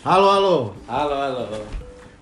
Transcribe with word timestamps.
Halo, 0.00 0.32
halo. 0.32 0.56
Halo, 0.88 1.12
halo. 1.12 1.44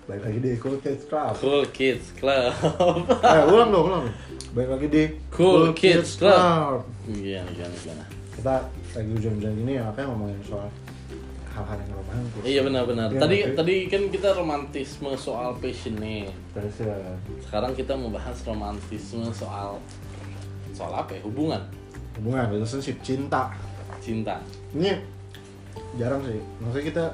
Baik 0.03 0.27
lagi 0.27 0.39
di 0.43 0.51
Cool 0.59 0.83
Kids 0.83 1.07
Club. 1.07 1.31
Cool 1.39 1.63
Kids 1.71 2.11
Club. 2.19 2.51
eh, 3.23 3.43
ulang 3.47 3.71
dong, 3.71 3.85
ulang. 3.87 4.05
Baik 4.51 4.69
lagi 4.75 4.87
di 4.91 5.03
Cool 5.31 5.71
Kids 5.71 6.19
Club. 6.19 6.83
Gimana, 7.07 7.47
gimana, 7.55 7.75
gimana? 7.79 8.05
Kita 8.35 8.55
lagi 8.99 9.09
hujan-hujan 9.15 9.53
gini 9.63 9.79
ya, 9.79 9.87
makanya 9.87 10.07
ngomongin 10.11 10.43
soal 10.43 10.67
hal-hal 11.55 11.77
yang 11.79 11.91
romantis. 11.95 12.41
Iya 12.43 12.61
benar-benar. 12.67 13.07
Iya, 13.15 13.19
Tadi 13.23 13.37
oke. 13.47 13.55
tadi 13.55 13.75
kan 13.87 14.03
kita 14.11 14.29
romantisme 14.35 15.11
soal 15.15 15.49
passion 15.63 15.95
nih. 16.03 16.27
Terus 16.51 16.75
ya, 16.83 16.99
Sekarang 17.47 17.71
kita 17.79 17.95
membahas 17.95 18.35
romantisme 18.43 19.31
soal 19.31 19.79
soal 20.75 20.91
apa 20.91 21.15
ya? 21.15 21.23
Hubungan, 21.23 21.63
hubungan, 22.19 22.51
relationship, 22.51 22.99
cinta. 22.99 23.55
cinta. 24.03 24.35
Ini 24.75 24.99
jarang 25.95 26.19
sih. 26.27 26.43
Maksudnya 26.59 26.85
kita 26.91 27.05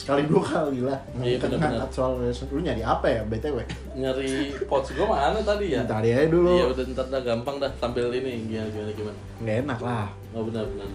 sekali 0.00 0.24
dua 0.24 0.40
kali 0.40 0.80
lah 0.80 0.96
Iya, 1.14 1.36
benar-benar. 1.36 1.76
ngangkat 1.76 1.90
soal 1.92 2.12
relationship. 2.16 2.50
Lu 2.50 2.60
nyari 2.60 2.82
apa 2.82 3.06
ya, 3.06 3.20
BTW? 3.22 3.56
Nyari 3.94 4.30
pots 4.64 4.88
gue 4.90 5.04
mana 5.04 5.38
tadi 5.40 5.66
ya? 5.70 5.84
Tadi 5.84 6.08
aja 6.08 6.26
dulu. 6.26 6.50
Iya 6.50 6.66
udah 6.68 6.84
ntar 6.90 7.06
dah 7.06 7.20
gampang 7.20 7.56
dah 7.56 7.70
tampil 7.76 8.08
ini 8.10 8.48
gimana 8.48 8.68
gimana 8.70 8.92
gimana. 8.96 9.18
Nggak 9.38 9.56
enak 9.62 9.78
lah. 9.80 10.06
Oh 10.32 10.42
benar-benar. 10.42 10.88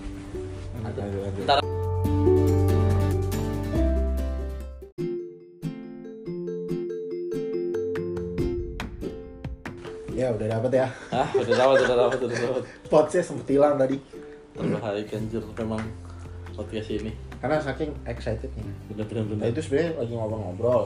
Lanjut, 0.75 0.97
lanjut, 0.97 1.21
lanjut. 1.21 1.43
Ntar 1.45 1.59
Ya 10.15 10.31
udah 10.31 10.47
dapet 10.47 10.71
ya. 10.79 10.87
ah 11.11 11.27
udah 11.35 11.53
dapat 11.53 11.75
udah 11.83 11.97
dapat 11.99 12.19
udah 12.23 12.37
dapat. 12.39 12.63
Potsnya 12.87 13.21
sempet 13.21 13.47
hilang 13.51 13.75
tadi. 13.75 13.99
Terbahaya 14.55 15.03
kanjir 15.03 15.43
memang 15.59 15.83
podcast 16.55 16.87
ini. 16.89 17.11
Karena 17.45 17.61
saking 17.61 17.93
excitednya. 18.03 18.65
Benar-benar 18.89 19.21
Nah 19.21 19.29
benar. 19.37 19.53
itu 19.53 19.61
sebenarnya 19.61 19.91
lagi 19.95 20.13
ngobrol-ngobrol. 20.13 20.83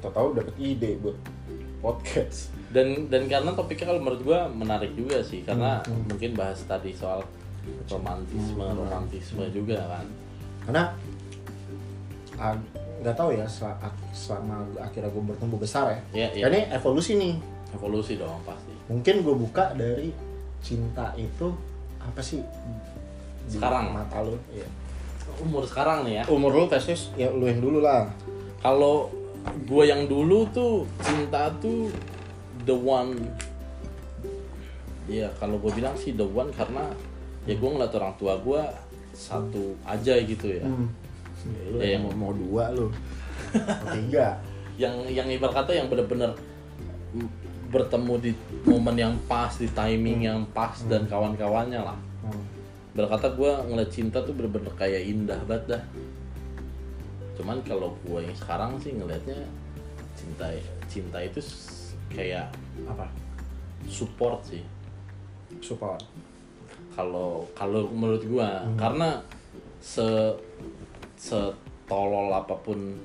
Tahu-tahu 0.00 0.28
dapet 0.34 0.54
ide 0.58 0.98
buat 0.98 1.14
podcast. 1.78 2.50
dan 2.68 3.06
dan 3.06 3.30
karena 3.30 3.54
topiknya 3.54 3.86
kalau 3.86 4.02
menurut 4.02 4.20
gua 4.20 4.44
menarik 4.44 4.92
juga 4.92 5.22
sih 5.22 5.40
karena 5.40 5.78
Hmm, 5.80 5.94
hmm. 5.94 6.04
mungkin 6.10 6.30
bahas 6.34 6.58
tadi 6.66 6.90
soal 6.90 7.22
romantisme 7.86 8.60
Hmm. 8.60 8.76
romantisme 8.76 9.46
juga 9.54 9.78
kan 9.86 10.04
Karena 10.66 10.82
nggak 12.98 13.14
tahu 13.14 13.30
ya 13.32 13.46
selama, 13.46 13.88
selama 14.10 14.54
akhirnya 14.76 15.08
gue 15.08 15.22
bertumbuh 15.24 15.56
besar 15.56 15.86
ya. 15.88 16.00
Iya, 16.12 16.28
iya. 16.34 16.44
Ini 16.50 16.60
evolusi 16.74 17.14
nih. 17.14 17.34
evolusi 17.70 18.18
dong 18.18 18.36
pasti 18.42 18.74
Mungkin 18.90 19.22
gue 19.22 19.34
buka 19.38 19.70
dari 19.72 20.10
cinta 20.58 21.14
itu 21.14 21.54
apa 22.00 22.18
sih? 22.18 22.42
Sekarang? 23.48 23.92
mata 23.92 24.20
lu. 24.20 24.36
Iya. 24.50 24.68
umur 25.38 25.62
sekarang 25.62 26.02
nih 26.02 26.18
ya 26.18 26.24
Umur 26.26 26.50
lu 26.50 26.64
versus 26.66 27.14
ya 27.14 27.28
lu 27.28 27.44
yang 27.44 27.60
dulu 27.60 27.78
lah. 27.78 28.10
kalau 28.58 29.06
gua 29.64 29.84
yang 29.84 30.04
dulu 30.04 30.48
tuh 30.50 30.82
cinta 31.00 31.46
tuh 31.58 31.92
the 32.64 32.74
one 32.74 33.14
ya 35.06 35.30
kalau 35.36 35.56
gue 35.56 35.70
bilang 35.70 35.94
sih 35.94 36.12
the 36.12 36.24
one 36.24 36.50
karena 36.50 36.90
ya 37.44 37.54
gue 37.54 37.64
ngeliat 37.66 37.92
orang 37.94 38.12
tua 38.14 38.36
gua 38.36 38.66
satu 39.10 39.78
aja 39.82 40.14
gitu 40.18 40.48
ya 40.50 40.64
Hmm. 40.64 40.90
Lu 41.70 41.78
Ya, 41.78 41.94
yang 41.94 42.02
yang- 42.04 42.18
mau 42.18 42.34
dua 42.34 42.74
lu. 42.74 42.90
Mau 43.54 43.86
tiga. 43.88 44.42
yang 44.82 45.06
yang 45.06 45.24
ibarat 45.28 45.54
kata 45.56 45.70
yang 45.72 45.86
bener-bener 45.86 46.34
bertemu 47.68 48.14
di 48.18 48.30
momen 48.64 48.96
yang 48.96 49.14
pas 49.24 49.54
di 49.54 49.68
timing 49.68 50.24
yang 50.24 50.42
pas 50.48 50.74
dan 50.84 51.04
kawan-kawannya 51.04 51.78
lah 51.78 51.94
Hmm. 52.20 52.42
Berkata 52.98 53.30
gue 53.30 53.52
ngeliat 53.64 53.88
cinta 53.88 54.18
tuh 54.18 54.34
bener-bener 54.34 54.74
kayak 54.74 55.06
indah 55.06 55.38
banget 55.44 55.64
dah 55.70 55.82
cuman 57.34 57.62
kalau 57.62 57.94
gue 58.02 58.18
yang 58.20 58.34
sekarang 58.34 58.74
sih 58.76 58.90
ngelihatnya 58.92 59.38
cinta 60.12 60.50
cinta 60.84 61.18
itu 61.20 61.38
kayak 62.10 62.50
Apa? 62.84 63.06
support 63.86 64.42
sih 64.42 64.66
Support. 65.60 66.02
kalau 66.92 67.46
kalau 67.54 67.86
menurut 67.88 68.20
gue 68.20 68.48
karena 68.74 69.22
se 69.78 70.34
setolol 71.16 72.30
apa 72.32 72.54
pun 72.56 72.98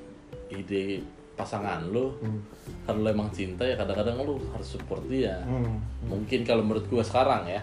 ide 0.48 1.02
pasangan 1.34 1.82
lo 1.88 2.14
Hmm. 2.18 2.38
kalau 2.84 3.00
lo 3.00 3.08
emang 3.10 3.30
cinta 3.30 3.62
ya 3.62 3.74
kadang-kadang 3.74 4.22
lo 4.22 4.38
harus 4.50 4.68
support 4.68 5.02
dia 5.06 5.38
Hmm. 5.42 5.78
mungkin 6.04 6.42
kalau 6.42 6.62
menurut 6.62 6.86
gua 6.86 7.02
sekarang 7.02 7.46
ya 7.48 7.62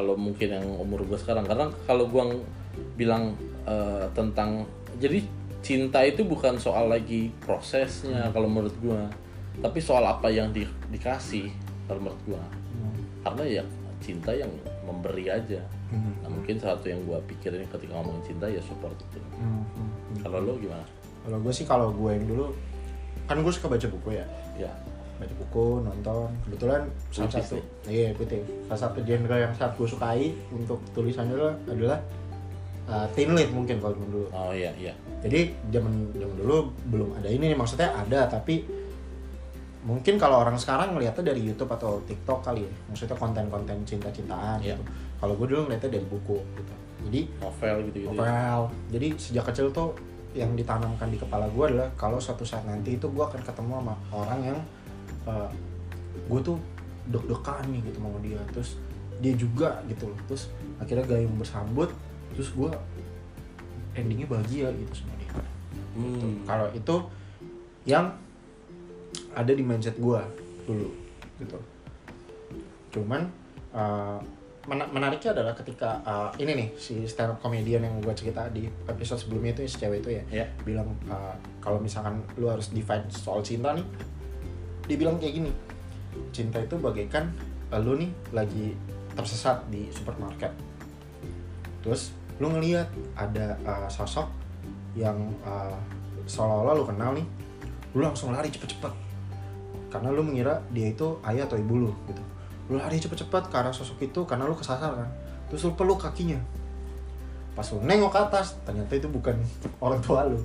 kalau 0.00 0.16
mungkin 0.16 0.48
yang 0.50 0.64
umur 0.74 1.04
gua 1.04 1.14
sekarang 1.14 1.44
karena 1.44 1.68
kalau 1.84 2.08
gua 2.08 2.24
ng- 2.26 2.44
bilang 2.96 3.36
eh, 3.62 4.08
tentang 4.10 4.64
jadi 4.96 5.20
cinta 5.60 6.00
itu 6.00 6.24
bukan 6.24 6.56
soal 6.56 6.88
lagi 6.88 7.28
prosesnya 7.38 8.32
kalau 8.32 8.48
menurut 8.48 8.72
gua 8.80 9.04
tapi 9.60 9.76
soal 9.78 10.00
apa 10.02 10.26
yang 10.26 10.48
di- 10.50 10.64
dikasih 10.88 11.52
kalau 11.84 12.00
menurut 12.02 12.22
gua 12.26 12.40
Hmm. 12.70 12.96
karena 13.20 13.60
ya 13.60 13.64
cinta 14.00 14.32
yang 14.32 14.48
memberi 14.82 15.28
aja 15.28 15.60
Hmm. 15.86 16.16
nah 16.18 16.30
mungkin 16.30 16.56
satu 16.56 16.88
yang 16.88 17.04
gua 17.04 17.20
pikirin 17.22 17.68
ketika 17.68 17.92
ngomongin 17.92 18.24
cinta 18.26 18.46
ya 18.46 18.62
support 18.62 18.96
itu 18.96 19.20
Hmm. 19.34 19.60
Hmm. 19.68 19.90
kalau 20.22 20.40
lo 20.40 20.56
gimana 20.56 20.86
Kalau 21.20 21.36
gue 21.36 21.52
sih 21.52 21.68
kalau 21.68 21.92
gue 21.92 22.10
yang 22.10 22.24
dulu 22.24 22.48
kan 23.28 23.36
gue 23.36 23.52
suka 23.52 23.68
baca 23.68 23.84
buku 23.84 24.16
ya. 24.16 24.24
ya 24.56 24.72
Baca 25.20 25.34
buku, 25.36 25.66
nonton. 25.84 26.28
Kebetulan 26.48 26.82
salah 27.12 27.28
satu 27.30 27.60
nih. 27.60 27.64
iya 27.86 28.08
putih. 28.16 28.40
Salah 28.64 28.80
satu 28.88 28.98
genre 29.04 29.36
yang 29.36 29.52
sangat 29.52 29.76
gue 29.76 29.86
sukai 29.86 30.32
untuk 30.48 30.80
tulisannya 30.90 31.36
adalah, 31.36 31.54
adalah 31.68 31.98
uh, 32.88 33.06
teen 33.12 33.36
lit 33.36 33.52
mungkin 33.52 33.76
kalau 33.78 33.94
dulu. 33.94 34.24
oh 34.32 34.50
iya 34.50 34.72
iya 34.74 34.96
Jadi 35.20 35.52
zaman 35.68 36.08
zaman 36.16 36.36
dulu 36.40 36.56
belum 36.88 37.08
ada 37.20 37.28
ini 37.28 37.52
nih 37.52 37.58
maksudnya 37.60 37.92
ada 37.92 38.24
tapi 38.24 38.64
mungkin 39.80 40.20
kalau 40.20 40.44
orang 40.44 40.56
sekarang 40.60 40.92
ngeliatnya 40.92 41.32
dari 41.32 41.40
YouTube 41.40 41.72
atau 41.72 42.00
TikTok 42.04 42.40
kali 42.40 42.64
ya. 42.64 42.72
Maksudnya 42.88 43.16
konten-konten 43.16 43.76
cinta-cintaan 43.84 44.60
Iya. 44.60 44.76
gitu. 44.76 44.82
Kalau 45.20 45.36
gue 45.36 45.46
dulu 45.48 45.60
ngeliatnya 45.68 46.00
dari 46.00 46.06
buku 46.08 46.36
gitu. 46.56 46.74
Jadi 47.08 47.20
novel 47.40 47.76
gitu 47.88 47.96
gitu 48.04 48.12
novel. 48.12 48.60
Jadi 48.92 49.06
sejak 49.16 49.44
kecil 49.48 49.68
tuh 49.72 49.92
yang 50.30 50.54
ditanamkan 50.54 51.10
di 51.10 51.18
kepala 51.18 51.50
gue 51.50 51.64
adalah 51.74 51.90
kalau 51.98 52.22
suatu 52.22 52.46
saat 52.46 52.62
nanti 52.62 52.94
itu 52.94 53.06
gue 53.10 53.24
akan 53.24 53.40
ketemu 53.42 53.72
sama 53.82 53.94
orang 54.14 54.40
yang 54.46 54.58
gue 56.30 56.40
tuh 56.42 56.58
deg-degan 57.10 57.64
nih 57.70 57.80
gitu 57.90 57.98
sama 58.00 58.18
dia. 58.22 58.40
Terus 58.54 58.70
dia 59.20 59.34
juga 59.36 59.70
gitu 59.86 60.08
loh. 60.08 60.18
Terus 60.30 60.48
akhirnya 60.80 61.04
gayung 61.06 61.36
bersambut 61.36 61.90
terus 62.34 62.54
gue 62.54 62.70
endingnya 63.98 64.26
bahagia 64.30 64.70
gitu 64.70 65.02
sama 65.02 65.14
dia. 65.18 65.28
Hmm. 65.90 66.46
kalau 66.46 66.70
itu 66.70 66.96
yang 67.82 68.14
ada 69.34 69.50
di 69.50 69.62
mindset 69.62 69.98
gue 69.98 70.20
dulu 70.66 70.90
gitu. 71.42 71.58
Cuman 72.94 73.26
uh, 73.74 74.18
mena- 74.70 74.90
menariknya 74.90 75.34
adalah 75.34 75.54
ketika 75.56 75.98
uh, 76.06 76.30
ini 76.38 76.52
nih 76.54 76.68
si 76.78 77.02
stand 77.10 77.34
up 77.34 77.38
comedian 77.42 77.82
yang 77.82 77.98
gue 77.98 78.14
cerita 78.14 78.46
di 78.50 78.70
episode 78.86 79.18
sebelumnya 79.18 79.56
itu 79.58 79.66
si 79.66 79.76
cewek 79.82 80.02
itu 80.04 80.10
ya 80.20 80.44
ya. 80.44 80.46
bilang 80.62 80.94
uh, 81.10 81.34
kalau 81.58 81.82
misalkan 81.82 82.22
lu 82.38 82.50
harus 82.50 82.70
define 82.70 83.06
soal 83.10 83.42
cinta 83.42 83.74
nih 83.74 83.86
dia 84.90 84.98
bilang 84.98 85.22
kayak 85.22 85.38
gini 85.38 85.52
cinta 86.34 86.58
itu 86.58 86.74
bagaikan 86.74 87.30
lu 87.78 87.94
nih 87.94 88.10
lagi 88.34 88.74
tersesat 89.14 89.62
di 89.70 89.86
supermarket. 89.94 90.50
Terus 91.86 92.10
lu 92.42 92.50
ngelihat 92.50 92.90
ada 93.14 93.54
uh, 93.62 93.86
sosok 93.86 94.26
yang 94.98 95.30
uh, 95.46 95.78
seolah-olah 96.26 96.74
lu 96.74 96.84
kenal 96.86 97.14
nih 97.14 97.26
lu 97.94 98.02
langsung 98.02 98.34
lari 98.34 98.50
cepet-cepet. 98.50 98.90
Karena 99.90 100.10
lu 100.10 100.26
mengira 100.26 100.62
dia 100.74 100.90
itu 100.90 101.18
ayah 101.22 101.46
atau 101.46 101.58
ibu 101.58 101.74
lu 101.78 101.90
gitu. 102.10 102.22
Lu 102.70 102.82
lari 102.82 102.98
cepet-cepet 102.98 103.50
ke 103.50 103.54
arah 103.54 103.70
sosok 103.70 104.02
itu 104.02 104.26
karena 104.26 104.50
lu 104.50 104.58
kesasar 104.58 104.98
kan. 104.98 105.10
Terus 105.46 105.62
lu 105.70 105.78
peluk 105.78 106.02
kakinya. 106.02 106.42
Pas 107.54 107.66
lu 107.70 107.78
nengok 107.86 108.10
ke 108.10 108.18
atas 108.18 108.58
ternyata 108.66 108.98
itu 108.98 109.06
bukan 109.06 109.38
orang 109.84 110.02
tua 110.02 110.26
lu. 110.26 110.42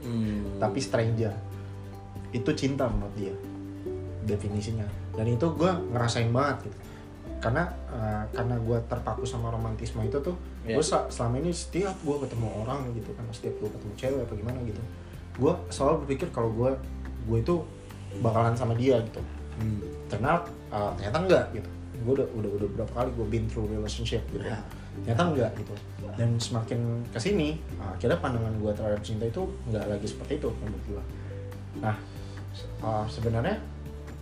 Hmm. 0.00 0.56
tapi 0.56 0.80
stranger. 0.80 1.30
Itu 2.32 2.56
cinta 2.56 2.88
menurut 2.88 3.12
dia 3.20 3.36
definisinya 4.28 4.86
dan 5.16 5.26
itu 5.28 5.46
gue 5.56 5.70
ngerasain 5.92 6.30
banget 6.32 6.68
gitu. 6.68 6.78
Karena 7.40 7.64
uh, 7.88 8.24
karena 8.36 8.60
gue 8.60 8.78
terpaku 8.84 9.24
sama 9.24 9.48
romantisme 9.48 10.04
itu 10.04 10.20
tuh 10.20 10.36
Iya. 10.60 10.76
gue 10.76 10.84
selama 10.84 11.40
ini 11.40 11.56
setiap 11.56 11.96
gue 12.04 12.16
ketemu 12.20 12.52
orang 12.52 12.92
gitu 12.92 13.16
kan 13.16 13.24
setiap 13.32 13.56
gue 13.64 13.70
ketemu 13.72 13.92
cewek 13.96 14.20
apa 14.28 14.34
gimana 14.36 14.58
gitu 14.68 14.82
gue 15.40 15.52
selalu 15.72 16.04
berpikir 16.04 16.28
kalau 16.36 16.52
gue 16.52 16.70
gue 17.24 17.38
itu 17.40 17.54
bakalan 18.20 18.52
sama 18.52 18.76
dia 18.76 19.00
gitu. 19.00 19.24
Hmm. 19.60 19.80
ternyata 20.08 20.48
uh, 20.72 20.92
ternyata 21.00 21.18
enggak 21.24 21.44
gitu. 21.56 21.68
Gue 22.00 22.12
udah 22.16 22.28
udah 22.32 22.50
udah 22.60 22.68
berapa 22.76 22.92
kali 22.92 23.10
gue 23.12 23.26
been 23.28 23.46
through 23.48 23.68
relationship 23.72 24.20
gitu. 24.32 24.44
Ya. 24.44 24.60
ternyata 25.00 25.22
enggak 25.32 25.50
gitu. 25.56 25.74
Dan 26.18 26.36
semakin 26.36 26.80
ke 27.08 27.16
sini 27.16 27.56
uh, 27.80 27.96
akhirnya 27.96 28.20
pandangan 28.20 28.52
gue 28.60 28.72
terhadap 28.76 29.00
cinta 29.00 29.24
itu 29.24 29.48
enggak 29.64 29.84
lagi 29.88 30.04
seperti 30.04 30.36
itu 30.44 30.48
menurut 30.60 30.84
gue 30.84 31.02
nah 31.78 31.94
uh, 32.82 33.06
sebenarnya 33.06 33.56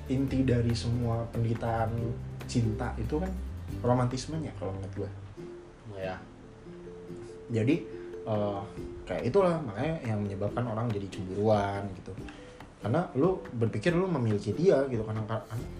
inti 0.08 0.42
dari 0.42 0.72
semua 0.72 1.24
penderitaan 1.30 1.92
cinta 2.44 2.92
itu 2.96 3.20
kan 3.20 3.30
romantismenya 3.80 4.50
kalau 4.56 4.72
menurut 4.72 5.04
gue 5.04 5.10
ya 6.00 6.16
jadi 7.48 7.74
eh, 8.24 8.60
kayak 9.08 9.22
itulah 9.24 9.56
makanya 9.64 9.96
yang 10.04 10.20
menyebabkan 10.20 10.64
orang 10.64 10.84
jadi 10.92 11.08
cemburuan 11.08 11.80
gitu. 11.96 12.12
Karena 12.78 13.08
lu 13.16 13.40
berpikir 13.56 13.90
lu 13.90 14.06
memiliki 14.06 14.54
dia 14.54 14.84
gitu 14.86 15.02
karena 15.02 15.24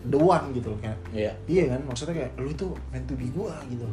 the 0.03 0.19
one 0.19 0.51
gitu 0.51 0.73
loh 0.75 0.81
kayak 0.81 0.99
Iya. 1.13 1.33
iya 1.47 1.65
kan? 1.77 1.81
Maksudnya 1.87 2.15
kayak 2.25 2.33
lu 2.41 2.51
tuh 2.57 2.73
meant 2.91 3.07
to 3.07 3.15
be 3.15 3.29
gua 3.31 3.55
gitu 3.69 3.85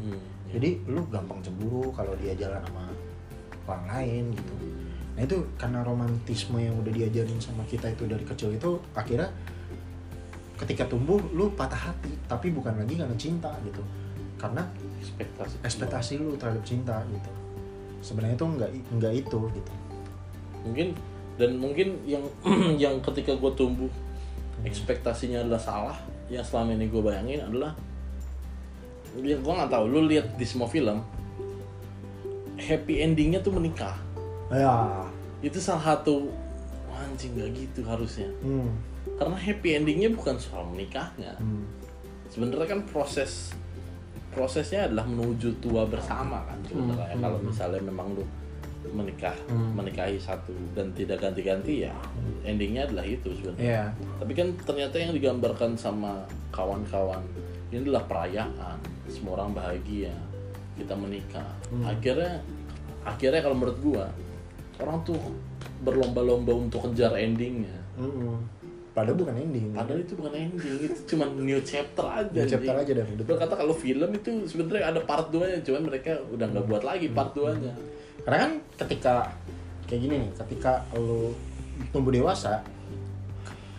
Hmm, 0.00 0.14
iya. 0.14 0.20
jadi 0.56 0.70
lu 0.88 1.00
gampang 1.08 1.40
cemburu 1.40 1.88
kalau 1.92 2.12
dia 2.16 2.32
jalan 2.36 2.60
sama 2.64 2.88
orang 3.66 3.84
lain 3.88 4.24
gitu. 4.32 4.52
Nah 5.16 5.22
itu 5.24 5.36
karena 5.56 5.80
romantisme 5.80 6.56
yang 6.56 6.76
udah 6.78 6.92
diajarin 6.92 7.36
sama 7.36 7.64
kita 7.66 7.88
itu 7.88 8.04
dari 8.04 8.24
kecil 8.24 8.52
itu 8.52 8.76
akhirnya 8.92 9.28
ketika 10.54 10.86
tumbuh 10.86 11.18
lu 11.34 11.50
patah 11.54 11.90
hati 11.90 12.14
tapi 12.30 12.54
bukan 12.54 12.78
lagi 12.78 12.94
karena 12.94 13.16
cinta 13.18 13.50
gitu. 13.66 13.82
Karena 14.38 14.62
ekspektasi. 15.00 15.54
ekspektasi 15.62 16.12
lu 16.20 16.34
terhadap 16.38 16.62
cinta 16.62 17.02
gitu. 17.10 17.30
Sebenarnya 18.04 18.36
itu 18.36 18.46
nggak 18.46 18.70
nggak 19.00 19.12
itu 19.14 19.38
gitu. 19.50 19.72
Mungkin 20.64 20.88
dan 21.34 21.50
mungkin 21.58 21.88
yang 22.06 22.24
yang 22.82 22.94
ketika 23.02 23.34
gue 23.34 23.52
tumbuh 23.58 23.90
ekspektasinya 24.62 25.42
adalah 25.42 25.60
salah 25.60 25.98
yang 26.30 26.46
selama 26.46 26.78
ini 26.78 26.88
gue 26.88 27.02
bayangin 27.04 27.40
adalah 27.44 27.76
ya 29.20 29.36
gue 29.38 29.52
nggak 29.52 29.70
tahu 29.70 29.84
lu 29.86 30.06
lihat 30.08 30.34
di 30.38 30.46
semua 30.46 30.66
film 30.66 31.02
happy 32.58 33.02
endingnya 33.02 33.42
tuh 33.42 33.52
menikah. 33.54 33.98
Ya. 34.48 35.04
Itu 35.42 35.58
salah 35.58 35.98
satu 35.98 36.30
anjing 37.14 37.30
nggak 37.32 37.50
gitu 37.54 37.80
harusnya 37.86 38.26
hmm. 38.42 38.68
karena 39.14 39.38
happy 39.38 39.68
endingnya 39.72 40.10
bukan 40.10 40.34
soal 40.34 40.66
menikahnya 40.66 41.30
Hmm. 41.38 41.62
sebenarnya 42.26 42.66
kan 42.68 42.80
proses 42.84 43.54
prosesnya 44.30 44.90
adalah 44.90 45.06
menuju 45.06 45.62
tua 45.62 45.86
bersama 45.86 46.42
kan 46.42 46.58
sebenarnya 46.66 47.14
Hmm, 47.14 47.22
kalau 47.22 47.38
hmm, 47.38 47.46
misalnya 47.46 47.80
memang 47.80 48.08
lu 48.12 48.24
menikah 48.90 49.32
Hmm. 49.46 49.72
menikahi 49.72 50.18
satu 50.18 50.52
dan 50.74 50.90
tidak 50.92 51.22
ganti-ganti 51.22 51.86
ya 51.86 51.94
endingnya 52.42 52.84
adalah 52.84 53.06
itu 53.06 53.30
sebenarnya 53.32 53.62
Iya. 53.64 53.84
tapi 54.18 54.32
kan 54.34 54.48
ternyata 54.60 54.96
yang 54.98 55.14
digambarkan 55.14 55.72
sama 55.74 56.20
kawan-kawan 56.50 57.22
ini 57.70 57.80
adalah 57.80 58.04
perayaan 58.04 58.76
semua 59.06 59.38
orang 59.38 59.54
bahagia 59.54 60.12
kita 60.74 60.92
menikah 60.92 61.46
Hmm. 61.70 61.86
akhirnya 61.86 62.42
akhirnya 63.04 63.40
kalau 63.40 63.54
menurut 63.54 63.78
gua 63.80 64.04
orang 64.84 65.00
tuh 65.02 65.18
berlomba-lomba 65.80 66.52
untuk 66.52 66.92
kejar 66.92 67.16
endingnya 67.16 67.84
Mm-mm. 67.96 68.36
Padahal 68.94 69.18
bukan 69.18 69.34
ending. 69.34 69.74
padahal 69.74 70.06
itu 70.06 70.14
bukan 70.14 70.32
ending 70.38 70.74
itu 70.86 70.94
cuma 71.10 71.26
new 71.34 71.58
chapter 71.66 72.06
aja 72.06 72.30
New 72.30 72.46
chapter 72.46 72.74
aja 72.78 72.92
hidup. 72.94 73.26
Gua 73.26 73.38
kata 73.42 73.58
kalau 73.58 73.74
film 73.74 74.06
itu 74.14 74.46
sebenarnya 74.46 74.94
ada 74.94 75.02
part 75.02 75.34
2 75.34 75.42
nya 75.50 75.58
cuman 75.66 75.82
mereka 75.90 76.14
udah 76.30 76.46
nggak 76.46 76.64
buat 76.70 76.82
lagi 76.86 77.10
part 77.10 77.34
2 77.34 77.58
nya 77.58 77.74
Karena 78.22 78.38
kan 78.46 78.52
ketika 78.86 79.26
kayak 79.90 80.00
gini 80.00 80.14
nih, 80.22 80.30
ketika 80.46 80.86
lu 80.94 81.34
tumbuh 81.90 82.14
dewasa, 82.14 82.62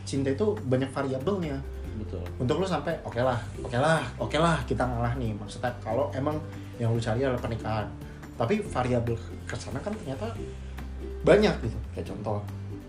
cinta 0.04 0.36
itu 0.36 0.52
banyak 0.68 0.92
variabelnya. 0.92 1.64
betul 1.96 2.20
Untuk 2.36 2.60
lu 2.60 2.68
sampai 2.68 3.00
oke 3.08 3.24
lah, 3.24 3.40
oke 3.64 3.78
lah, 3.80 4.04
oke 4.20 4.36
lah 4.36 4.60
kita 4.68 4.84
ngalah 4.84 5.16
nih. 5.16 5.32
Maksudnya 5.32 5.72
kalau 5.80 6.12
emang 6.12 6.36
yang 6.76 6.92
lu 6.92 7.00
cari 7.00 7.24
adalah 7.24 7.40
pernikahan. 7.40 7.88
Tapi 8.36 8.60
variabel 8.68 9.16
ke 9.48 9.56
sana 9.56 9.80
kan 9.80 9.96
ternyata 9.96 10.28
banyak 11.26 11.56
gitu. 11.60 11.78
Kayak 11.92 12.06
contoh, 12.14 12.38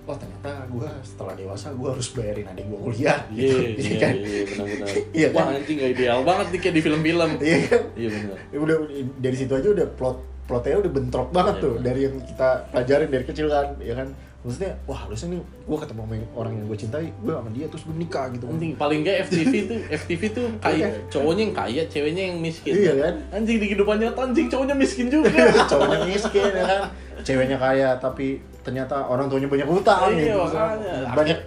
oh 0.07 0.15
ternyata 0.15 0.51
gue 0.69 0.89
setelah 1.03 1.35
dewasa 1.35 1.67
gue 1.73 1.89
harus 1.91 2.09
bayarin 2.13 2.47
adik 2.47 2.65
gue 2.65 2.79
kuliah 2.79 3.19
iya 3.27 3.51
gitu. 3.75 3.81
iya 3.83 3.97
kan? 3.99 4.15
iya 4.15 4.43
benar-benar 4.47 4.87
Iya 5.19 5.29
wah 5.35 5.47
anjing 5.51 5.77
gak 5.77 5.91
ideal 5.93 6.21
banget 6.23 6.47
nih 6.55 6.61
kayak 6.63 6.75
di 6.75 6.83
film-film 6.85 7.31
Iya 7.41 7.59
kan? 7.67 7.83
iya 7.97 8.09
benar 8.15 8.37
Ya 8.47 8.59
udah 8.61 8.77
dari 9.19 9.37
situ 9.37 9.53
aja 9.53 9.69
udah 9.73 9.87
plot 9.91 10.19
plotnya 10.47 10.79
udah 10.79 10.93
bentrok 10.95 11.29
banget 11.35 11.55
Iya, 11.59 11.65
tuh 11.67 11.73
benar. 11.75 11.85
dari 11.85 12.01
yang 12.07 12.17
kita 12.23 12.49
pelajarin 12.71 13.09
dari 13.11 13.25
kecil 13.27 13.47
kan 13.49 13.67
ya 13.83 13.95
kan 13.97 14.09
maksudnya 14.47 14.79
wah 14.87 14.95
harusnya 14.95 15.35
nih 15.35 15.41
gue 15.43 15.79
ketemu 15.83 16.01
sama 16.07 16.17
orang 16.39 16.53
yang 16.55 16.65
gue 16.71 16.79
cintai 16.79 17.07
gue 17.11 17.33
sama 17.35 17.51
dia 17.51 17.67
terus 17.67 17.83
gue 17.83 17.97
nikah 17.99 18.27
gitu. 18.31 18.47
Anjing 18.47 18.73
paling 18.79 19.03
gak 19.03 19.17
FTV 19.27 19.53
tuh 19.71 19.79
FTV 19.91 20.23
tuh 20.31 20.47
kaya 20.63 20.87
cowoknya 21.11 21.43
yang 21.51 21.55
kaya 21.59 21.83
ceweknya 21.91 22.23
yang 22.31 22.37
miskin. 22.39 22.73
Iya 22.79 22.93
kan? 22.95 23.15
anjing 23.35 23.57
di 23.59 23.67
kehidupan 23.67 23.97
nyata 23.99 24.21
anjing 24.23 24.47
cowoknya 24.47 24.75
miskin 24.79 25.07
juga. 25.11 25.35
Cowoknya 25.67 25.99
miskin 26.07 26.51
ya 26.55 26.63
kan? 26.63 26.83
Ceweknya 27.27 27.59
kaya 27.59 27.89
tapi 27.99 28.39
ternyata 28.63 28.95
orang 29.11 29.27
tuanya 29.27 29.51
banyak 29.51 29.67
utang 29.67 30.15
Iya, 30.15 30.31
gitu. 30.31 30.39
makanya. 30.47 30.95
banyak 31.11 31.39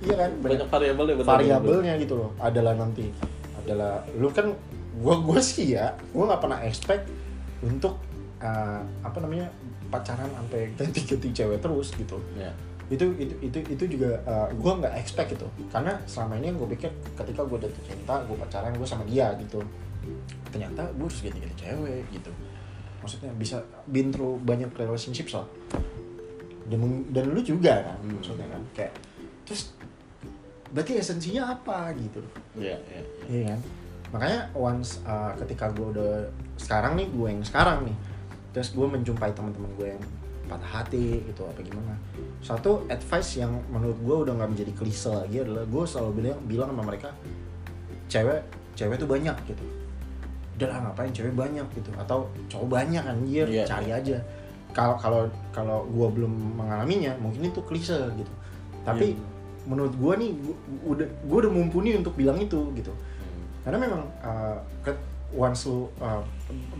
iya 0.00 0.14
kan? 0.16 0.30
Banyak, 0.40 0.56
banyak 0.64 0.68
variabelnya 0.72 1.14
variabelnya 1.20 1.92
gitu 2.00 2.14
loh. 2.16 2.30
Adalah 2.40 2.72
nanti 2.72 3.12
adalah 3.60 4.00
lu 4.16 4.32
kan 4.32 4.48
gue 4.96 5.14
gue 5.28 5.40
sih 5.44 5.76
ya 5.76 5.92
gue 5.92 6.24
nggak 6.24 6.40
pernah 6.40 6.64
expect 6.64 7.04
untuk 7.60 8.00
uh, 8.40 8.80
apa 9.04 9.18
namanya 9.20 9.52
pacaran 9.88 10.28
sampai 10.30 10.72
ganti-ganti 10.78 11.28
cewek 11.32 11.58
terus 11.60 11.90
gitu. 11.94 12.18
Ya 12.36 12.52
itu 12.86 13.02
itu 13.18 13.34
itu 13.42 13.58
itu 13.66 13.84
juga 13.98 14.14
uh, 14.22 14.46
gue 14.54 14.72
nggak 14.78 14.94
expect 14.94 15.34
gitu. 15.34 15.46
Karena 15.74 15.98
selama 16.06 16.38
ini 16.38 16.54
yang 16.54 16.58
gue 16.62 16.70
pikir 16.78 16.90
ketika 17.18 17.42
gue 17.42 17.58
jatuh 17.66 17.82
cinta 17.82 18.14
gue 18.22 18.36
pacaran 18.38 18.70
gue 18.74 18.86
sama 18.86 19.02
dia 19.10 19.34
gitu. 19.42 19.58
Ternyata 20.54 20.86
gue 20.94 21.06
harus 21.06 21.18
ganti-ganti 21.18 21.56
cewek 21.66 22.06
gitu. 22.14 22.30
Maksudnya 23.02 23.30
bisa 23.34 23.58
been 23.90 24.14
through 24.14 24.38
banyak 24.42 24.70
relationship 24.78 25.26
lah 25.34 25.46
dan, 26.66 26.82
dan 27.14 27.24
lu 27.30 27.40
juga 27.42 27.78
kan 27.86 27.98
Hmm. 28.02 28.18
maksudnya 28.18 28.46
kan 28.50 28.62
kayak 28.74 28.92
terus 29.46 29.70
berarti 30.74 30.98
esensinya 30.98 31.54
apa 31.54 31.94
gitu? 31.94 32.18
Ya 32.58 32.74
ya 32.90 33.02
Iya. 33.30 33.46
Kan? 33.54 33.60
Makanya 34.14 34.40
once 34.54 35.02
uh, 35.06 35.34
ketika 35.42 35.70
gue 35.70 35.86
udah 35.94 36.26
sekarang 36.58 36.98
nih 36.98 37.06
gue 37.10 37.26
yang 37.30 37.42
sekarang 37.42 37.86
nih, 37.86 37.96
terus 38.56 38.72
gue 38.72 38.88
menjumpai 38.88 39.36
teman-teman 39.36 39.68
gue 39.76 39.92
yang 39.92 40.02
patah 40.48 40.80
hati 40.80 41.20
gitu 41.28 41.44
apa 41.44 41.60
gimana. 41.60 41.92
Satu 42.40 42.88
advice 42.88 43.36
yang 43.36 43.52
menurut 43.68 44.00
gue 44.00 44.16
udah 44.24 44.32
nggak 44.32 44.50
menjadi 44.56 44.72
klise 44.72 45.12
lagi 45.12 45.44
adalah 45.44 45.68
gue 45.68 45.84
selalu 45.84 46.10
bilang 46.24 46.40
bilang 46.48 46.68
sama 46.72 46.82
mereka, 46.88 47.12
cewek 48.08 48.40
cewek 48.72 48.96
tuh 48.96 49.04
banyak 49.04 49.36
gitu. 49.44 49.60
Udah 50.56 50.66
lah 50.72 50.78
ngapain 50.88 51.12
cewek 51.12 51.36
banyak 51.36 51.66
gitu 51.76 51.92
atau 52.00 52.32
cowok 52.48 52.68
banyak 52.80 53.04
anjir 53.04 53.44
Iya. 53.44 53.68
cari 53.68 53.92
aja. 53.92 54.16
Kalau 54.72 54.96
kalau 54.96 55.28
kalau 55.52 55.84
gue 55.92 56.08
belum 56.16 56.32
mengalaminya 56.56 57.12
mungkin 57.20 57.52
itu 57.52 57.60
klise 57.60 58.08
gitu. 58.16 58.32
Tapi 58.88 59.12
Iya. 59.12 59.20
menurut 59.68 59.92
gue 59.92 60.12
nih 60.16 60.30
gua, 60.40 60.56
udah 60.96 61.06
gue 61.28 61.38
udah 61.44 61.52
mumpuni 61.52 61.92
untuk 61.92 62.16
bilang 62.16 62.40
itu 62.40 62.72
gitu 62.72 62.94
Hmm. 62.94 63.44
karena 63.66 63.78
memang 63.82 64.02
uh, 64.24 64.56
once 65.34 65.66
lu 65.66 65.90
uh, 65.98 66.22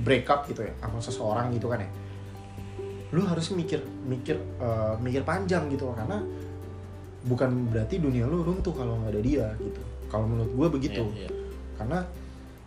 break 0.00 0.26
up 0.28 0.46
gitu 0.46 0.62
ya 0.62 0.72
sama 0.78 0.98
seseorang 1.02 1.50
gitu 1.50 1.66
kan 1.66 1.82
ya 1.82 1.90
lu 3.10 3.22
harus 3.22 3.50
mikir 3.50 3.80
mikir 4.06 4.36
uh, 4.58 4.98
mikir 4.98 5.22
panjang 5.22 5.66
gitu 5.70 5.90
karena 5.94 6.22
bukan 7.26 7.70
berarti 7.70 7.98
dunia 7.98 8.26
lu 8.26 8.42
runtuh 8.42 8.70
kalau 8.70 8.98
nggak 9.02 9.12
ada 9.18 9.22
dia 9.22 9.46
gitu 9.58 9.82
kalau 10.06 10.26
menurut 10.30 10.52
gue 10.54 10.68
begitu 10.78 11.02
Iya, 11.14 11.26
iya. 11.26 11.30
karena 11.74 11.98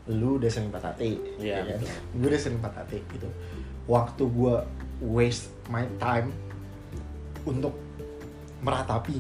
lu 0.10 0.36
udah 0.42 0.50
sering 0.52 0.72
patah 0.74 0.92
hati 0.92 1.16
Iya, 1.40 1.64
ya 1.64 1.76
kan? 1.76 1.80
gue 2.18 2.28
udah 2.28 2.42
sering 2.42 2.60
patah 2.60 2.84
hati 2.84 3.00
gitu 3.14 3.30
waktu 3.88 4.24
gue 4.26 4.56
waste 5.00 5.48
my 5.72 5.88
time 5.96 6.32
untuk 7.48 7.72
meratapi 8.60 9.16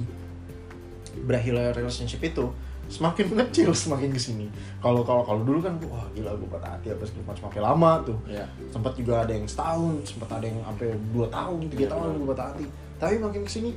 berakhirnya 1.23 1.71
relationship 1.71 2.19
itu 2.19 2.51
semakin 2.89 3.25
mengecil 3.29 3.69
semakin 3.71 4.09
ke 4.09 4.17
sini. 4.17 4.49
Kalau 4.81 5.05
kalau 5.05 5.21
kalau 5.21 5.45
dulu 5.45 5.61
kan 5.61 5.77
wah 5.85 6.09
gila 6.11 6.33
gue 6.33 6.49
patah 6.49 6.73
hati 6.73 6.89
apa 6.89 7.05
segala 7.05 7.23
macam 7.29 7.43
sampai 7.45 7.61
lama 7.61 7.91
tuh. 8.03 8.17
Ya 8.25 8.45
sempat 8.67 8.93
juga 8.93 9.21
ada 9.21 9.31
yang 9.31 9.45
setahun 9.45 9.93
sempat 10.03 10.29
ada 10.33 10.45
yang 10.45 10.57
sampai 10.59 10.87
dua 11.09 11.27
tahun 11.29 11.57
tiga 11.69 11.85
Iya, 11.85 11.89
tahun 11.93 12.09
gue 12.17 12.27
patah 12.33 12.47
hati. 12.49 12.65
Tapi 12.97 13.13
makin 13.17 13.41
ke 13.43 13.51
sini 13.51 13.69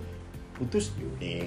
putus 0.52 0.96
yaudah 0.96 1.44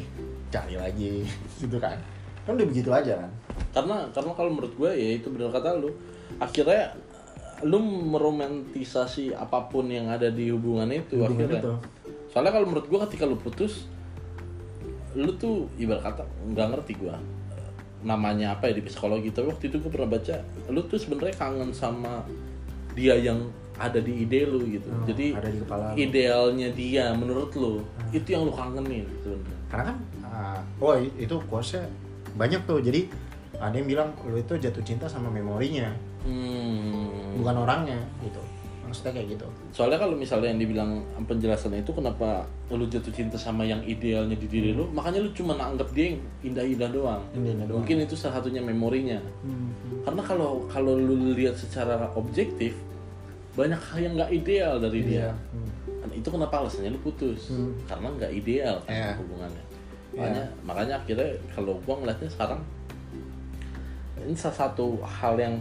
cari 0.47 0.75
lagi. 0.77 1.13
Gitu 1.61 1.77
kan. 1.77 1.97
Kan 2.45 2.53
udah 2.53 2.67
begitu 2.69 2.89
aja 2.89 3.13
kan. 3.17 3.31
Karena 3.73 3.97
karena 4.13 4.31
kalau 4.31 4.49
menurut 4.53 4.73
gue 4.73 4.91
ya 4.93 5.09
itu 5.17 5.27
benar 5.27 5.49
kata 5.51 5.73
lu. 5.75 5.89
Akhirnya 6.37 6.93
lu 7.63 7.79
meromantisasi 7.81 9.31
apa 9.31 9.65
pun 9.65 9.87
yang 9.87 10.11
ada 10.11 10.27
di 10.27 10.51
hubungan 10.51 10.91
itu 10.91 11.15
Hubungan 11.17 11.49
akhirnya. 11.49 11.61
itu. 11.63 11.73
soalnya 12.27 12.51
kalau 12.51 12.67
menurut 12.67 12.83
gue 12.85 12.99
ketika 13.07 13.23
lu 13.23 13.39
putus 13.39 13.87
lu 15.15 15.31
tuh 15.33 15.71
ibarat 15.79 16.03
kata 16.03 16.27
nggak 16.51 16.67
ngerti 16.75 16.99
gue 16.99 17.15
namanya 18.03 18.57
apa 18.57 18.69
ya 18.69 18.77
di 18.77 18.83
psikologi 18.85 19.31
tapi 19.31 19.49
waktu 19.49 19.71
itu 19.71 19.77
gue 19.81 19.91
pernah 19.91 20.09
baca 20.17 20.35
lu 20.69 20.81
tuh 20.85 20.99
sebenarnya 20.99 21.35
kangen 21.37 21.71
sama 21.73 22.21
dia 22.93 23.15
yang 23.17 23.39
ada 23.75 23.99
di 23.99 24.23
ide 24.23 24.47
lu 24.47 24.63
gitu. 24.71 24.87
Oh, 24.87 25.03
jadi 25.03 25.35
ada 25.35 25.51
di 25.51 25.59
kepala 25.59 25.91
lu. 25.91 25.99
idealnya 25.99 26.71
dia 26.71 27.11
menurut 27.11 27.51
lu 27.59 27.83
itu 28.15 28.27
yang 28.31 28.47
lu 28.47 28.53
kangenin 28.55 29.03
sebenarnya. 29.19 29.57
Karena 29.67 29.83
kan 29.91 29.97
uh, 30.23 30.59
oh 30.79 30.95
itu 30.95 31.35
quotesnya 31.51 31.83
banyak 32.39 32.63
tuh. 32.63 32.79
Jadi 32.79 33.11
ada 33.59 33.75
yang 33.75 33.87
bilang 33.87 34.09
lu 34.23 34.39
itu 34.39 34.55
jatuh 34.55 34.83
cinta 34.83 35.11
sama 35.11 35.27
memorinya. 35.27 35.91
Hmm. 36.25 37.37
bukan 37.37 37.55
orangnya 37.61 38.01
gitu 38.25 38.41
maksudnya 38.95 39.11
kayak 39.11 39.27
gitu 39.35 39.47
Soalnya 39.75 39.99
kalau 39.99 40.15
misalnya 40.15 40.47
yang 40.55 40.61
dibilang 40.63 40.91
penjelasan 41.27 41.75
itu 41.75 41.91
kenapa 41.91 42.47
lu 42.71 42.87
jatuh 42.87 43.11
cinta 43.11 43.35
sama 43.35 43.67
yang 43.67 43.83
idealnya 43.83 44.39
di 44.39 44.47
diri 44.47 44.71
lu, 44.71 44.87
makanya 44.89 45.19
lu 45.19 45.29
cuma 45.35 45.51
anggap 45.59 45.91
dia 45.91 46.15
yang 46.15 46.17
indah-indah 46.47 46.89
doang. 46.95 47.21
Doang. 47.35 47.83
Mungkin 47.83 48.07
itu 48.07 48.15
salah 48.15 48.39
satunya 48.39 48.63
memorinya. 48.63 49.19
Karena 50.07 50.21
kalau 50.23 50.63
kalau 50.71 50.95
lu 50.95 51.35
lihat 51.35 51.59
secara 51.59 52.07
objektif, 52.15 52.73
banyak 53.53 53.75
hal 53.77 53.99
yang 53.99 54.13
nggak 54.15 54.31
ideal 54.31 54.79
dari 54.79 54.99
dia 55.03 55.27
Iya. 55.27 55.31
Hmm. 55.31 55.69
Dan 56.03 56.09
itu 56.15 56.27
kenapa 56.31 56.63
alasannya 56.63 56.91
lu 56.91 56.99
putus 57.03 57.51
Hmm. 57.51 57.71
karena 57.87 58.07
nggak 58.15 58.31
ideal 58.31 58.75
kan 58.83 58.91
Iya. 58.95 59.11
hubungannya 59.19 59.63
Iya. 59.63 60.19
makanya 60.19 60.43
makanya 60.63 60.93
akhirnya 60.99 61.29
kalau 61.51 61.73
gua 61.83 61.95
ngeliatnya 61.99 62.29
sekarang 62.31 62.59
ini 64.19 64.35
salah 64.35 64.57
satu 64.67 64.99
hal 65.03 65.35
yang 65.37 65.55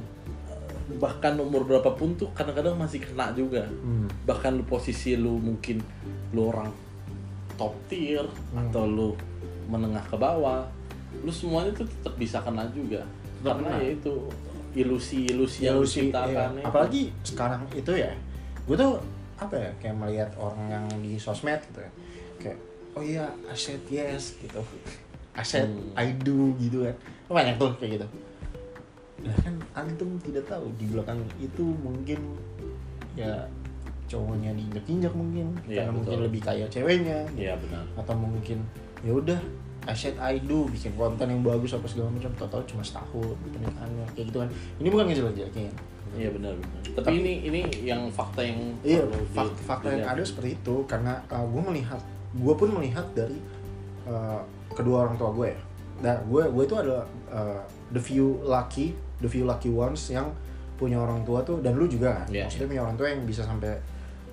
bahkan 0.94 1.32
umur 1.36 1.62
berapapun 1.62 2.12
tuh 2.14 2.28
kadang-kadang 2.30 2.74
masih 2.74 3.00
kena 3.00 3.32
juga 3.32 3.64
Hmm. 3.64 4.04
bahkan 4.22 4.52
lu 4.52 4.64
posisi 4.64 5.14
lu 5.14 5.36
mungkin 5.36 5.80
lu 6.30 6.48
orang 6.48 6.68
top 7.54 7.72
tier 7.86 8.24
Hmm. 8.50 8.68
atau 8.68 8.84
lu 8.84 9.08
menengah 9.64 10.02
ke 10.02 10.14
bawah 10.14 10.68
lu 11.16 11.30
semuanya 11.30 11.72
tuh 11.72 11.86
tetap 11.86 12.14
bisa 12.14 12.36
kena 12.38 12.68
juga 12.68 13.00
Tetap 13.38 13.56
karena 13.56 13.70
kena. 13.70 13.80
ya 13.80 13.88
itu 13.92 14.14
ilusi-ilusi 14.74 15.58
yang 15.62 15.74
lu 15.74 15.80
Ilusi, 15.80 15.96
ciptakan 16.02 16.28
iya. 16.28 16.44
itu. 16.52 16.66
apalagi 16.66 17.02
sekarang 17.22 17.62
itu 17.72 17.92
ya 17.94 18.12
gue 18.60 18.76
tuh 18.76 18.92
apa 19.36 19.54
ya 19.54 19.70
kayak 19.78 19.96
melihat 19.96 20.30
orang 20.36 20.62
yang 20.68 20.84
di 20.98 21.14
sosmed 21.16 21.60
gitu 21.64 21.80
ya 21.80 21.90
kayak 22.38 22.58
oh 22.92 23.02
iya 23.02 23.24
aset 23.46 23.80
yes 23.86 24.36
gitu 24.36 24.60
aset 25.34 25.64
Hmm. 25.64 25.94
I 25.96 26.12
do 26.14 26.52
gitu 26.56 26.84
kan 26.84 26.96
banyak 27.26 27.56
tuh 27.56 27.70
kayak 27.76 27.90
gitu 27.96 28.06
nah 29.24 29.34
kan 29.40 29.54
antum 29.74 30.20
tidak 30.20 30.44
tahu 30.44 30.68
di 30.76 30.84
belakang 30.92 31.18
itu 31.40 31.64
mungkin 31.80 32.20
ya 33.16 33.48
cowoknya 34.04 34.52
diinjak-injak 34.52 35.12
mungkin 35.16 35.56
Iya, 35.64 35.88
karena 35.88 35.92
mungkin 35.96 36.16
betul. 36.20 36.26
lebih 36.28 36.40
kaya 36.44 36.66
ceweknya. 36.68 37.24
Iya 37.32 37.56
benar. 37.56 37.84
Atau 37.96 38.14
mungkin 38.14 38.60
ya 39.00 39.12
udah 39.16 39.40
I 39.84 39.92
said 39.96 40.16
I 40.20 40.40
do 40.40 40.68
bikin 40.68 40.92
konten 40.96 41.28
yang 41.28 41.40
bagus 41.40 41.72
apa 41.72 41.88
segala 41.88 42.12
macam 42.12 42.28
total 42.36 42.60
cuma 42.68 42.84
setahun 42.84 43.32
pernikahannya 43.48 44.04
kayak 44.12 44.26
gitu 44.28 44.38
kan. 44.44 44.48
Ini 44.80 44.88
bukan 44.92 45.04
ngejelek-jelekin 45.08 45.72
iya 46.14 46.30
benar 46.30 46.54
benar. 46.54 46.80
Tapi, 46.94 46.94
Tapi- 46.94 47.16
ini 47.18 47.32
ini 47.42 47.60
yang 47.82 48.06
fakta 48.12 48.44
yang 48.44 48.60
iya 48.86 49.02
fakta, 49.34 49.60
fakta 49.66 49.88
yang 49.90 50.06
ada 50.06 50.22
seperti 50.22 50.54
itu 50.54 50.84
karena 50.86 51.18
gue 51.26 51.62
melihat 51.64 51.98
gue 52.36 52.54
pun 52.54 52.68
melihat 52.70 53.02
dari 53.16 53.34
uh, 54.06 54.38
kedua 54.76 55.08
orang 55.08 55.16
tua 55.18 55.30
gue 55.34 55.48
ya. 55.50 55.60
Nah 56.04 56.16
gue 56.22 56.42
gue 56.44 56.62
itu 56.62 56.76
adalah 56.76 57.02
uh, 57.32 57.62
the 57.92 58.00
few 58.00 58.40
lucky 58.40 58.96
the 59.20 59.28
few 59.28 59.48
lucky 59.48 59.72
ones 59.72 60.12
yang 60.12 60.28
punya 60.74 60.98
orang 60.98 61.22
tua 61.22 61.40
tuh 61.46 61.62
dan 61.62 61.78
lu 61.78 61.86
juga 61.86 62.22
kan? 62.22 62.26
Iya, 62.28 62.50
maksudnya 62.50 62.68
punya 62.68 62.82
orang 62.82 62.96
tua 62.98 63.08
yang 63.08 63.22
bisa 63.22 63.46
sampai 63.46 63.72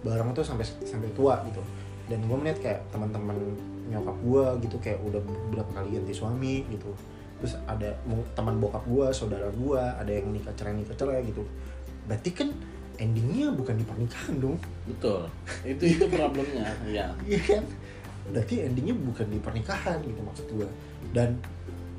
bareng 0.02 0.34
tuh 0.34 0.42
sampai 0.42 0.66
sampai 0.66 1.10
tua 1.14 1.38
gitu. 1.46 1.62
Dan 2.10 2.26
gue 2.26 2.38
melihat 2.38 2.60
kayak 2.60 2.80
teman-teman 2.90 3.38
nyokap 3.88 4.18
gue 4.26 4.46
gitu 4.68 4.78
kayak 4.82 5.00
udah 5.06 5.22
beberapa 5.22 5.72
kali 5.78 6.02
ganti 6.02 6.14
suami 6.14 6.66
gitu. 6.74 6.90
Terus 7.42 7.54
ada 7.70 7.94
teman 8.34 8.58
bokap 8.58 8.84
gue 8.90 9.08
saudara 9.14 9.48
gue 9.54 9.82
ada 9.82 10.12
yang 10.12 10.34
nikah 10.34 10.54
cerai 10.58 10.74
nikah 10.74 10.98
cerai 10.98 11.22
gitu. 11.30 11.46
Berarti 12.10 12.30
kan 12.34 12.50
endingnya 12.98 13.54
bukan 13.54 13.78
di 13.78 13.86
pernikahan 13.86 14.36
dong. 14.42 14.58
Betul. 14.90 15.30
Itu 15.78 15.84
itu 15.86 16.06
problemnya 16.10 16.74
ya 16.90 17.14
iya 17.30 17.40
kan? 17.40 17.64
Berarti 18.34 18.66
endingnya 18.66 18.98
bukan 18.98 19.30
di 19.30 19.38
pernikahan 19.38 20.02
gitu 20.02 20.22
maksud 20.26 20.48
gue 20.50 20.70
dan 21.14 21.38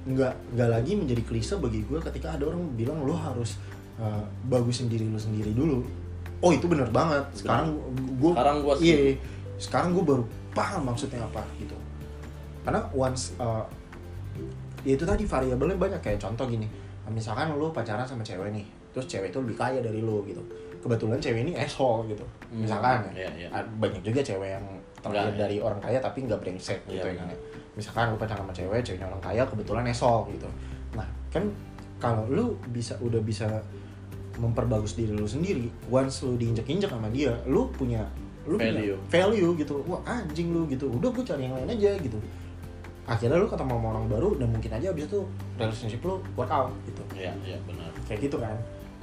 nggak 0.03 0.35
nggak 0.59 0.69
lagi 0.69 0.93
menjadi 0.99 1.23
klise 1.23 1.55
bagi 1.63 1.87
gue 1.87 1.99
ketika 2.03 2.35
ada 2.35 2.51
orang 2.51 2.75
bilang 2.75 3.07
lo 3.07 3.15
harus 3.15 3.59
uh, 4.03 4.27
bagusin 4.51 4.91
diri 4.91 5.07
lo 5.07 5.19
sendiri 5.19 5.55
dulu. 5.55 5.83
Oh 6.43 6.51
itu 6.51 6.67
bener 6.67 6.91
banget. 6.91 7.23
Sekarang 7.39 7.79
gue 8.19 8.33
Sekarang 8.35 8.57
gua 8.67 8.75
iya 8.83 9.15
sekarang 9.63 9.95
gue 9.95 10.03
baru 10.03 10.25
paham 10.59 10.91
maksudnya 10.91 11.23
apa 11.23 11.47
gitu. 11.63 11.79
Karena 12.67 12.83
once 12.91 13.39
uh, 13.39 13.63
ya 14.83 14.99
itu 14.99 15.07
tadi 15.07 15.23
variabelnya 15.23 15.79
banyak. 15.79 16.01
Kayak 16.03 16.27
contoh 16.27 16.51
gini 16.51 16.67
misalkan 17.13 17.53
lo 17.59 17.75
pacaran 17.75 18.07
sama 18.09 18.25
cewek 18.25 18.49
nih 18.55 18.65
terus 18.93 19.05
cewek 19.05 19.33
itu 19.33 19.39
lebih 19.41 19.57
kaya 19.57 19.79
dari 19.81 20.03
lo 20.03 20.27
gitu. 20.27 20.43
Kebetulan 20.83 21.23
cewek 21.23 21.47
ini 21.47 21.53
asshole 21.55 22.11
gitu. 22.11 22.27
Hmm, 22.51 22.67
misalkan. 22.67 23.07
ya 23.15 23.31
iya, 23.31 23.49
iya. 23.49 23.63
Banyak 23.79 24.03
juga 24.03 24.21
cewek 24.21 24.59
yang 24.59 24.67
terlahir 25.03 25.29
Enggak, 25.29 25.41
dari 25.43 25.57
orang 25.59 25.81
kaya 25.81 25.99
tapi 25.99 26.19
nggak 26.23 26.39
brengsek 26.39 26.79
gitu 26.87 27.03
Iya, 27.03 27.11
ya 27.11 27.19
kan 27.19 27.27
benar. 27.27 27.35
ya. 27.35 27.39
misalkan 27.73 28.05
lu 28.09 28.17
pacaran 28.17 28.41
sama 28.41 28.53
cewek 28.53 28.81
ceweknya 28.81 29.07
orang 29.07 29.23
kaya 29.23 29.43
kebetulan 29.43 29.85
esol 29.87 30.19
gitu. 30.31 30.49
Nah 30.95 31.05
kan 31.29 31.45
kalau 31.99 32.25
lu 32.27 32.45
bisa 32.69 32.95
udah 32.99 33.19
bisa 33.19 33.49
memperbagus 34.35 34.95
diri 34.95 35.13
lu 35.13 35.25
sendiri 35.25 35.69
once 35.89 36.23
lu 36.23 36.37
diinjek-injek 36.37 36.89
sama 36.89 37.09
dia 37.09 37.37
lu 37.45 37.69
punya 37.71 38.05
lu 38.43 38.59
Value. 38.59 38.99
punya 38.99 39.09
value. 39.09 39.51
gitu. 39.57 39.75
Wah 39.87 40.03
anjing 40.05 40.51
lu 40.51 40.67
gitu. 40.67 40.91
Udah 40.91 41.09
gue 41.09 41.23
cari 41.23 41.47
yang 41.47 41.55
lain 41.55 41.69
aja 41.71 41.95
gitu. 41.97 42.19
Akhirnya 43.03 43.35
lu 43.35 43.47
ketemu 43.47 43.73
sama 43.73 43.89
orang 43.93 44.07
baru 44.07 44.35
dan 44.35 44.49
mungkin 44.51 44.71
aja 44.71 44.91
abis 44.91 45.07
itu 45.07 45.21
relationship 45.57 46.03
lu 46.03 46.19
work 46.35 46.51
out 46.51 46.71
gitu. 46.85 47.03
Iya 47.15 47.31
iya 47.43 47.59
benar. 47.63 47.91
Kayak 48.05 48.27
gitu 48.27 48.37
kan 48.39 48.55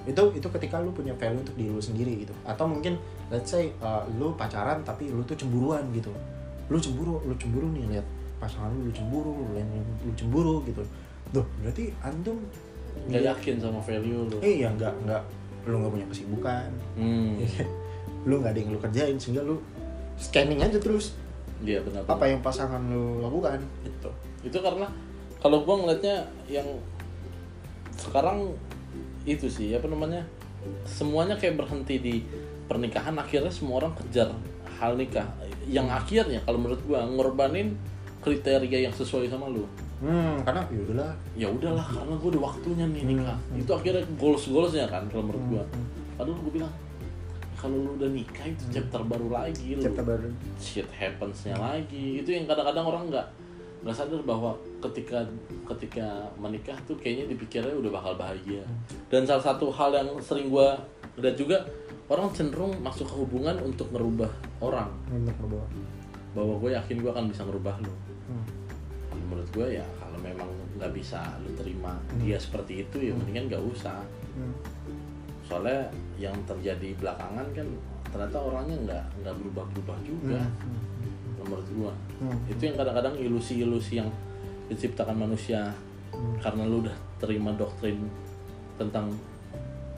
itu 0.10 0.24
itu 0.34 0.48
ketika 0.50 0.82
lu 0.82 0.90
punya 0.90 1.14
value 1.14 1.46
untuk 1.46 1.54
diri 1.54 1.70
lu 1.70 1.82
sendiri 1.82 2.26
gitu. 2.26 2.34
Atau 2.42 2.66
mungkin 2.66 2.98
let's 3.30 3.54
say 3.54 3.70
uh, 3.86 4.02
lu 4.18 4.34
pacaran 4.34 4.82
tapi 4.82 5.14
lu 5.14 5.22
tuh 5.22 5.38
cemburuan 5.38 5.86
gitu. 5.94 6.10
Lu 6.74 6.82
cemburu 6.82 7.22
lu 7.22 7.34
cemburu 7.38 7.70
nih 7.70 7.98
lihat 7.98 8.08
pasangan 8.42 8.74
lu 8.74 8.90
lu 8.90 8.94
cemburu 8.94 9.32
lu 9.38 9.46
lu 10.02 10.12
cemburu 10.18 10.56
gitu. 10.66 10.82
Tuh 11.30 11.46
berarti 11.62 11.94
antum 12.02 12.42
nggak 13.06 13.24
yakin 13.24 13.56
sama 13.62 13.80
value 13.86 14.26
lu. 14.26 14.38
Eh 14.42 14.66
ya 14.66 14.74
nggak 14.74 14.94
nggak. 15.06 15.24
Lu 15.70 15.76
nggak 15.86 15.94
punya 15.94 16.08
kesibukan. 16.10 16.70
Hmm. 16.98 17.38
Lu 18.28 18.44
nggak 18.44 18.52
ada 18.52 18.60
yang 18.60 18.76
lu 18.76 18.80
kerjain 18.84 19.16
sehingga 19.16 19.40
lu 19.48 19.64
scanning 20.20 20.60
aja 20.60 20.76
terus. 20.76 21.16
Iya 21.64 21.80
benar. 21.80 22.04
Apa 22.04 22.28
yang 22.28 22.44
pasangan 22.44 22.84
lu 22.92 23.24
lakukan? 23.24 23.64
Gitu. 23.80 24.12
Itu 24.44 24.60
karena 24.60 24.92
kalau 25.40 25.64
gua 25.64 25.80
ngeliatnya 25.80 26.28
yang 26.52 26.68
sekarang 27.96 28.52
itu 29.28 29.48
sih 29.52 29.76
apa 29.76 29.88
namanya 29.88 30.24
semuanya 30.84 31.36
kayak 31.40 31.60
berhenti 31.60 31.96
di 32.00 32.16
pernikahan 32.68 33.16
akhirnya 33.18 33.50
semua 33.50 33.86
orang 33.86 33.94
kejar 33.98 34.30
hal 34.80 34.96
nikah. 34.96 35.28
Yang 35.70 35.88
akhirnya 35.92 36.40
kalau 36.46 36.60
menurut 36.62 36.82
gua 36.88 37.06
ngorbanin 37.06 37.76
kriteria 38.24 38.90
yang 38.90 38.94
sesuai 38.96 39.32
sama 39.32 39.50
lu. 39.52 39.66
Hmm 40.00 40.40
karena 40.48 40.64
ya 40.72 40.80
udahlah. 40.88 41.12
Ya 41.36 41.48
udahlah 41.52 41.88
karena 41.88 42.16
gua 42.16 42.30
udah 42.36 42.44
waktunya 42.54 42.86
nih 42.88 43.04
nikah. 43.16 43.38
Hmm. 43.38 43.62
itu 43.62 43.72
akhirnya 43.72 44.04
goals 44.16 44.46
goalsnya 44.48 44.86
kan 44.88 45.04
kalau 45.12 45.24
menurut 45.28 45.44
gua. 45.50 45.64
Hmm. 45.64 45.86
padahal 46.16 46.40
gua 46.40 46.54
bilang 46.54 46.74
kalau 47.60 47.76
lu 47.76 47.92
udah 48.00 48.10
nikah 48.16 48.46
itu 48.48 48.64
chapter 48.72 49.04
baru 49.04 49.28
lagi 49.36 49.76
lu 49.76 49.84
chapter 49.84 50.06
baru. 50.08 50.32
shit 50.56 50.88
happensnya 50.96 51.60
lagi. 51.60 52.24
Itu 52.24 52.32
yang 52.32 52.48
kadang-kadang 52.48 52.86
orang 52.88 53.04
nggak 53.12 53.28
nggak 53.80 53.96
sadar 53.96 54.22
bahwa 54.28 54.52
ketika 54.84 55.24
ketika 55.76 56.28
menikah 56.36 56.76
tuh 56.84 57.00
kayaknya 57.00 57.32
dipikirnya 57.32 57.76
udah 57.76 57.92
bakal 57.92 58.14
bahagia. 58.20 58.64
Dan 59.08 59.24
salah 59.24 59.44
satu 59.44 59.72
hal 59.72 59.96
yang 59.96 60.10
sering 60.20 60.52
gua 60.52 60.76
lihat 61.20 61.36
juga 61.40 61.64
orang 62.12 62.32
cenderung 62.36 62.76
masuk 62.84 63.08
ke 63.08 63.16
hubungan 63.16 63.56
untuk 63.64 63.88
ngerubah 63.92 64.32
orang. 64.60 64.92
Untuk 65.08 65.36
berbawa 65.40 65.68
bahwa 66.34 66.62
gue 66.62 66.72
yakin 66.78 66.98
gue 67.02 67.12
akan 67.12 67.26
bisa 67.30 67.42
ngerubah 67.46 67.76
lo 67.82 67.94
hmm. 68.30 68.46
menurut 69.30 69.50
gue 69.54 69.68
ya 69.82 69.86
kalau 69.98 70.20
memang 70.22 70.50
nggak 70.78 70.92
bisa 70.94 71.20
lu 71.42 71.52
terima 71.58 71.98
dia 72.22 72.38
seperti 72.38 72.86
itu 72.86 73.12
ya 73.12 73.14
mendingan 73.18 73.50
nggak 73.50 73.64
usah. 73.66 74.00
Hmm. 74.38 74.54
soalnya 75.44 75.90
yang 76.22 76.38
terjadi 76.46 76.94
belakangan 77.02 77.48
kan 77.58 77.68
ternyata 78.14 78.38
orangnya 78.38 78.78
nggak 78.86 79.06
nggak 79.26 79.36
berubah 79.42 79.66
berubah 79.74 79.98
juga 80.06 80.42
Hmm. 80.46 80.78
Menurut 81.42 81.68
gua 81.72 81.92
Hmm. 82.20 82.36
itu 82.46 82.62
yang 82.62 82.76
kadang-kadang 82.76 83.16
ilusi-ilusi 83.16 83.98
yang 83.98 84.10
diciptakan 84.68 85.16
manusia 85.18 85.72
Hmm. 86.10 86.36
karena 86.40 86.64
lu 86.66 86.82
udah 86.82 86.96
terima 87.18 87.54
doktrin 87.54 87.96
tentang 88.76 89.14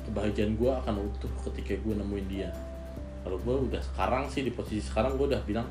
kebahagiaan 0.04 0.54
gua 0.54 0.78
akan 0.80 1.02
utuh 1.04 1.32
ketika 1.48 1.80
gua 1.82 1.98
nemuin 1.98 2.28
dia 2.28 2.50
kalau 3.22 3.38
gua 3.40 3.58
udah 3.60 3.82
sekarang 3.84 4.26
sih 4.28 4.42
di 4.42 4.52
posisi 4.52 4.82
sekarang 4.82 5.16
gua 5.16 5.30
udah 5.30 5.42
bilang 5.44 5.68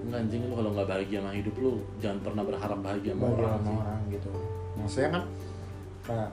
enggak 0.00 0.20
anjing 0.20 0.42
lu 0.42 0.54
kalau 0.54 0.70
nggak 0.70 0.86
bahagia 0.86 1.18
sama 1.18 1.32
hidup 1.32 1.54
lu 1.56 1.72
jangan 1.98 2.18
pernah 2.20 2.42
berharap 2.42 2.78
bahagia 2.78 3.12
sama 3.12 3.22
Bahagia 3.22 3.38
orang 3.38 3.52
sama 3.52 3.66
sih. 3.66 3.78
orang 3.78 4.00
gitu 4.08 4.30
maksudnya 4.76 5.08
kan 5.10 5.24
kayak 6.00 6.30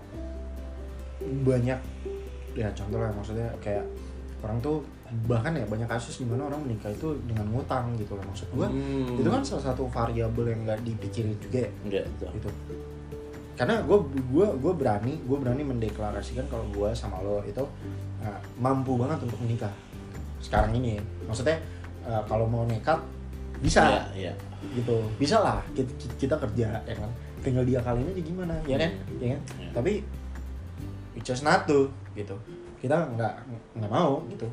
banyak 1.43 1.79
ya 2.53 2.67
contoh 2.71 2.97
lah 2.97 3.11
maksudnya 3.11 3.49
kayak 3.59 3.85
orang 4.39 4.57
tuh 4.59 4.77
bahkan 5.23 5.51
ya 5.51 5.63
banyak 5.63 5.87
kasus 5.87 6.19
di 6.19 6.25
mana 6.25 6.45
orang 6.45 6.59
menikah 6.61 6.89
itu 6.89 7.15
dengan 7.23 7.47
ngutang 7.47 7.95
gitu 7.95 8.13
loh 8.13 8.23
maksud 8.25 8.47
gua 8.51 8.67
Hmm. 8.67 9.15
itu 9.15 9.25
kan 9.25 9.39
salah 9.39 9.63
satu 9.65 9.87
variabel 9.87 10.45
yang 10.47 10.61
nggak 10.63 10.83
dipikirin 10.83 11.31
juga 11.37 11.63
ya 11.85 12.03
tuh. 12.19 12.27
gitu 12.33 12.49
karena 13.55 13.81
gue 13.81 13.97
gua 14.29 14.53
gua 14.53 14.73
berani 14.73 15.17
gue 15.19 15.33
berani 15.33 15.63
mendeklarasikan 15.63 16.45
kalau 16.45 16.67
gue 16.67 16.89
sama 16.93 17.17
lo 17.19 17.41
itu 17.41 17.63
uh, 18.19 18.39
mampu 18.55 18.93
banget 18.95 19.23
untuk 19.23 19.39
menikah 19.41 19.73
sekarang 20.37 20.75
ini 20.75 20.99
ya. 20.99 21.03
maksudnya 21.25 21.57
uh, 22.03 22.21
kalau 22.23 22.45
mau 22.45 22.63
nekat 22.63 23.01
bisa 23.57 23.81
Iya, 23.81 24.03
iya. 24.13 24.33
gitu 24.73 25.01
bisa 25.17 25.41
lah 25.41 25.65
kita, 25.73 25.89
kita 26.15 26.35
kerja 26.37 26.83
ya 26.83 26.93
kan 26.93 27.09
tinggal 27.41 27.65
dia 27.65 27.81
kali 27.81 28.05
ini 28.05 28.21
gimana 28.21 28.53
ya 28.63 28.77
kan 28.77 28.91
Hmm. 28.93 29.17
ya 29.17 29.27
kan 29.33 29.41
Iya. 29.57 29.69
tapi 29.73 29.91
we 31.15 31.19
just 31.21 31.41
not 31.41 31.65
to 31.65 31.89
gitu 32.13 32.37
kita 32.77 32.93
nggak 33.09 33.33
nggak 33.73 33.89
mau 33.89 34.21
gitu 34.29 34.45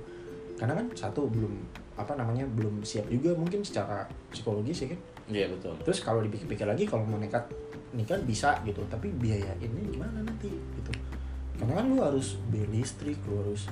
karena 0.55 0.73
kan 0.79 0.87
satu 0.95 1.27
belum 1.27 1.53
apa 1.95 2.19
namanya 2.19 2.43
belum 2.51 2.83
siap 2.83 3.07
juga 3.07 3.35
mungkin 3.39 3.63
secara 3.63 4.07
psikologis 4.31 4.87
ya 4.87 4.89
kan? 4.95 5.01
Iya 5.25 5.47
betul. 5.49 5.73
terus 5.81 6.05
kalau 6.05 6.21
dipikir-pikir 6.21 6.69
lagi 6.69 6.85
kalau 6.85 7.07
mau 7.09 7.17
nekat 7.17 7.49
nikah 7.97 8.21
bisa 8.21 8.61
gitu 8.67 8.85
tapi 8.93 9.09
biaya 9.15 9.55
ini 9.63 9.89
gimana 9.95 10.21
nanti 10.21 10.51
gitu. 10.51 10.91
Karena 11.57 11.81
kan 11.81 11.87
lu 11.89 12.03
harus 12.03 12.37
bayar 12.51 12.69
listrik 12.69 13.17
lu 13.31 13.41
harus 13.41 13.71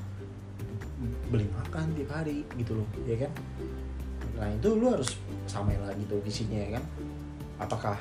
beli 1.29 1.51
makan 1.51 1.91
tiap 1.99 2.11
hari 2.15 2.47
gitu 2.57 2.79
loh 2.79 2.89
ya 3.05 3.27
kan? 3.27 3.33
Nah 4.39 4.49
itu 4.55 4.69
lu 4.79 4.87
harus 4.89 5.19
samain 5.51 5.83
lagi 5.83 6.07
tuh 6.07 6.23
visinya 6.23 6.57
ya 6.63 6.79
kan? 6.79 6.85
Apakah 7.59 7.99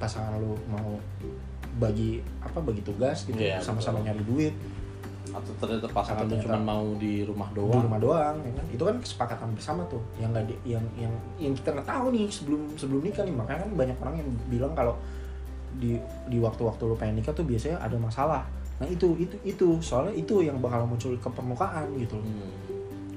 pasangan 0.00 0.40
lu 0.40 0.56
mau 0.66 0.96
bagi 1.78 2.18
apa 2.42 2.58
bagi 2.58 2.82
tugas 2.82 3.22
gitu 3.28 3.38
Iya, 3.38 3.62
sama-sama 3.62 4.02
betul. 4.02 4.06
nyari 4.10 4.22
duit 4.26 4.54
atau 5.28 5.52
ternyata 5.58 5.86
pasangan 5.88 6.24
ternyata- 6.24 6.44
cuma 6.48 6.58
mau 6.58 6.86
di 6.96 7.22
rumah 7.22 7.48
di 7.50 7.56
doang? 7.56 7.82
rumah 7.82 7.98
doang 7.98 8.36
ya 8.40 8.52
kan? 8.52 8.64
Itu 8.68 8.82
kan 8.84 8.96
kesepakatan 8.98 9.48
bersama 9.52 9.82
tuh. 9.86 10.00
Yang 10.16 10.30
nggak 10.30 10.44
di- 10.46 10.60
yang 10.66 10.84
yang 10.94 11.12
yang 11.36 11.52
kita 11.52 11.68
nggak 11.72 11.86
tahu 11.86 12.06
nih 12.10 12.26
sebelum 12.28 12.60
sebelum 12.74 13.00
nikah 13.02 13.22
nih. 13.22 13.34
Makanya 13.34 13.60
kan 13.62 13.70
banyak 13.74 13.96
orang 13.98 14.14
yang 14.16 14.28
bilang 14.46 14.72
kalau 14.72 14.94
di 15.74 16.00
di 16.26 16.38
waktu-waktu 16.38 16.82
lu 16.82 16.96
pengen 16.96 17.16
nikah 17.16 17.30
tuh 17.30 17.44
biasanya 17.44 17.78
ada 17.78 17.94
masalah. 17.94 18.42
Nah 18.78 18.86
itu 18.86 19.14
itu 19.16 19.36
itu. 19.42 19.68
Soalnya 19.80 20.14
itu 20.14 20.40
yang 20.40 20.56
bakal 20.58 20.84
muncul 20.84 21.12
ke 21.12 21.28
permukaan 21.28 21.86
gitu 21.94 22.16
Hmm. 22.16 22.48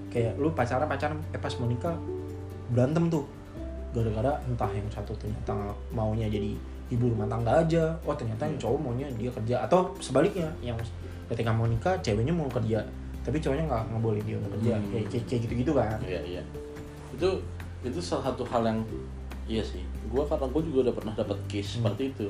kayak 0.07 0.35
lu 0.35 0.51
pacaran 0.51 0.85
pacaran 0.85 1.17
eh 1.29 1.39
pas 1.39 1.53
mau 1.55 1.65
nikah 1.65 1.95
berantem 2.69 3.07
tuh. 3.07 3.23
Gara-gara 3.91 4.39
entah 4.43 4.71
yang 4.71 4.87
satu 4.87 5.11
ternyata 5.15 5.55
maunya 5.89 6.27
jadi 6.27 6.55
ibu 6.87 7.07
rumah 7.07 7.23
tangga 7.25 7.59
aja. 7.59 7.95
Oh 8.01 8.11
ternyata 8.11 8.43
yang 8.43 8.55
Iya. 8.55 8.63
cowok 8.63 8.79
maunya 8.81 9.07
dia 9.15 9.31
kerja. 9.31 9.55
Atau 9.63 9.95
sebaliknya 9.97 10.51
yang 10.61 10.75
ketika 11.31 11.49
mau 11.49 11.63
nikah 11.65 11.95
ceweknya 12.03 12.35
mau 12.35 12.45
kerja 12.45 12.83
tapi 13.21 13.37
cowoknya 13.37 13.65
nggak 13.65 13.83
nggak 13.87 14.01
boleh 14.01 14.21
dia 14.25 14.37
kerja 14.37 14.73
Hmm. 14.75 14.89
kayak 14.91 15.05
kayak 15.07 15.25
kayak 15.29 15.41
gitu-gitu 15.47 15.71
kan 15.71 15.99
Iya 16.03 16.21
iya. 16.25 16.43
Itu 17.15 17.29
itu 17.81 17.99
salah 18.01 18.33
satu 18.33 18.43
hal 18.49 18.61
yang 18.65 18.79
iya 19.45 19.61
sih. 19.61 19.81
Gua 20.09 20.25
karena 20.25 20.49
gua 20.49 20.61
juga 20.61 20.79
udah 20.89 20.95
pernah 20.97 21.13
dapat 21.13 21.37
case 21.45 21.77
Hmm. 21.77 21.85
seperti 21.85 22.03
itu. 22.13 22.27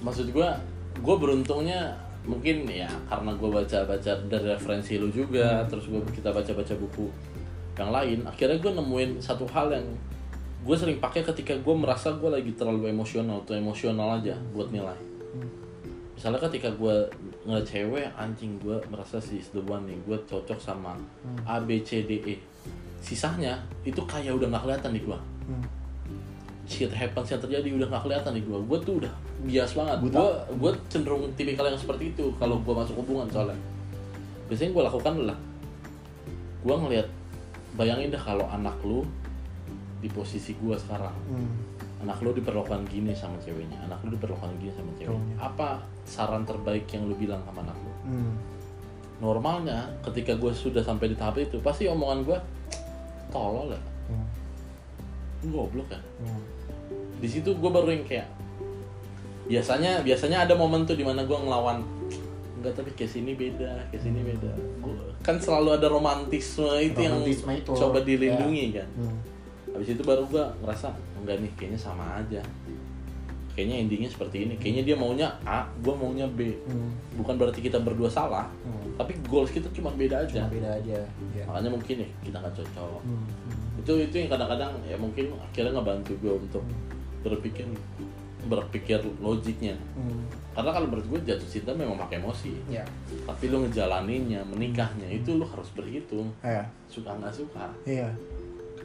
Maksud 0.00 0.32
gua, 0.32 0.56
gua 1.00 1.16
beruntungnya 1.16 1.92
mungkin 2.24 2.64
ya 2.66 2.88
karena 3.06 3.32
gua 3.36 3.62
baca-baca 3.62 4.12
dari 4.26 4.46
referensi 4.48 4.98
lu 4.98 5.08
juga, 5.08 5.62
Hmm. 5.62 5.68
terus 5.68 5.86
gua 5.86 6.00
kita 6.08 6.32
baca-baca 6.32 6.74
buku 6.74 7.06
yang 7.76 7.92
lain. 7.92 8.18
Akhirnya 8.24 8.56
gua 8.58 8.72
nemuin 8.76 9.20
satu 9.20 9.44
hal 9.52 9.72
yang 9.72 9.86
gue 10.66 10.74
sering 10.74 10.98
pakai 10.98 11.22
ketika 11.22 11.54
gue 11.62 11.74
merasa 11.78 12.10
gue 12.18 12.26
lagi 12.26 12.50
terlalu 12.58 12.90
emosional 12.90 13.38
atau 13.46 13.54
emosional 13.54 14.18
aja 14.18 14.34
buat 14.50 14.66
nilai. 14.74 14.98
Hmm. 15.30 15.46
Misalnya 16.16 16.40
ketika 16.40 16.72
gue 16.72 16.96
ngeliat 17.44 17.66
cewek 17.68 18.08
anjing 18.16 18.56
gue 18.58 18.80
merasa 18.88 19.20
si 19.20 19.36
the 19.52 19.60
one 19.60 19.84
nih. 19.84 19.98
Gue 20.02 20.16
cocok 20.24 20.56
sama 20.56 20.96
Hmm. 20.96 21.38
A 21.44 21.60
B 21.60 21.84
C 21.84 22.02
D 22.02 22.24
E. 22.24 22.34
Sisanya 23.04 23.60
itu 23.84 24.00
kayak 24.02 24.32
udah 24.34 24.48
nggak 24.48 24.64
kelihatan 24.64 24.92
di 24.96 25.00
gue 25.04 25.18
Hmm. 25.46 25.62
shit 26.66 26.90
happens 26.90 27.30
yang 27.30 27.38
terjadi 27.38 27.68
udah 27.78 27.86
nggak 27.86 28.02
kelihatan 28.02 28.32
di 28.34 28.42
gue 28.42 28.58
gue 28.58 28.78
tuh 28.82 28.94
udah 28.98 29.14
bias 29.44 29.72
banget. 29.76 29.96
Gue 30.10 30.28
gue 30.58 30.72
cenderung 30.88 31.22
tipikal 31.36 31.68
yang 31.68 31.78
seperti 31.78 32.10
itu 32.10 32.32
kalau 32.40 32.58
gue 32.58 32.74
masuk 32.74 32.96
hubungan 32.98 33.28
soalnya. 33.30 33.60
Biasanya 34.48 34.72
gue 34.72 34.82
lakukan 34.88 35.12
adalah 35.20 35.38
gue 36.64 36.74
ngelihat 36.74 37.08
bayangin 37.76 38.08
dah 38.10 38.22
kalau 38.24 38.48
anak 38.48 38.74
lu 38.82 39.04
di 40.00 40.08
posisi 40.10 40.56
gue 40.56 40.74
sekarang. 40.74 41.14
Hmm. 41.28 41.75
Anak 41.98 42.20
lu 42.20 42.30
diperlakukan 42.32 42.84
gini 42.86 43.12
sama 43.12 43.38
ceweknya 43.38 43.80
anak 43.80 43.98
lu 44.02 44.12
diperlakukan 44.12 44.52
gini 44.56 44.68
sama 44.70 44.92
ceweknya 44.94 45.34
apa 45.38 45.80
saran 46.02 46.42
terbaik 46.42 46.84
yang 46.88 47.04
lu 47.04 47.14
bilang 47.14 47.40
sama 47.42 47.62
anak 47.62 47.76
lu 47.76 47.92
Hmm. 48.06 48.32
normalnya 49.18 49.78
ketika 50.02 50.34
gue 50.34 50.52
sudah 50.52 50.80
sampai 50.80 51.08
di 51.08 51.16
tahap 51.16 51.38
itu 51.38 51.56
pasti 51.58 51.86
omongan 51.86 52.20
gue 52.22 52.38
tolol 53.28 53.70
ya 53.70 53.80
Hmm. 54.06 54.26
goblok 55.46 55.88
ya 55.88 56.00
Hmm. 56.20 56.42
di 57.16 57.26
situ 57.26 57.50
gue 57.50 57.70
baru 57.70 57.88
yang 57.90 58.04
kayak 58.04 58.28
biasanya 59.46 60.02
biasanya 60.02 60.42
ada 60.42 60.54
momen 60.54 60.82
tuh 60.82 60.94
di 60.94 61.02
mana 61.02 61.22
gue 61.22 61.32
ngelawan 61.34 61.80
enggak 62.56 62.72
tapi 62.74 62.90
kayak 62.92 63.10
sini 63.10 63.32
beda 63.32 63.88
kayak 63.88 64.02
sini 64.02 64.20
beda 64.22 64.52
Gua- 64.80 65.14
kan 65.22 65.38
selalu 65.38 65.76
ada 65.76 65.86
romantisme 65.86 66.66
itu 66.76 66.98
Romantisme 66.98 67.50
yang 67.50 67.60
itu, 67.60 67.70
coba 67.72 67.98
ya. 67.98 68.04
dilindungi 68.04 68.64
kan 68.74 68.88
Hmm. 68.96 69.18
Habis 69.70 69.88
itu 69.88 70.02
baru 70.02 70.22
gue 70.24 70.44
ngerasa 70.60 70.88
enggak 71.16 71.36
nih 71.38 71.50
kayaknya 71.54 71.80
sama 71.80 72.04
aja 72.16 72.40
kayaknya 73.52 73.76
endingnya 73.80 74.06
seperti 74.06 74.44
ini 74.44 74.54
kayaknya 74.54 74.82
dia 74.84 74.96
maunya 74.96 75.28
A 75.42 75.64
gue 75.76 75.90
maunya 75.90 76.28
B 76.28 76.52
Hmm. 76.62 76.92
bukan 77.16 77.34
berarti 77.34 77.60
kita 77.60 77.78
berdua 77.78 78.06
salah 78.06 78.44
Hmm. 78.62 78.92
tapi 78.94 79.16
goals 79.24 79.48
kita 79.48 79.66
cuma 79.70 79.88
beda 79.90 80.20
aja 80.20 80.44
Cuma 80.44 80.52
beda 80.52 80.70
aja 80.74 81.00
ya. 81.32 81.44
makanya 81.44 81.70
mungkin 81.70 81.96
ya 81.98 82.08
kita 82.20 82.36
nggak 82.36 82.54
cocok 82.54 83.00
Hmm. 83.00 83.24
Hmm. 83.24 83.80
itu 83.80 83.92
itu 84.02 84.14
yang 84.18 84.30
kadang-kadang 84.30 84.72
ya 84.84 84.96
mungkin 84.96 85.24
akhirnya 85.42 85.72
ngebantu 85.72 86.12
gue 86.16 86.32
untuk 86.38 86.62
berpikir 87.22 87.64
berpikir 88.46 89.00
logiknya 89.18 89.74
Hmm. 89.92 90.22
karena 90.52 90.70
kalau 90.70 90.86
menurut 90.86 91.06
gue 91.08 91.20
jatuh 91.26 91.48
cinta 91.50 91.72
memang 91.72 91.96
pakai 91.98 92.16
emosi 92.18 92.52
ya 92.70 92.84
tapi 93.24 93.48
lu 93.48 93.64
ngejalaninnya 93.64 94.44
menikahnya 94.46 95.08
itu 95.10 95.32
lu 95.32 95.42
harus 95.42 95.66
berhitung 95.72 96.28
ya 96.40 96.62
suka 96.86 97.10
nggak 97.10 97.32
suka 97.32 97.66
Iya. 97.82 98.12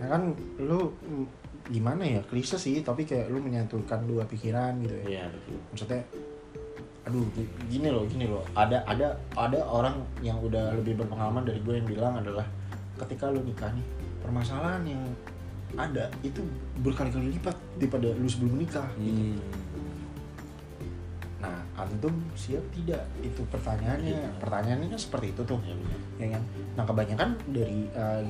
Karena 0.02 0.18
kan 0.18 0.24
lu 0.58 0.90
mm, 0.98 1.26
gimana 1.70 2.02
ya 2.02 2.22
klise 2.26 2.58
sih 2.58 2.82
tapi 2.82 3.06
kayak 3.06 3.30
lu 3.30 3.38
menyatukan 3.38 4.02
dua 4.10 4.26
pikiran 4.26 4.82
gitu 4.82 4.98
ya. 4.98 5.06
iya 5.06 5.24
betul 5.30 5.62
Maksudnya 5.70 6.02
aduh 7.02 7.26
gi- 7.38 7.54
gini 7.70 7.88
loh 7.94 8.06
gini 8.10 8.26
loh 8.26 8.42
ada 8.58 8.82
ada 8.90 9.14
ada 9.38 9.60
orang 9.66 10.02
yang 10.26 10.42
udah 10.42 10.74
lebih 10.74 10.98
berpengalaman 11.02 11.46
dari 11.46 11.62
gue 11.62 11.74
yang 11.78 11.86
bilang 11.86 12.14
adalah 12.18 12.46
ketika 12.98 13.30
lu 13.30 13.46
nikah 13.46 13.70
nih 13.74 13.86
permasalahan 14.26 14.82
yang 14.86 15.02
ada 15.78 16.10
itu 16.22 16.42
berkali-kali 16.82 17.38
lipat 17.38 17.56
daripada 17.78 18.10
lu 18.18 18.26
sebelum 18.28 18.58
nikah 18.58 18.86
gitu. 18.98 19.38
hmm. 19.38 19.40
Nah, 21.42 21.58
antum 21.74 22.14
siap 22.38 22.62
tidak? 22.70 23.02
Itu 23.18 23.42
pertanyaannya. 23.50 24.14
Iya. 24.14 24.30
Pertanyaannya 24.38 24.94
kan 24.94 25.00
seperti 25.02 25.34
itu 25.34 25.42
tuh. 25.42 25.58
ya 25.66 25.74
ya 26.22 26.38
kan 26.38 26.44
nah 26.78 26.84
kebanyakan 26.86 27.30
dari 27.50 27.90
uh, 27.98 28.22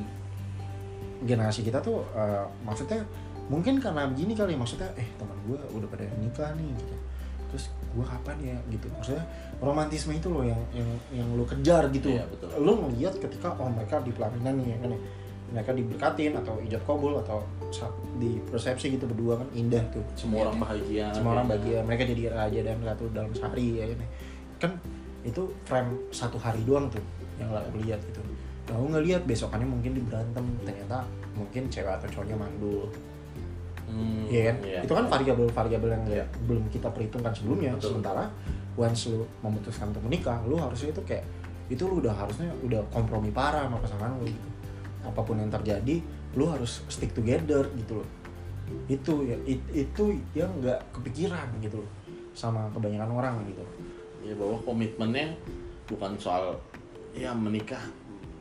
generasi 1.22 1.62
kita 1.62 1.80
tuh 1.80 2.02
uh, 2.14 2.46
maksudnya 2.66 3.02
mungkin 3.48 3.78
karena 3.78 4.08
begini 4.08 4.34
kali 4.34 4.56
maksudnya 4.56 4.88
eh 4.96 5.08
teman 5.20 5.36
gue 5.46 5.58
udah 5.76 5.88
pada 5.92 6.06
nikah 6.18 6.50
nih 6.56 6.72
gitu 6.78 6.96
terus 7.52 7.68
gue 7.92 8.06
kapan 8.08 8.38
ya 8.40 8.58
gitu 8.72 8.88
maksudnya 8.96 9.24
romantisme 9.60 10.16
itu 10.16 10.32
loh 10.32 10.48
yang 10.48 10.62
yang 10.72 10.88
yang 11.12 11.28
lu 11.36 11.44
kejar 11.44 11.92
gitu 11.92 12.08
Iya, 12.16 12.24
betul. 12.32 12.48
lu 12.64 12.72
ngeliat 12.80 13.14
ketika 13.20 13.52
oh 13.60 13.68
mereka 13.68 14.00
di 14.00 14.12
pelaminan 14.16 14.56
nih 14.56 14.68
ya 14.72 14.78
kan 14.80 14.90
ya. 14.96 15.00
mereka 15.52 15.72
diberkatin 15.76 16.32
atau 16.40 16.56
ijab 16.64 16.80
kabul 16.88 17.20
atau 17.20 17.44
di 18.24 18.40
persepsi 18.48 18.96
gitu 18.96 19.04
berdua 19.04 19.44
kan 19.44 19.48
indah 19.52 19.84
tuh 19.92 20.00
semua 20.16 20.48
orang 20.48 20.64
bahagia 20.64 21.12
semua 21.12 21.36
orang 21.36 21.52
kayaknya. 21.52 21.68
bahagia 21.76 21.80
mereka 21.84 22.04
jadi 22.08 22.24
raja 22.32 22.60
dan 22.64 22.78
ratu 22.88 23.04
dalam 23.12 23.32
sehari 23.36 23.68
ya 23.76 23.86
kan 23.92 24.00
kan 24.64 24.72
itu 25.28 25.42
frame 25.68 25.92
satu 26.16 26.40
hari 26.40 26.64
doang 26.64 26.88
tuh 26.88 27.04
yang 27.36 27.52
Iya. 27.52 27.68
aku 27.68 27.78
lihat 27.84 28.00
gitu 28.00 28.22
kamu 28.72 28.86
ngelihat 28.92 29.22
besokannya 29.26 29.68
mungkin 29.68 29.92
di 29.94 30.02
berantem 30.02 30.46
ternyata 30.64 31.04
mungkin 31.34 31.68
cewek 31.68 31.92
atau 31.92 32.08
cowoknya 32.10 32.38
mandul 32.38 32.88
Hmm, 33.92 34.24
Iya 34.32 34.42
kan 34.48 34.56
iya. 34.64 34.80
itu 34.88 34.94
kan 34.96 35.04
variabel-variabel 35.04 35.90
yang 35.92 36.04
Iya. 36.08 36.24
belum 36.48 36.64
kita 36.72 36.88
perhitungkan 36.88 37.36
sebelumnya 37.36 37.76
Betul. 37.76 38.00
sementara 38.00 38.24
once 38.80 39.12
lu 39.12 39.28
memutuskan 39.44 39.92
untuk 39.92 40.08
menikah 40.08 40.40
lu 40.48 40.56
harusnya 40.56 40.96
itu 40.96 41.04
kayak 41.04 41.28
itu 41.68 41.84
lu 41.84 42.00
udah 42.00 42.16
harusnya 42.16 42.48
udah 42.64 42.80
kompromi 42.88 43.36
parah 43.36 43.68
sama 43.68 43.84
pasangan 43.84 44.16
lu 44.16 44.32
gitu 44.32 44.48
apa 45.04 45.20
pun 45.20 45.36
yang 45.36 45.52
terjadi 45.52 46.00
lu 46.40 46.48
harus 46.48 46.88
stick 46.88 47.12
together 47.12 47.68
gitu 47.76 48.00
loh 48.00 48.08
itu 48.88 49.14
ya 49.28 49.36
it- 49.44 49.72
itu 49.76 50.04
yang 50.32 50.48
nggak 50.64 50.80
kepikiran 50.96 51.52
gitu 51.60 51.84
loh 51.84 51.90
sama 52.32 52.72
kebanyakan 52.72 53.12
orang 53.12 53.44
gitu 53.44 53.64
ya 54.24 54.32
bahwa 54.40 54.56
komitmennya 54.64 55.36
bukan 55.84 56.16
soal 56.16 56.56
ya 57.12 57.36
menikah 57.36 57.84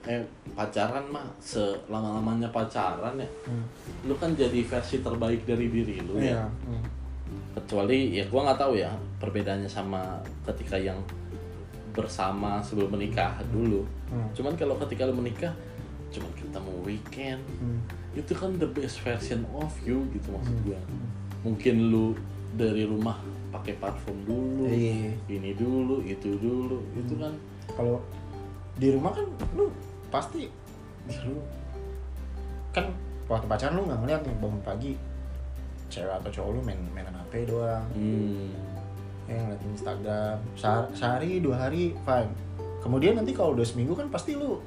eh 0.02 0.24
pacaran 0.52 1.04
mah 1.06 1.28
selama 1.36 2.16
lamanya 2.16 2.48
pacaran 2.48 3.14
ya 3.14 3.28
Hmm. 3.44 3.64
lu 4.04 4.16
kan 4.16 4.32
jadi 4.32 4.64
versi 4.64 4.98
terbaik 4.98 5.44
dari 5.44 5.68
diri 5.68 6.00
lu 6.00 6.16
ya 6.16 6.40
Iya. 6.40 6.44
Hmm. 6.64 6.84
kecuali 7.52 8.16
ya 8.16 8.24
gua 8.26 8.48
nggak 8.48 8.58
tahu 8.58 8.74
ya 8.74 8.90
perbedaannya 9.18 9.68
sama 9.68 10.16
ketika 10.42 10.74
yang 10.74 10.96
bersama 11.90 12.62
sebelum 12.62 12.94
menikah 12.94 13.34
dulu 13.50 13.82
Hmm. 14.08 14.26
cuman 14.32 14.54
kalau 14.54 14.74
ketika 14.80 15.04
lu 15.04 15.14
menikah 15.14 15.52
cuman 16.10 16.30
ketemu 16.34 16.72
weekend 16.82 17.42
Hmm. 17.60 17.78
itu 18.14 18.32
kan 18.32 18.56
the 18.56 18.66
best 18.66 19.02
version 19.02 19.44
of 19.52 19.70
you 19.84 20.06
gitu 20.10 20.32
maksud 20.32 20.54
Hmm. 20.56 20.66
gua 20.66 20.80
mungkin 21.42 21.92
lu 21.92 22.16
dari 22.50 22.82
rumah 22.82 23.20
pakai 23.50 23.76
parfum 23.76 24.16
dulu 24.24 24.64
Iya. 24.66 25.12
ini 25.28 25.52
dulu 25.52 26.00
itu 26.02 26.34
dulu 26.38 26.78
itu 26.96 27.14
kan 27.14 27.34
kalau 27.74 27.98
di 28.74 28.90
rumah 28.90 29.12
kan 29.12 29.26
lu 29.52 29.68
pasti. 30.10 30.50
Lu. 31.24 31.38
Kan 32.70 32.92
waktu 33.26 33.46
pacaran 33.46 33.78
lu 33.78 33.86
nggak 33.86 34.00
ngeliat 34.04 34.20
nih 34.26 34.34
bangun 34.38 34.62
pagi. 34.62 34.92
Cewek 35.90 36.14
atau 36.22 36.30
cowok 36.30 36.50
lu 36.54 36.60
main 36.62 36.78
mainan 36.94 37.14
HP 37.14 37.50
doang. 37.50 37.82
Hmm, 37.94 38.50
ya 39.26 39.38
ngeliat 39.42 39.62
Instagram. 39.64 40.36
Sehar- 40.54 40.90
sehari 40.94 41.42
dua 41.42 41.66
hari 41.66 41.94
fine. 42.06 42.30
Kemudian 42.80 43.18
nanti 43.18 43.34
kalau 43.34 43.58
udah 43.58 43.66
seminggu 43.66 43.98
kan 43.98 44.06
pasti 44.06 44.38
lu 44.38 44.62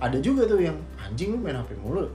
ada 0.00 0.16
juga 0.22 0.46
tuh 0.46 0.62
yang 0.62 0.78
anjing 0.96 1.34
lu 1.34 1.38
main 1.42 1.58
HP 1.58 1.74
mulu. 1.82 2.06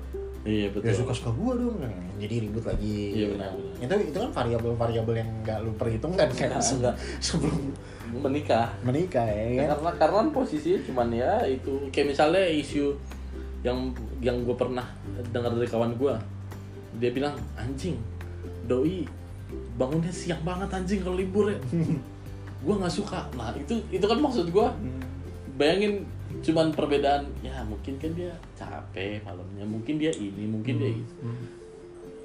Iya 0.45 0.69
ya 0.69 0.77
betul. 0.77 0.93
Suka 1.03 1.13
suka 1.17 1.31
gua 1.33 1.57
dong 1.57 1.81
jadi 2.15 2.35
ribut 2.47 2.63
lagi. 2.63 3.17
Iya, 3.17 3.27
benar, 3.35 3.51
benar. 3.57 3.99
itu 3.99 4.13
itu 4.13 4.17
kan 4.23 4.31
variabel 4.31 4.71
variabel 4.77 5.15
yang 5.19 5.29
nggak 5.43 5.57
lu 5.65 5.71
perhitungkan 5.75 6.29
kan 6.31 6.61
sebelum 7.27 7.75
menikah. 8.21 8.67
Menikah 8.85 9.25
ya 9.27 9.43
kan? 9.65 9.67
Karena 9.75 9.91
karena 9.99 10.19
posisinya 10.31 10.79
cuman 10.87 11.07
ya 11.11 11.31
itu. 11.47 11.73
Kayak 11.91 12.15
misalnya 12.15 12.43
isu 12.47 12.95
yang 13.65 13.89
yang 14.21 14.45
gue 14.45 14.53
pernah 14.53 14.85
dengar 15.33 15.49
dari 15.57 15.65
kawan 15.65 15.97
gue 15.97 16.13
dia 17.01 17.11
bilang 17.11 17.35
anjing 17.57 17.97
doi 18.69 19.03
bangunnya 19.75 20.13
siang 20.13 20.41
banget 20.45 20.69
anjing 20.71 21.01
kalau 21.03 21.17
libur 21.17 21.51
ya. 21.51 21.59
Gue 22.65 22.73
nggak 22.81 22.93
suka. 22.93 23.29
Nah 23.37 23.53
itu 23.53 23.77
itu 23.93 24.01
kan 24.01 24.17
maksud 24.17 24.49
gue 24.49 24.67
bayangin 25.59 26.01
cuman 26.41 26.73
perbedaan 26.73 27.29
ya 27.45 27.61
mungkin 27.61 27.95
kan 28.01 28.11
dia 28.17 28.33
capek 28.57 29.21
malamnya 29.21 29.63
mungkin 29.67 30.01
dia 30.01 30.09
ini 30.15 30.49
mungkin 30.49 30.81
dia 30.81 30.91
itu. 30.97 31.13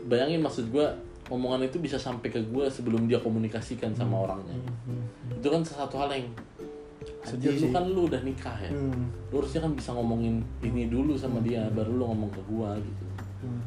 Bayangin 0.08 0.40
maksud 0.40 0.72
gue 0.72 0.86
omongan 1.30 1.70
itu 1.70 1.78
bisa 1.78 1.96
sampai 1.96 2.28
ke 2.28 2.42
gue 2.42 2.66
sebelum 2.66 3.06
dia 3.06 3.22
komunikasikan 3.22 3.94
sama 3.94 4.26
orangnya. 4.26 4.58
Itu 5.30 5.46
kan 5.46 5.62
satu 5.62 5.96
hal 6.02 6.10
yang 6.10 6.26
Sedih 7.20 7.52
lu 7.60 7.68
kan 7.72 7.84
lu 7.84 8.08
udah 8.08 8.20
nikah 8.24 8.56
ya? 8.60 8.72
Hmm. 8.72 9.12
lu 9.32 9.44
harusnya 9.44 9.60
kan 9.64 9.72
bisa 9.76 9.92
ngomongin 9.92 10.40
ini 10.64 10.88
dulu 10.88 11.16
sama 11.16 11.40
dia 11.44 11.68
baru 11.72 11.92
lu 11.96 12.04
ngomong 12.08 12.30
ke 12.32 12.40
gua 12.48 12.76
gitu. 12.80 13.04
Hmm. 13.44 13.60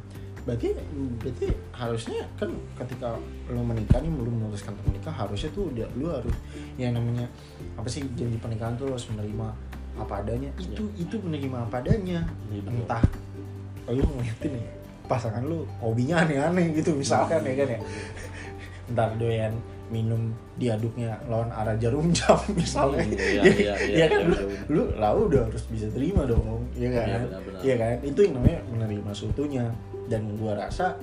Berarti 0.43 0.75
berarti 1.21 1.47
harusnya 1.71 2.21
kan 2.37 2.49
ketika 2.81 3.15
lo 3.49 3.61
menikah 3.61 4.01
nih 4.01 4.09
lu 4.09 4.29
memutuskan 4.29 4.73
untuk 4.73 4.89
menikah 4.89 5.13
harusnya 5.13 5.49
tuh 5.53 5.69
udah 5.69 5.87
lu 5.97 6.09
harus 6.09 6.35
yang 6.77 6.97
namanya 6.97 7.29
apa 7.77 7.87
sih 7.87 8.03
janji 8.17 8.37
pernikahan 8.41 8.73
tuh 8.73 8.89
lo 8.89 8.97
harus 8.97 9.07
menerima 9.13 9.47
apa 10.01 10.13
adanya. 10.25 10.49
Itu 10.57 10.89
itu 10.97 11.15
menerima 11.21 11.57
apa 11.69 11.75
adanya. 11.81 12.25
Iya, 12.49 12.61
betul. 12.65 12.73
entah 12.85 13.03
lu 13.93 14.01
ngeliatin 14.01 14.51
nih 14.57 14.65
pasangan 15.05 15.43
lu 15.43 15.67
hobinya 15.83 16.23
aneh-aneh 16.23 16.71
gitu 16.79 16.95
misalkan 16.95 17.43
ya 17.43 17.53
kan 17.59 17.67
ya. 17.75 17.79
Ntar 18.93 19.09
doyan 19.15 19.53
minum 19.93 20.33
diaduknya 20.57 21.21
lawan 21.29 21.53
arah 21.53 21.77
jarum 21.77 22.09
jam 22.09 22.39
misalnya. 22.59 23.05
Iya, 23.05 23.21
ya, 23.21 23.43
iya, 23.43 23.73
iya, 23.77 23.97
ya 24.01 24.05
kan? 24.09 24.21
iya, 24.25 24.29
lu, 24.29 24.35
iya. 24.35 24.59
lu 24.73 24.83
lah 24.97 25.11
udah 25.13 25.41
harus 25.45 25.63
bisa 25.69 25.87
terima 25.93 26.25
dong 26.25 26.65
ya 26.73 26.89
kan? 26.89 27.05
Iya, 27.05 27.17
benar-benar. 27.29 27.59
Iya 27.61 27.75
kan? 27.77 27.95
Itu 28.01 28.19
yang 28.25 28.33
namanya 28.41 28.59
menerima 28.73 29.11
seutuhnya 29.13 29.65
dan 30.09 30.21
gua 30.41 30.53
rasa 30.57 30.97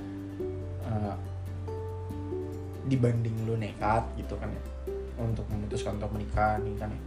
uh, 0.89 1.15
dibanding 2.91 3.37
lu 3.47 3.55
nekat 3.55 4.03
gitu 4.19 4.35
kan 4.35 4.51
ya 4.51 4.63
untuk 5.21 5.45
memutuskan 5.53 6.01
untuk 6.01 6.11
menikah 6.17 6.59
nih 6.59 6.75
kan 6.81 6.91
ya. 6.91 7.01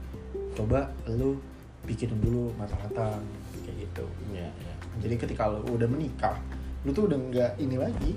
Coba 0.54 0.88
lu 1.10 1.42
pikirin 1.84 2.22
dulu 2.24 2.54
matang-matang 2.56 3.20
kayak 3.68 3.90
gitu. 3.90 4.06
Ya, 4.32 4.48
ya. 4.48 4.74
jadi 5.04 5.16
ketika 5.20 5.52
lu 5.52 5.66
udah 5.76 5.90
menikah 5.90 6.40
lu 6.84 6.92
tuh 6.92 7.08
udah 7.08 7.18
nggak 7.18 7.52
ini 7.58 7.76
lagi 7.76 8.12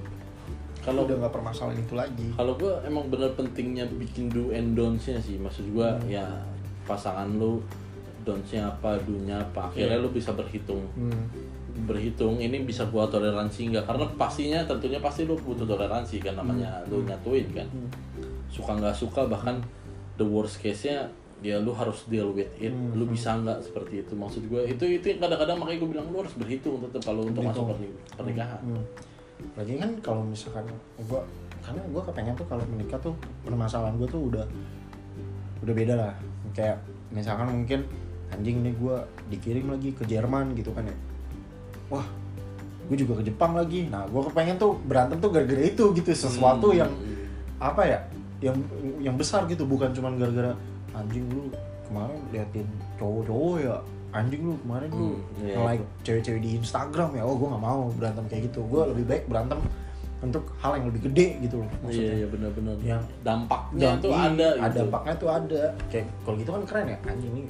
Kalau- 0.82 1.02
udah 1.02 1.18
nggak 1.18 1.32
permasalahan 1.32 1.78
itu 1.78 1.94
lagi 1.94 2.28
kalau 2.32 2.54
gua 2.54 2.78
emang 2.82 3.06
bener 3.06 3.30
pentingnya 3.32 3.86
bikin 3.92 4.26
do 4.28 4.50
and 4.50 4.74
don'ts-nya 4.74 5.18
sih 5.18 5.34
maksud 5.36 5.66
gua 5.70 5.94
Hmm. 5.96 6.06
ya 6.08 6.26
pasangan 6.84 7.26
lu 7.32 7.58
don'ts-nya 8.22 8.66
apa 8.68 8.94
do-nya 9.00 9.38
apa 9.40 9.66
akhirnya 9.66 9.98
Iya. 9.98 10.02
lu 10.02 10.10
bisa 10.10 10.30
berhitung 10.32 10.82
hmm. 10.94 11.22
berhitung 11.82 12.38
ini 12.38 12.62
bisa 12.62 12.86
gua 12.86 13.04
toleransi 13.04 13.68
nggak 13.68 13.84
karena 13.84 14.06
pastinya 14.14 14.62
tentunya 14.62 14.96
pasti 14.96 15.22
lu 15.22 15.34
butuh 15.36 15.62
toleransi 15.64 16.18
kan 16.18 16.34
namanya 16.34 16.82
lu 16.86 17.02
nyatuin 17.02 17.46
kan 17.50 17.66
Hmm. 17.66 17.90
suka 18.46 18.72
nggak 18.72 18.94
suka 18.94 19.26
bahkan 19.26 19.58
the 20.14 20.24
worst 20.24 20.58
case 20.58 20.86
nya 20.86 21.06
ya 21.46 21.56
lu 21.56 21.70
harus 21.70 22.02
deal 22.06 22.34
with 22.34 22.50
it 22.58 22.70
Hmm. 22.70 22.90
lu 22.92 23.06
bisa 23.06 23.38
nggak 23.38 23.62
seperti 23.62 24.02
itu 24.02 24.12
maksud 24.12 24.42
gue 24.44 24.66
itu 24.66 24.84
itu 24.92 25.06
kadang-kadang 25.16 25.56
makanya 25.56 25.78
gue 25.78 25.90
bilang 25.94 26.06
lu 26.10 26.18
harus 26.18 26.34
berhitung 26.34 26.82
tetap 26.82 27.02
kalau 27.06 27.22
untuk 27.22 27.40
masuk 27.40 27.70
pernikahan 28.12 28.58
Hmm. 28.60 28.82
Lagi 29.52 29.76
kan 29.76 29.90
kalau 30.00 30.24
misalkan 30.24 30.64
gua 31.04 31.20
karena 31.60 31.84
gua 31.92 32.00
kepengen 32.02 32.32
tuh 32.34 32.48
kalau 32.48 32.64
menikah 32.66 32.96
tuh 32.96 33.12
permasalahan 33.44 33.92
gua 33.94 34.08
tuh 34.08 34.32
udah 34.32 34.44
udah 35.60 35.74
beda 35.76 35.94
lah. 35.94 36.14
Kayak 36.50 36.80
misalkan 37.12 37.52
mungkin 37.52 37.84
anjing 38.32 38.64
nih 38.64 38.72
gua 38.74 39.04
dikirim 39.28 39.68
lagi 39.68 39.92
ke 39.92 40.02
Jerman 40.04 40.56
gitu 40.56 40.72
kan 40.72 40.88
ya. 40.88 40.96
Wah, 41.86 42.06
gue 42.88 42.96
juga 42.96 43.20
ke 43.20 43.28
Jepang 43.28 43.52
lagi. 43.52 43.86
Nah, 43.86 44.08
gua 44.08 44.24
kepengen 44.24 44.56
tuh 44.56 44.72
berantem 44.80 45.20
tuh 45.20 45.28
gara-gara 45.28 45.60
itu 45.60 45.84
gitu 45.92 46.10
sesuatu 46.10 46.72
Hmm. 46.72 46.80
yang 46.80 46.90
apa 47.60 47.82
ya? 47.84 47.98
Yang 48.40 48.56
yang 49.00 49.16
besar 49.16 49.44
gitu 49.44 49.62
bukan 49.62 49.92
cuman 49.92 50.16
gara-gara 50.16 50.56
anjing 50.96 51.24
lu 51.28 51.52
kemarin 51.86 52.18
liatin 52.32 52.68
cowok-cowok 52.96 53.56
ya? 53.60 53.76
Anjing 54.10 54.42
lu 54.42 54.54
kemarin 54.64 54.88
lu 54.90 55.08
Hmm, 55.12 55.44
iya, 55.44 55.56
like 55.60 55.84
cewek-cewek 56.02 56.40
di 56.40 56.50
Instagram 56.56 57.10
ya? 57.14 57.22
Oh 57.22 57.36
gue 57.36 57.48
nggak 57.48 57.62
mau 57.62 57.80
berantem 57.92 58.24
kayak 58.26 58.42
gitu. 58.48 58.60
Gue 58.64 58.82
lebih 58.88 59.04
baik 59.04 59.24
berantem 59.28 59.60
untuk 60.16 60.48
hal 60.64 60.80
yang 60.80 60.88
lebih 60.88 61.12
gede 61.12 61.36
gitu 61.44 61.60
loh 61.60 61.68
iya 61.68 61.78
maksudnya. 61.84 62.14
Iya 62.16 62.26
benar-benar. 62.32 62.74
Yang 62.80 63.02
dampaknya 63.20 63.84
Dan 63.84 63.96
tuh 64.00 64.10
iya, 64.10 64.20
ada 64.24 64.46
ada 64.48 64.64
gitu. 64.64 64.76
dampaknya 64.80 65.14
tuh 65.20 65.28
ada. 65.30 65.62
Kayak 65.92 66.06
kalau 66.24 66.36
gitu 66.40 66.50
kan 66.50 66.62
keren 66.64 66.86
ya? 66.88 66.98
Anjing 67.04 67.32
nih 67.36 67.46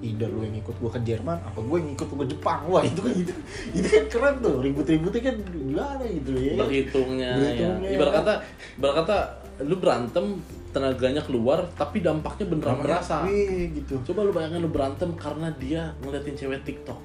either 0.00 0.32
lu 0.32 0.40
yang 0.40 0.56
ikut 0.56 0.76
gue 0.80 0.90
ke 0.96 1.00
Jerman 1.04 1.36
apa 1.44 1.58
gue 1.60 1.76
yang 1.76 1.90
ikut 1.92 2.06
lu 2.08 2.16
ke 2.16 2.26
Jepang? 2.32 2.60
Wah 2.70 2.82
itu 2.86 3.00
kan 3.04 3.12
gitu 3.12 3.34
itu 3.76 3.88
kan 3.90 4.04
keren 4.08 4.34
tuh. 4.40 4.56
Ribut-ributnya 4.62 5.20
kan 5.26 5.36
gimana 5.44 6.04
gitu 6.06 6.32
ya? 6.38 6.54
Berhitungnya, 6.56 7.30
Berhitungnya, 7.36 7.88
ya. 7.90 7.96
ibarat 7.98 8.12
ya. 8.14 8.18
kata 8.22 8.32
ibarat 8.78 8.94
kata 9.04 9.16
lu 9.66 9.74
berantem 9.76 10.26
tenaganya 10.70 11.22
keluar 11.22 11.66
tapi 11.74 11.98
dampaknya 12.02 12.46
beneran 12.46 12.78
berasa 12.82 13.26
Wih, 13.26 13.74
gitu 13.74 13.98
coba 14.10 14.26
lu 14.26 14.32
bayangin 14.34 14.62
lu 14.62 14.70
berantem 14.70 15.10
karena 15.18 15.50
dia 15.58 15.90
ngeliatin 16.02 16.34
cewek 16.38 16.62
TikTok 16.62 16.98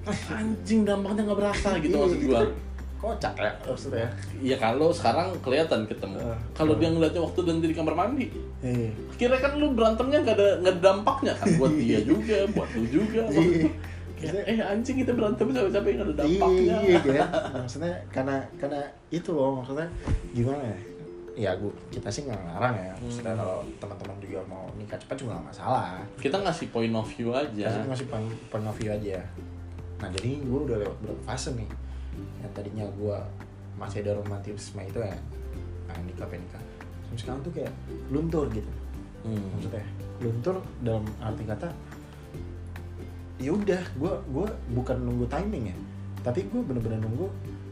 anjing 0.40 0.88
dampaknya 0.88 1.28
nggak 1.28 1.38
berasa 1.38 1.68
gitu 1.78 1.94
Iya, 1.94 2.00
maksud 2.00 2.18
itu 2.20 2.28
gua 2.32 2.42
kocak 3.00 3.32
ya 3.40 3.52
maksudnya 3.64 4.08
Iya 4.44 4.56
kalau 4.60 4.92
sekarang 4.92 5.32
kelihatan 5.40 5.88
ketemu. 5.88 6.20
Eh, 6.20 6.38
kalau 6.52 6.76
eh. 6.76 6.84
dia 6.84 6.88
ngeliatnya 6.92 7.22
waktu 7.24 7.40
dan 7.48 7.56
di 7.64 7.72
kamar 7.72 7.96
mandi, 7.96 8.28
eh 8.60 8.92
kira 9.16 9.40
kan 9.40 9.56
lu 9.56 9.72
berantemnya 9.72 10.20
nggak 10.20 10.36
ada 10.36 10.48
nggak 10.60 10.76
dampaknya 10.84 11.32
kan 11.32 11.48
buat 11.56 11.72
dia 11.80 12.00
juga, 12.04 12.44
buat 12.52 12.68
lu 12.76 12.84
juga. 12.88 13.24
Iya. 13.32 13.72
Kayak, 14.20 14.44
eh 14.52 14.58
anjing 14.60 15.00
kita 15.00 15.16
berantem 15.16 15.48
capek-capek 15.48 15.90
nggak 15.96 16.08
ada 16.12 16.16
dampaknya. 16.20 16.76
Iya, 16.84 17.00
iya. 17.08 17.24
Maksudnya 17.64 17.94
karena 18.12 18.36
karena 18.60 18.80
itu 19.08 19.32
loh 19.32 19.64
maksudnya 19.64 19.88
gimana 20.36 20.60
ya? 20.60 20.76
Ya 21.38 21.54
gua 21.56 21.70
kita 21.88 22.08
sih 22.10 22.26
nggak 22.26 22.36
ngelarang 22.36 22.74
ya. 22.74 22.92
Maksudnya 22.98 23.32
Hmm. 23.34 23.40
kalau 23.42 23.58
teman-teman 23.78 24.16
juga 24.18 24.40
mau 24.50 24.64
nikah 24.74 24.98
cepat 24.98 25.16
juga 25.16 25.30
nggak 25.38 25.46
masalah. 25.54 26.02
Kita 26.18 26.36
ngasih 26.42 26.66
point 26.74 26.94
of 26.94 27.06
view 27.06 27.30
aja. 27.30 27.66
Kasih 27.70 27.86
masih 27.86 28.06
point, 28.10 28.30
point 28.50 28.66
of 28.66 28.76
view 28.76 28.90
aja. 28.90 29.18
Nah 30.02 30.08
jadi 30.10 30.30
gue 30.42 30.60
udah 30.66 30.76
lewat 30.80 30.96
berapa 31.02 31.22
fase 31.24 31.54
nih. 31.54 31.70
Yang 32.42 32.52
tadinya 32.56 32.84
gue 32.90 33.16
masih 33.78 34.02
ada 34.04 34.12
romantisme 34.18 34.80
itu 34.82 34.98
ya. 35.00 35.16
Nah, 35.88 35.96
nikah 36.04 36.26
pengen 36.28 36.44
nikah. 36.46 36.62
Sampai 37.08 37.18
sekarang 37.18 37.40
tuh 37.42 37.52
kayak 37.54 37.72
luntur 38.12 38.44
gitu. 38.52 38.70
Hmm. 39.24 39.40
Maksudnya 39.56 39.84
luntur 40.20 40.56
dalam 40.84 41.04
arti 41.20 41.44
kata 41.48 41.68
ya 43.40 43.56
udah 43.56 43.80
gue 43.96 44.12
gua 44.28 44.46
bukan 44.76 45.00
nunggu 45.00 45.24
timing 45.32 45.72
ya 45.72 45.76
tapi 46.20 46.44
gue 46.44 46.60
bener-bener 46.60 47.00
nunggu 47.00 47.24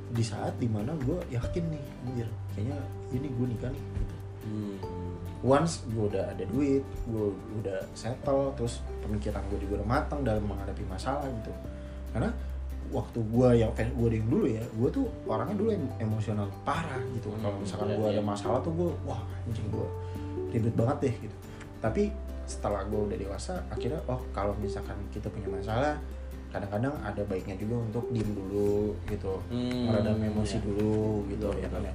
di 0.09 0.23
saat 0.23 0.57
di 0.57 0.67
mana 0.67 0.97
gue 0.99 1.19
yakin 1.29 1.65
nih 1.69 1.85
anjir 2.05 2.29
kayaknya 2.53 2.79
ini 3.11 3.29
gue 3.29 3.47
nikah 3.49 3.71
nih 3.71 3.85
Hmm. 4.39 4.81
once 5.45 5.85
gue 5.87 6.09
udah 6.09 6.33
ada 6.33 6.45
duit 6.49 6.81
gue 7.05 7.27
udah 7.61 7.85
settle 7.93 8.49
terus 8.57 8.81
pemikiran 9.03 9.45
gue 9.53 9.61
juga 9.61 9.83
udah 9.83 9.89
matang 9.91 10.25
dalam 10.25 10.41
menghadapi 10.43 10.89
masalah 10.89 11.29
gitu 11.29 11.53
karena 12.11 12.33
waktu 12.89 13.21
gue 13.21 13.49
yang 13.55 13.69
gue 13.77 14.09
yang 14.09 14.25
dulu 14.25 14.47
ya 14.49 14.65
gue 14.65 14.89
tuh 14.89 15.05
orangnya 15.29 15.53
dulu 15.53 15.71
em- 15.77 15.93
emosional 16.01 16.49
parah 16.65 16.97
gitu 17.13 17.29
kalau 17.35 17.53
Hmm, 17.53 17.61
misalkan 17.61 17.87
iya, 17.87 17.97
gue 18.01 18.09
iya. 18.09 18.15
ada 18.17 18.23
masalah 18.25 18.59
tuh 18.65 18.73
gue 18.73 18.91
wah 19.05 19.21
anjing 19.45 19.69
gue 19.69 19.87
ribet 20.49 20.73
banget 20.73 20.97
deh 21.05 21.15
gitu 21.21 21.37
tapi 21.79 22.03
setelah 22.49 22.81
gue 22.89 23.01
udah 23.05 23.19
dewasa 23.21 23.61
akhirnya 23.69 24.01
oh 24.09 24.25
kalau 24.33 24.57
misalkan 24.57 24.97
kita 25.13 25.29
punya 25.29 25.53
masalah 25.53 26.01
kadang-kadang 26.49 26.95
ada 27.05 27.23
baiknya 27.29 27.55
juga 27.61 27.77
untuk 27.85 28.05
diem 28.09 28.31
dulu 28.33 28.97
gitu. 29.05 29.35
Hmm, 29.53 29.93
meredam 29.93 30.17
emosi 30.17 30.57
iya. 30.57 30.65
dulu 30.65 31.29
gitu 31.29 31.49
Betul, 31.53 31.63
ya 31.63 31.69
kan 31.69 31.83
ya. 31.85 31.95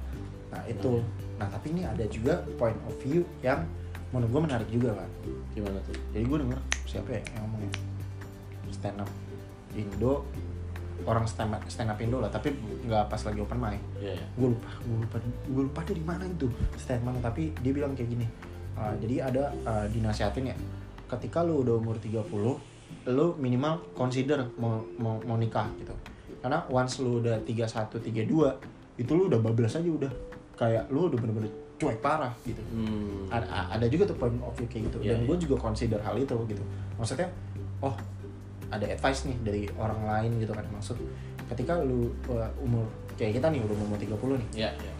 Nah 0.54 0.62
itu. 0.70 0.92
Nah 1.34 1.48
tapi 1.50 1.66
ini 1.74 1.82
ada 1.82 2.04
juga 2.06 2.34
point 2.54 2.78
of 2.86 2.94
view 3.02 3.26
yang 3.42 3.66
menurut 4.14 4.30
gue 4.30 4.42
menarik 4.46 4.68
juga 4.70 4.94
kan 4.94 5.10
Gimana 5.58 5.82
tuh? 5.82 5.98
jadi 6.14 6.22
gue 6.22 6.38
denger 6.46 6.60
siapa 6.86 7.10
ya 7.18 7.20
yang 7.34 7.42
ngomongnya? 7.50 7.70
Stand 8.70 9.02
up 9.02 9.10
Indo 9.74 10.22
orang 11.02 11.26
stand 11.26 11.50
up, 11.50 11.62
stand 11.66 11.90
up 11.90 11.98
Indo 11.98 12.22
lah 12.22 12.30
tapi 12.30 12.54
nggak 12.86 13.10
pas 13.10 13.18
lagi 13.26 13.42
open 13.42 13.58
mic. 13.58 13.82
Iya, 13.98 14.14
iya. 14.14 14.26
gue 14.38 14.48
lupa 14.54 14.70
gue 14.78 14.98
lupa 15.02 15.16
gue 15.26 15.62
lupa 15.66 15.80
dari 15.82 16.02
mana 16.06 16.24
itu 16.30 16.46
statement 16.78 17.18
tapi 17.18 17.50
dia 17.58 17.72
bilang 17.74 17.98
kayak 17.98 18.14
gini 18.14 18.26
uh, 18.78 18.94
jadi 19.02 19.26
ada 19.34 19.44
uh, 19.66 19.86
dinasihatin 19.90 20.54
ya 20.54 20.56
ketika 21.10 21.42
lu 21.42 21.66
udah 21.66 21.74
umur 21.82 21.98
30 21.98 22.22
lu 23.08 23.36
minimal 23.36 23.80
consider 23.92 24.40
mau 24.56 24.80
mau, 24.96 25.18
mau 25.24 25.36
nikah 25.36 25.68
gitu. 25.80 25.94
Karena 26.40 26.60
once 26.68 27.00
lu 27.00 27.24
udah 27.24 27.40
31 27.42 27.88
32 28.00 29.00
itu 29.00 29.10
lu 29.16 29.26
udah 29.26 29.40
bablas 29.40 29.76
aja 29.76 29.88
udah. 29.88 30.12
Kayak 30.54 30.86
lu 30.92 31.10
udah 31.10 31.18
bener-bener 31.18 31.50
cuek 31.74 31.98
parah 31.98 32.30
gitu. 32.46 32.62
Hmm. 32.70 33.26
ada, 33.26 33.74
ada 33.74 33.86
juga 33.90 34.06
tuh 34.06 34.16
point 34.16 34.34
of 34.40 34.54
view 34.54 34.68
kayak 34.70 34.88
gitu. 34.90 34.98
Iya, 35.02 35.18
dan 35.18 35.18
iya. 35.22 35.26
gue 35.26 35.36
juga 35.42 35.56
consider 35.58 36.00
hal 36.00 36.14
itu 36.14 36.36
gitu. 36.46 36.62
Maksudnya 36.96 37.28
oh 37.82 37.94
ada 38.70 38.86
advice 38.86 39.26
nih 39.26 39.36
dari 39.42 39.62
orang 39.74 40.00
lain 40.06 40.30
gitu 40.38 40.52
kan. 40.54 40.64
Maksud 40.70 40.96
ketika 41.50 41.82
lu 41.82 42.14
uh, 42.30 42.48
umur 42.62 42.86
kayak 43.18 43.38
kita 43.38 43.46
nih 43.50 43.60
udah 43.62 43.76
umur 43.84 43.98
30 43.98 44.10
nih. 44.10 44.48
Iya, 44.64 44.70
iya. 44.74 44.92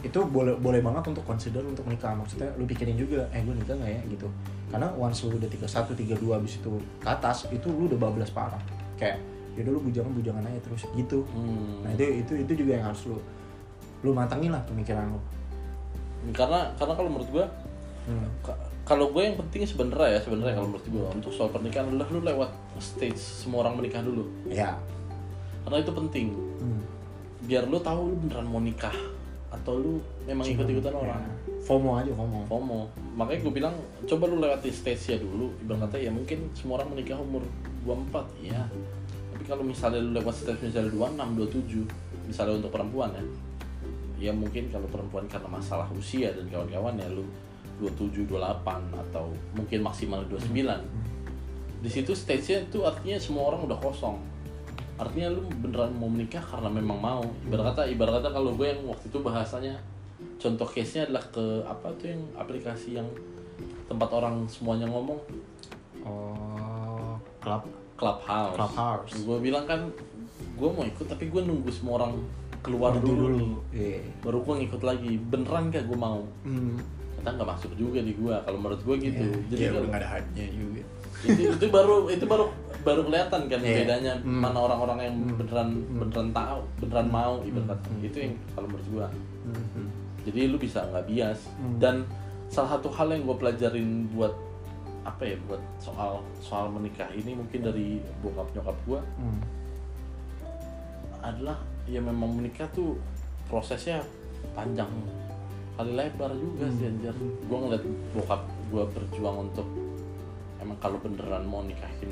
Itu 0.00 0.20
boleh 0.24 0.56
boleh 0.56 0.80
banget 0.80 1.12
untuk 1.12 1.24
consider 1.24 1.62
untuk 1.64 1.84
nikah. 1.86 2.16
Maksudnya 2.16 2.48
lu 2.56 2.64
pikirin 2.64 2.96
juga 2.96 3.28
eh 3.30 3.44
gue 3.44 3.54
nikah 3.54 3.76
nggak 3.76 3.90
ya? 3.90 4.00
Gitu. 4.08 4.28
Karena 4.72 4.88
once 4.96 5.26
lu 5.26 5.36
udah 5.36 5.50
31, 5.50 6.16
32 6.16 6.38
abis 6.40 6.52
itu 6.58 6.72
ke 7.00 7.08
atas 7.08 7.48
itu 7.52 7.68
lu 7.68 7.88
udah 7.90 7.98
bablas 8.00 8.30
parah. 8.32 8.60
Kayak 8.96 9.20
ya 9.58 9.62
dulu 9.66 9.90
bujangan 9.90 10.12
bujangan 10.14 10.42
aja 10.46 10.60
terus. 10.64 10.82
Gitu. 10.96 11.18
Hmm. 11.32 11.84
nah 11.84 11.90
itu 11.94 12.24
itu 12.24 12.32
itu 12.46 12.52
juga 12.64 12.80
yang 12.80 12.86
harus 12.92 13.02
lu 13.06 13.18
lu 14.00 14.10
matangin 14.16 14.50
lah 14.52 14.62
pemikiran 14.64 15.12
lu. 15.12 15.20
Karena 16.32 16.72
karena 16.76 16.92
kalau 16.96 17.08
menurut 17.12 17.28
gua 17.28 17.46
hmm. 18.08 18.28
ka- 18.44 18.60
kalau 18.80 19.12
gue 19.14 19.22
yang 19.22 19.38
penting 19.38 19.62
sebenarnya 19.62 20.18
ya 20.18 20.20
sebenarnya 20.24 20.58
kalau 20.58 20.66
menurut 20.66 20.86
gue 20.88 21.04
untuk 21.14 21.30
soal 21.30 21.52
pernikahan 21.54 21.94
adalah 21.94 22.10
lu 22.10 22.26
lewat 22.26 22.50
stage 22.82 23.20
semua 23.20 23.62
orang 23.68 23.78
menikah 23.78 24.02
dulu. 24.02 24.26
Ya 24.48 24.74
karena 25.64 25.86
itu 25.86 25.92
penting. 25.92 26.26
Hmm. 26.60 26.82
biar 27.40 27.64
lu 27.64 27.80
tahu 27.80 28.12
lu 28.12 28.16
beneran 28.20 28.44
mau 28.44 28.60
nikah 28.60 28.92
atau 29.50 29.74
lu 29.76 29.92
memang 30.24 30.46
ikut 30.46 30.66
ikutan 30.66 30.94
orang? 30.94 31.20
Ya. 31.20 31.32
FOMO 31.66 31.98
aja 31.98 32.10
FOMO. 32.14 32.46
FOMO. 32.46 32.80
Makanya 33.18 33.38
gue 33.44 33.52
bilang 33.52 33.74
coba 34.06 34.24
lu 34.30 34.38
lewati 34.38 34.70
stage 34.70 35.14
nya 35.14 35.16
dulu. 35.18 35.50
Ibarat 35.66 35.90
kata 35.90 35.96
ya 35.98 36.10
mungkin 36.14 36.50
semua 36.54 36.80
orang 36.80 36.94
menikah 36.94 37.18
umur 37.18 37.42
24 37.84 38.46
iya. 38.46 38.62
Tapi 39.34 39.44
kalau 39.44 39.62
misalnya 39.66 40.00
lu 40.00 40.14
lewat 40.14 40.34
stage 40.34 40.62
misalnya 40.62 40.90
26 40.94 41.84
27 41.86 42.30
misalnya 42.30 42.54
untuk 42.62 42.72
perempuan 42.72 43.10
ya. 43.12 43.24
Ya 44.20 44.32
mungkin 44.36 44.68
kalau 44.70 44.86
perempuan 44.86 45.26
karena 45.26 45.48
masalah 45.48 45.88
usia 45.96 46.30
dan 46.30 46.46
kawan-kawan 46.48 46.94
ya 46.96 47.08
lu 47.10 47.24
27 47.80 48.28
28 48.28 49.00
atau 49.08 49.32
mungkin 49.56 49.78
maksimal 49.80 50.20
29 50.28 50.52
di 51.80 51.88
situ 51.88 52.12
stage-nya 52.12 52.68
itu 52.68 52.84
artinya 52.84 53.16
semua 53.16 53.48
orang 53.52 53.64
udah 53.64 53.78
kosong 53.80 54.20
artinya 55.00 55.32
lu 55.32 55.48
beneran 55.58 55.96
mau 55.96 56.06
menikah 56.06 56.44
karena 56.44 56.68
memang 56.68 56.98
mau. 57.00 57.24
Ibarat 57.42 57.72
kata 57.72 57.82
ibarat 57.88 58.20
kata 58.20 58.28
kalau 58.30 58.52
gue 58.52 58.66
yang 58.68 58.80
waktu 58.84 59.08
itu 59.08 59.18
bahasanya 59.18 59.74
contoh 60.36 60.68
case 60.68 60.92
nya 60.94 61.02
adalah 61.08 61.24
ke 61.26 61.44
apa 61.64 61.88
tuh 61.96 62.06
yang 62.08 62.22
aplikasi 62.36 62.96
yang 62.96 63.08
tempat 63.88 64.08
orang 64.12 64.44
semuanya 64.46 64.84
ngomong? 64.86 65.20
Oh 66.04 67.16
club. 67.40 67.64
Clubhouse. 67.96 68.56
Clubhouse. 68.56 69.12
gue 69.14 69.38
bilang 69.40 69.64
kan 69.64 69.84
gue 70.56 70.68
mau 70.68 70.80
ikut 70.82 71.04
tapi 71.04 71.28
gue 71.28 71.40
nunggu 71.40 71.68
semua 71.68 72.00
orang 72.00 72.16
keluar 72.60 72.92
dulu, 72.96 73.36
nih 73.36 73.52
Iya. 73.72 74.00
baru 74.20 74.40
gue 74.40 74.54
ngikut 74.64 74.82
lagi. 74.82 75.12
Beneran 75.18 75.68
gak 75.68 75.84
gue 75.84 75.96
mau? 75.96 76.24
Hmm. 76.44 76.76
kita 77.20 77.36
nggak 77.36 77.50
masuk 77.52 77.72
juga 77.76 78.00
di 78.00 78.16
gue 78.16 78.32
kalau 78.32 78.56
menurut 78.56 78.80
gue 78.80 78.96
gitu. 78.96 79.20
Iya, 79.20 79.44
jadi 79.52 79.60
iya, 79.60 79.68
kalau- 79.68 79.80
udah 79.84 79.88
nggak 79.92 80.00
ada 80.00 80.08
hype-nya 80.10 80.46
juga 80.48 80.82
itu 81.22 81.40
itu 81.50 81.66
baru 81.68 82.08
itu 82.08 82.24
baru 82.24 82.48
baru 82.80 83.04
kelihatan 83.04 83.40
kan 83.44 83.60
Iya. 83.60 83.76
bedanya 83.78 84.14
Hmm. 84.18 84.40
mana 84.40 84.58
orang-orang 84.58 84.98
yang 85.02 85.14
beneran 85.34 85.68
beneran 85.92 86.28
tahu 86.30 86.58
beneran 86.80 87.08
mau 87.08 87.32
ibarat 87.42 87.76
kata. 87.76 87.88
Hmm. 87.90 88.00
itu 88.02 88.16
yang 88.18 88.34
kalau 88.50 88.66
menurut 88.66 88.88
gua 88.88 89.06
Hmm. 89.42 89.88
jadi 90.22 90.40
lu 90.46 90.56
bisa 90.56 90.80
nggak 90.84 91.04
bias 91.06 91.40
Hmm. 91.52 91.76
dan 91.76 91.96
salah 92.46 92.74
satu 92.74 92.88
hal 92.88 93.08
yang 93.10 93.22
gue 93.22 93.36
pelajarin 93.36 93.88
buat 94.10 94.32
apa 95.02 95.22
ya 95.24 95.36
buat 95.44 95.60
soal 95.78 96.20
soal 96.38 96.68
menikah 96.68 97.08
ini 97.10 97.32
mungkin 97.32 97.60
dari 97.62 97.88
bokap 98.20 98.48
nyokap 98.52 98.76
gua 98.84 99.00
Hmm. 99.14 99.40
adalah 101.20 101.56
ya 101.84 102.00
memang 102.00 102.32
menikah 102.32 102.64
tuh 102.70 102.96
prosesnya 103.46 104.00
panjang 104.50 104.88
kali 105.76 105.92
lebar 105.94 106.32
juga 106.32 106.64
sih 106.70 106.84
Hmm. 106.84 106.92
anjir 106.94 107.14
gue 107.18 107.58
ngeliat 107.58 107.84
bokap 108.14 108.40
gue 108.70 108.84
berjuang 108.90 109.36
untuk 109.46 109.66
kalau 110.80 110.96
beneran 110.98 111.44
mau 111.44 111.60
nikahin 111.60 112.10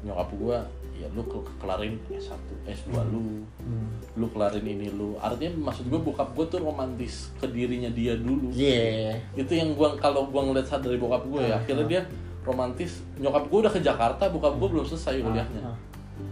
nyokap 0.00 0.28
gue 0.30 0.58
ya 0.94 1.08
lu 1.10 1.24
ke- 1.24 1.56
kelarin 1.58 1.96
S1, 2.06 2.36
S2 2.62 2.92
lu. 3.08 3.42
Hmm. 3.58 3.88
lu 4.14 4.28
kelarin 4.28 4.62
ini 4.62 4.86
lu. 4.88 5.16
Artinya 5.18 5.50
maksud 5.64 5.88
gue 5.88 5.96
bokap 5.98 6.30
gue 6.30 6.44
tuh 6.46 6.60
romantis 6.60 7.32
ke 7.34 7.48
dirinya 7.48 7.88
dia 7.88 8.14
dulu. 8.14 8.52
Iya. 8.52 9.16
itu 9.34 9.50
yang 9.50 9.74
gua 9.74 9.96
kalau 9.96 10.28
gua 10.28 10.44
ngeliat 10.44 10.64
saat 10.64 10.80
dari 10.80 10.94
bokap 10.94 11.24
gue 11.26 11.42
ya 11.42 11.56
Ah, 11.56 11.58
akhirnya 11.58 11.82
ah. 11.82 11.90
dia 11.90 12.00
romantis. 12.42 13.02
Nyokap 13.16 13.48
gue 13.48 13.58
udah 13.58 13.72
ke 13.72 13.80
Jakarta 13.80 14.22
bokap 14.28 14.54
gue 14.54 14.68
belum 14.70 14.84
selesai 14.84 15.18
kuliahnya. 15.18 15.62
Ah, 15.64 15.76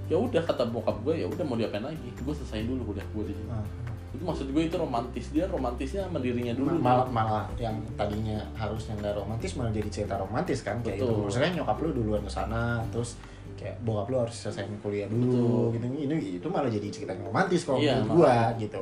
ya 0.06 0.16
udah 0.16 0.42
kata 0.44 0.68
bokap 0.68 0.96
gue 1.02 1.14
ya 1.16 1.26
udah 1.26 1.42
mau 1.42 1.56
diapain 1.56 1.82
lagi? 1.82 2.12
Gue 2.14 2.34
selesai 2.36 2.62
dulu 2.62 2.92
kuliah 2.92 3.06
gue 3.08 3.24
di 3.24 3.34
sini. 3.34 3.50
Ah. 3.50 3.66
Itu 4.12 4.22
maksud 4.22 4.46
gue 4.46 4.62
itu 4.62 4.76
romantis 4.76 5.26
dia 5.28 5.44
romantisnya 5.46 6.04
sama 6.04 6.18
dirinya 6.18 6.52
dulu 6.52 6.68
malah 6.74 7.06
malah 7.06 7.44
yang 7.56 7.72
tadinya 7.94 8.38
harusnya 8.52 8.92
nggak 8.94 9.14
romantis 9.16 9.54
malah 9.54 9.70
jadi 9.70 9.88
cerita 9.88 10.14
romantis 10.16 10.60
kan 10.60 10.76
kayak 10.78 10.96
Betul. 10.96 11.08
gitu 11.08 11.22
maksudnya 11.26 11.50
nyokap 11.54 11.76
lu 11.78 11.90
duluan 11.92 12.20
ke 12.20 12.30
sana 12.30 12.62
terus 12.88 13.16
kayak 13.54 13.80
bokap 13.80 14.06
lu 14.06 14.16
harus 14.18 14.36
selesai 14.38 14.68
kuliah 14.78 15.08
dulu 15.08 15.72
gitu 15.72 15.86
ini 15.88 16.14
itu 16.36 16.46
malah 16.46 16.68
jadi 16.68 16.88
cerita 16.88 17.10
yang 17.10 17.24
romantis 17.24 17.62
kalau 17.62 17.78
Iya, 17.78 18.00
menurut 18.02 18.20
makanya. 18.22 18.60
gitu 18.60 18.80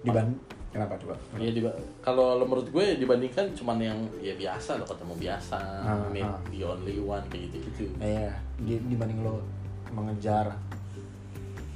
diban 0.00 0.28
kenapa 0.68 0.94
coba 0.96 1.14
Iya 1.34 1.50
diba- 1.52 1.78
kalau 2.00 2.26
lo 2.34 2.44
menurut 2.44 2.68
gue 2.68 2.84
dibandingkan 2.96 3.46
cuman 3.52 3.76
yang 3.76 3.98
ya 4.18 4.32
biasa 4.34 4.76
lo 4.76 4.84
ketemu 4.84 5.14
biasa, 5.18 5.58
Ah, 5.82 6.04
meet 6.06 6.22
ah. 6.22 6.38
the 6.46 6.60
only 6.62 6.96
one 6.96 7.24
kayak 7.26 7.48
gitu 7.48 7.56
gitu. 7.66 7.82
Iya, 7.98 8.30
di- 8.56 8.84
dibanding 8.86 9.20
lo 9.20 9.42
mengejar 9.90 10.52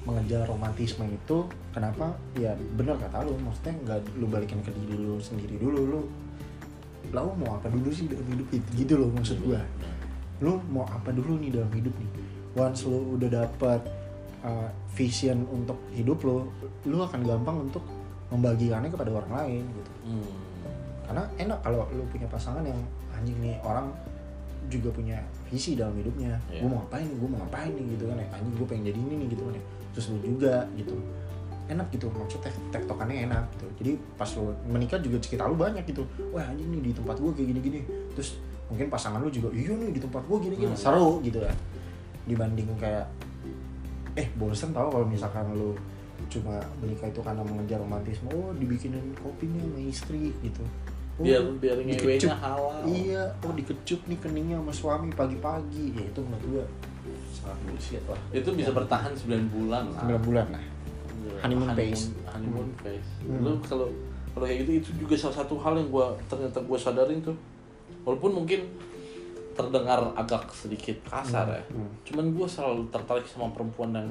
mengejar 0.04 0.44
romantisme 0.44 1.04
itu 1.08 1.48
kenapa? 1.72 2.12
Ya 2.36 2.52
bener 2.76 3.00
kata 3.00 3.24
lu 3.24 3.36
maksudnya 3.40 3.74
nggak 3.84 3.98
lu 4.20 4.26
balikin 4.28 4.60
ke 4.60 4.70
diri 4.72 5.00
lu 5.00 5.16
sendiri 5.18 5.56
dulu 5.56 5.80
lu 5.80 6.00
lu 7.12 7.30
mau 7.40 7.56
apa 7.56 7.68
dulu 7.72 7.88
sih 7.88 8.08
dalam 8.08 8.24
hidup? 8.28 8.46
Itu 8.52 8.68
gitu 8.76 8.94
loh 9.00 9.08
maksud 9.16 9.40
gua. 9.40 9.60
Lu 10.44 10.60
mau 10.68 10.84
apa 10.84 11.08
dulu 11.08 11.40
nih 11.40 11.56
dalam 11.56 11.72
hidup 11.72 11.94
nih? 11.96 12.10
Once 12.54 12.84
lu 12.86 13.16
udah 13.18 13.28
dapat 13.32 13.80
uh, 14.44 14.68
vision 14.94 15.48
untuk 15.48 15.80
hidup 15.96 16.20
lo 16.22 16.52
lu 16.86 17.00
akan 17.00 17.20
gampang 17.24 17.56
untuk 17.66 17.82
membagikannya 18.28 18.92
kepada 18.92 19.10
orang 19.10 19.32
lain 19.42 19.62
gitu. 19.68 19.92
Hmm. 20.10 20.32
karena 21.04 21.24
enak 21.36 21.58
kalau 21.60 21.84
lu 21.92 22.00
punya 22.08 22.24
pasangan 22.32 22.64
yang 22.64 22.80
anjing 23.12 23.36
nih 23.44 23.60
orang 23.60 23.92
juga 24.72 24.88
punya 24.88 25.20
visi 25.52 25.76
dalam 25.76 25.92
hidupnya. 26.00 26.40
Iya. 26.48 26.64
gue 26.64 26.68
mau 26.72 26.80
ngapain 26.80 27.04
nih 27.04 27.16
gue 27.20 27.28
mau 27.28 27.38
ngapain 27.44 27.72
nih 27.76 27.84
gitu 27.92 28.04
kan 28.08 28.16
ya. 28.16 28.26
Anjing 28.32 28.54
gue 28.56 28.66
pengen 28.66 28.84
jadi 28.88 28.98
ini 29.04 29.14
nih 29.20 29.28
gitu 29.36 29.42
kan 29.44 29.54
ya 29.60 29.64
terus 29.94 30.10
lu 30.10 30.18
juga 30.20 30.66
gitu. 30.74 30.98
Enak 31.64 31.88
gitu 31.96 32.12
maksudnya 32.12 32.52
tektokannya 32.68 33.24
enak 33.24 33.48
gitu. 33.56 33.66
Jadi 33.80 33.92
pas 34.20 34.28
lu 34.36 34.52
menikah 34.68 35.00
juga 35.00 35.16
cerita 35.22 35.48
lu 35.48 35.56
banyak 35.56 35.86
gitu. 35.88 36.04
Wah 36.34 36.44
anjing 36.44 36.68
nih 36.68 36.90
di 36.90 36.92
tempat 36.92 37.16
gue 37.16 37.30
kayak 37.32 37.48
gini-gini. 37.54 37.80
Terus 38.12 38.36
mungkin 38.68 38.92
pasangan 38.92 39.22
lu 39.22 39.30
juga 39.32 39.48
iya 39.54 39.72
nih 39.72 39.94
di 39.96 40.00
tempat 40.02 40.22
gue 40.28 40.38
gini-gini. 40.50 40.74
Hmm. 40.74 40.82
seru 40.82 41.22
gitu 41.24 41.40
kan 41.40 41.56
dibanding 42.24 42.68
kayak 42.80 43.04
eh 44.16 44.28
bosen 44.38 44.72
tau 44.72 44.88
kalau 44.88 45.04
misalkan 45.04 45.44
lu 45.52 45.76
cuma 46.30 46.56
menikah 46.80 47.10
itu 47.10 47.20
karena 47.20 47.42
mengejar 47.44 47.78
romantisme. 47.82 48.28
Oh 48.32 48.54
dibikinin 48.56 49.12
kopinya 49.20 49.60
sama 49.60 49.80
istri 49.84 50.32
gitu. 50.40 50.64
Oh, 51.14 51.22
Biar 51.22 51.42
biar 51.62 51.78
ngewenya 51.78 52.34
halal. 52.42 52.82
Iya, 52.90 53.22
oh 53.46 53.52
dikecup 53.54 54.00
nih 54.10 54.18
keningnya 54.18 54.58
sama 54.58 54.72
suami 54.74 55.08
pagi-pagi. 55.14 55.94
Ya 55.94 56.04
itu 56.10 56.20
menurut 56.26 56.44
gua 56.50 56.64
bullshit 57.52 58.00
lah. 58.08 58.20
Itu 58.32 58.48
bisa 58.52 58.72
bertahan 58.72 59.12
9 59.12 59.52
bulan 59.52 59.84
lah. 59.92 60.02
9 60.08 60.24
bulan 60.24 60.46
lah. 60.48 60.64
Honeymoon 61.44 61.70
phase. 61.76 62.12
Honeymoon 62.24 62.68
Hmm. 62.72 62.80
phase. 62.80 63.10
Hmm. 63.24 63.40
Lu 63.44 63.52
kalau 63.60 63.88
kalau 64.32 64.44
kayak 64.48 64.64
gitu 64.64 64.72
itu 64.80 64.90
juga 65.04 65.14
salah 65.14 65.36
satu 65.44 65.54
hal 65.60 65.76
yang 65.76 65.88
gua 65.92 66.16
ternyata 66.26 66.58
gua 66.64 66.78
sadarin 66.80 67.20
tuh. 67.20 67.36
Walaupun 68.04 68.44
mungkin 68.44 68.64
terdengar 69.54 70.00
agak 70.16 70.50
sedikit 70.50 70.96
kasar 71.06 71.46
ya. 71.46 71.62
Hmm. 71.70 71.90
Cuman 72.02 72.32
gua 72.32 72.48
selalu 72.48 72.88
tertarik 72.88 73.28
sama 73.28 73.52
perempuan 73.52 73.92
yang 73.92 74.08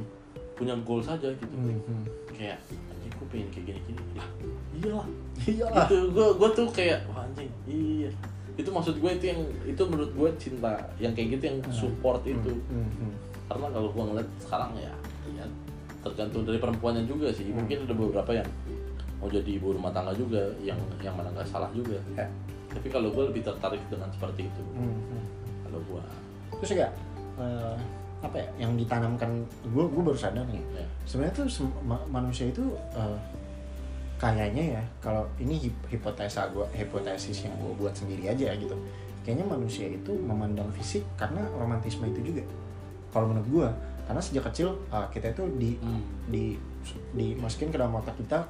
punya 0.53 0.77
goal 0.85 1.01
saja 1.01 1.27
gitu. 1.33 1.55
Hmm, 1.57 1.73
hmm. 1.81 2.03
Kayak 2.29 2.61
anjing 2.69 3.13
gua 3.17 3.27
pengen 3.33 3.47
kayak 3.49 3.65
gini-gini. 3.73 4.01
Lah, 4.15 4.29
iyalah. 4.77 5.07
Iyalah. 5.43 5.85
Itu 5.89 5.97
gua 6.13 6.27
gua 6.37 6.49
tuh 6.53 6.67
kayak 6.69 7.03
wah 7.09 7.25
anjing, 7.25 7.49
iya. 7.65 8.09
Itu 8.53 8.69
maksud 8.69 8.95
gue 8.97 9.11
itu 9.11 9.25
yang 9.27 9.41
itu 9.65 9.81
menurut 9.83 10.11
gue 10.11 10.29
cinta 10.37 10.77
yang 10.97 11.11
kayak 11.11 11.37
gitu 11.37 11.43
yang 11.47 11.57
support 11.69 12.21
itu 12.23 12.53
Hmm, 12.69 12.85
hmm. 12.87 13.13
karena 13.45 13.67
kalau 13.69 13.89
gua 13.89 14.03
ngeliat 14.07 14.29
sekarang 14.39 14.71
ya, 14.77 14.93
ya 15.31 15.45
tergantung 15.99 16.43
dari 16.43 16.57
perempuannya 16.57 17.03
juga 17.03 17.27
sih 17.29 17.45
Hmm. 17.45 17.59
mungkin 17.59 17.77
ada 17.83 17.93
beberapa 17.93 18.31
yang 18.33 18.47
mau 19.17 19.27
jadi 19.27 19.51
ibu 19.53 19.71
rumah 19.71 19.89
tangga 19.89 20.11
juga 20.11 20.41
yang 20.59 20.75
yang 20.99 21.11
mana 21.11 21.31
nggak 21.31 21.47
salah 21.47 21.71
juga 21.71 21.95
Ya. 22.13 22.27
tapi 22.69 22.87
kalau 22.87 23.07
gue 23.09 23.23
lebih 23.29 23.41
tertarik 23.41 23.79
dengan 23.87 24.09
seperti 24.09 24.45
itu 24.45 24.61
Hmm, 24.73 24.91
hmm. 24.91 25.23
kalau 25.63 25.79
gua 25.87 26.03
Terus 26.59 26.69
juga 26.71 26.87
eh, 27.35 27.77
apa 28.21 28.35
ya 28.37 28.47
yang 28.57 28.71
ditanamkan 28.73 29.31
gue 29.65 29.83
gue 29.85 30.03
baru 30.03 30.15
sadar 30.15 30.45
nih 30.45 30.63
ya 30.73 30.85
sebenarnya 31.03 31.33
tuh 31.37 31.47
manusia 32.07 32.47
itu 32.47 32.63
eh, 32.93 33.17
kayaknya 34.29 34.63
ya 34.73 34.83
kalau 34.99 35.27
ini 35.35 35.59
hip- 35.59 35.85
hipotesa 35.89 36.47
gue 36.49 36.63
hipotesis 36.71 37.43
yang 37.43 37.55
gue 37.57 37.73
buat 37.75 37.91
sendiri 37.91 38.23
aja 38.25 38.53
gitu 38.53 38.71
kayaknya 39.21 39.43
manusia 39.45 39.85
itu 39.85 40.11
memandang 40.13 40.71
fisik 40.71 41.03
karena 41.13 41.43
romantisme 41.51 42.05
itu 42.05 42.31
juga 42.31 42.43
kalau 43.09 43.27
menurut 43.27 43.49
gue 43.49 43.67
karena 44.03 44.19
sejak 44.19 44.43
kecil 44.45 44.79
eh, 44.87 45.07
kita 45.09 45.31
itu 45.31 45.43
di 45.53 45.71
Hmm. 45.75 46.03
di 46.27 46.55
dimasukin 47.13 47.67
ke 47.67 47.77
dalam 47.77 47.95
otak 47.95 48.15
kita 48.17 48.43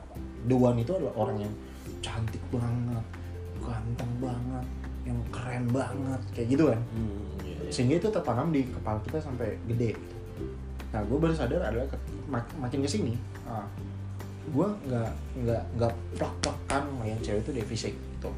the 0.43 0.53
one 0.53 0.73
itu 0.75 0.89
adalah 0.91 1.13
orang 1.15 1.37
yang 1.39 1.53
cantik 1.99 2.41
banget 2.49 3.05
ganteng 3.59 4.11
banget 4.19 4.65
yang 5.03 5.19
keren 5.29 5.65
banget 5.67 6.21
kayak 6.31 6.47
gitu 6.49 6.63
kan 6.67 6.79
Hmm, 6.89 7.21
iya, 7.39 7.53
iya. 7.55 7.69
sehingga 7.69 7.95
itu 7.95 8.09
tertanam 8.09 8.49
di 8.49 8.65
kepala 8.65 8.97
kita 8.99 9.17
sampai 9.19 9.53
gede 9.67 9.93
gitu. 9.93 10.49
nah 10.89 11.01
gue 11.01 11.13
baru 11.15 11.31
sadar 11.31 11.61
adalah 11.61 11.85
ke- 11.85 12.01
mak- 12.25 12.57
makin 12.57 12.81
ke 12.81 12.89
sini 12.89 13.13
ah, 13.45 13.65
gue 14.51 14.67
nggak 14.91 15.11
nggak 15.45 15.63
nggak 15.79 15.93
plak 16.19 16.33
plakan 16.43 16.83
yang 17.07 17.19
cewek 17.23 17.41
itu 17.47 17.51
dari 17.55 17.67
fisik 17.67 17.93
gitu. 17.95 18.31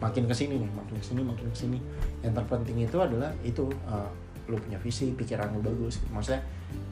Makin 0.00 0.24
ke 0.24 0.34
sini 0.36 0.60
nih 0.60 0.70
makin 0.72 0.94
ke 1.00 1.04
sini 1.04 1.20
makin 1.20 1.46
ke 1.52 1.56
sini 1.56 1.78
yang 2.24 2.32
terpenting 2.32 2.80
itu 2.80 2.96
adalah 3.00 3.30
itu 3.44 3.68
uh, 3.84 4.08
lu 4.48 4.56
punya 4.60 4.76
visi 4.80 5.12
pikiran 5.16 5.56
lu 5.56 5.60
bagus 5.64 6.04
maksudnya 6.12 6.44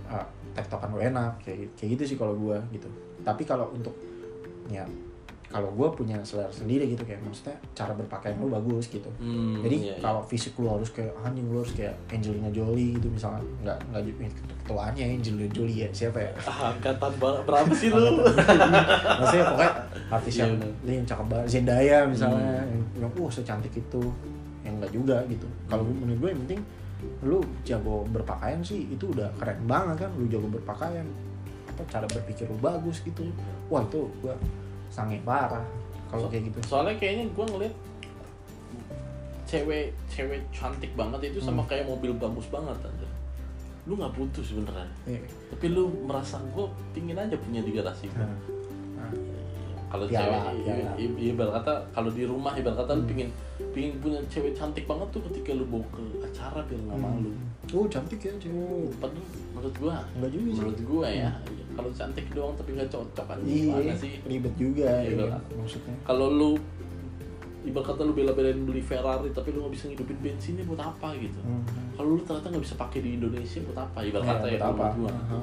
uh, 0.08 0.24
tektokan 0.56 0.92
lu 0.92 1.00
enak 1.00 1.40
kayak 1.44 1.72
kayak 1.76 1.96
gitu 1.96 2.14
sih 2.14 2.16
kalau 2.20 2.36
gue 2.36 2.56
gitu. 2.76 2.88
Tapi 3.24 3.42
kalau 3.48 3.72
untuk 3.72 3.96
ya 4.68 4.84
kalau 5.52 5.68
gue 5.70 5.84
punya 5.94 6.16
selera 6.22 6.48
sendiri 6.48 6.88
gitu 6.88 7.04
kayak 7.04 7.20
maksudnya 7.20 7.52
cara 7.70 7.92
berpakaian 7.92 8.34
lu 8.36 8.48
bagus 8.48 8.88
gitu 8.88 9.04
Hmm, 9.14 9.60
jadi 9.60 9.76
iya, 9.76 9.92
iya. 9.92 9.96
kalau 10.00 10.24
fisik 10.24 10.56
lu 10.56 10.66
harus 10.66 10.88
kayak 10.88 11.12
anjing 11.20 11.44
lu 11.44 11.60
harus 11.60 11.72
kayak 11.72 11.92
Angelina 12.08 12.48
Jolie 12.48 12.96
gitu 12.96 13.06
misalnya 13.06 13.44
nggak 13.62 13.78
nggak 13.86 14.02
ketuanya 14.58 15.04
Angelina 15.06 15.48
Jolie 15.48 15.78
ya 15.78 15.88
siapa 15.92 16.18
ya 16.18 16.32
ah, 16.42 16.72
angkatan 16.72 17.12
ber- 17.16 17.44
berapa 17.44 17.68
sih 17.70 17.88
lu? 17.88 18.24
maksudnya 19.14 19.44
pokoknya 19.46 19.72
artis 20.14 20.32
Iya, 20.32 20.40
yang 20.40 20.52
bener. 20.56 20.70
dia 20.82 20.94
yang 20.94 21.06
cakep 21.06 21.26
banget 21.28 21.46
Zendaya 21.46 21.96
misalnya 22.06 22.50
Hmm. 22.58 22.68
yang, 22.72 22.82
yang 22.98 23.10
uh 23.14 23.30
secantik 23.30 23.72
itu 23.74 24.02
yang 24.62 24.74
enggak 24.76 24.92
juga 24.92 25.16
gitu 25.26 25.46
kalau 25.66 25.84
Hmm. 25.84 25.96
menurut 25.98 26.18
gue 26.18 26.30
yang 26.30 26.40
penting 26.42 26.60
lu 27.20 27.38
jago 27.62 28.06
berpakaian 28.08 28.62
sih 28.62 28.86
itu 28.88 29.04
udah 29.06 29.28
keren 29.36 29.58
banget 29.64 30.00
kan 30.00 30.10
lu 30.14 30.24
jago 30.26 30.46
berpakaian 30.48 31.04
apa 31.66 31.82
cara 31.86 32.06
berpikir 32.06 32.46
lu 32.46 32.56
bagus 32.56 33.02
gitu 33.02 33.26
wah 33.66 33.82
itu 33.82 34.00
gue 34.18 34.34
sange 34.92 35.16
parah 35.22 35.64
kalau 36.06 36.28
kayak 36.28 36.44
gitu 36.46 36.58
Soalnya 36.68 36.94
kayaknya 36.94 37.24
gue 37.26 37.44
ngeliat 37.46 37.74
cewek 39.44 39.92
cewek 40.06 40.40
cantik 40.50 40.92
banget 40.92 41.28
itu 41.28 41.40
sama 41.40 41.60
Hmm. 41.60 41.70
kayak 41.70 41.84
mobil 41.86 42.12
bagus 42.14 42.46
banget 42.46 42.76
aja. 42.78 43.08
Lu 43.84 43.98
nggak 43.98 44.14
butuh 44.14 44.40
sebenarnya. 44.40 44.88
Iya. 45.04 45.20
Tapi 45.50 45.66
lu 45.68 45.88
merasa 46.06 46.38
gue 46.46 46.64
pingin 46.92 47.18
aja 47.18 47.34
punya 47.34 47.60
di 47.60 47.72
garasi 47.72 48.08
gua. 48.08 48.24
Nah, 48.24 48.32
nah, 48.98 49.12
Kalau 49.90 50.08
cewek, 50.08 51.04
ibarat 51.26 51.52
kata 51.60 51.74
kalau 51.92 52.08
di 52.08 52.24
rumah 52.24 52.52
ibarat 52.54 52.78
kata 52.78 52.92
lu 52.94 53.02
Hmm. 53.02 53.10
pingin 53.10 53.28
pingin 53.72 53.92
punya 53.98 54.20
cewek 54.26 54.52
cantik 54.52 54.84
banget 54.84 55.08
tuh 55.10 55.20
ketika 55.28 55.52
lu 55.52 55.64
bawa 55.66 55.84
ke 55.90 56.00
acara 56.22 56.60
biar 56.62 56.80
nggak 56.82 56.98
malu. 56.98 57.30
oh 57.70 57.84
cantik 57.86 58.16
ya 58.18 58.32
cewek 58.34 58.88
Padahal 58.96 59.24
menurut 59.52 59.74
gua, 59.76 59.96
Enggak 60.14 60.30
juga 60.30 60.40
sih. 60.42 60.56
menurut 60.56 60.80
gua 60.82 61.06
ya, 61.08 61.30
kalau 61.72 61.90
cantik 61.90 62.26
doang 62.30 62.52
tapi 62.52 62.70
nggak 62.72 62.88
cocok 62.88 63.24
kan 63.24 63.38
iya 63.42 63.72
gimana 63.72 63.94
sih? 63.94 64.12
ribet 64.22 64.54
juga 64.54 64.88
ya, 65.00 65.12
berat. 65.14 65.44
maksudnya 65.52 65.94
kalau 66.02 66.26
lu 66.28 66.50
ibarat 67.62 67.86
kata 67.88 68.02
lu 68.02 68.12
bela-belain 68.12 68.58
beli 68.58 68.80
Ferrari 68.80 69.30
tapi 69.30 69.48
lu 69.50 69.62
nggak 69.62 69.72
bisa 69.72 69.84
ngidupin 69.86 70.18
bensinnya 70.18 70.64
buat 70.64 70.80
apa 70.80 71.14
gitu 71.16 71.38
Hmm. 71.40 71.62
kalau 71.94 72.08
lu 72.12 72.20
ternyata 72.20 72.46
nggak 72.48 72.64
bisa 72.64 72.74
pakai 72.76 72.98
di 73.00 73.10
Indonesia 73.14 73.58
buat 73.62 73.78
apa 73.80 73.98
ibarat 74.02 74.24
Iya, 74.24 74.32
kata 74.32 74.46
ya 74.46 74.52
buat 74.52 74.66
apa 74.68 74.84
gua 74.92 75.10
aha. 75.12 75.38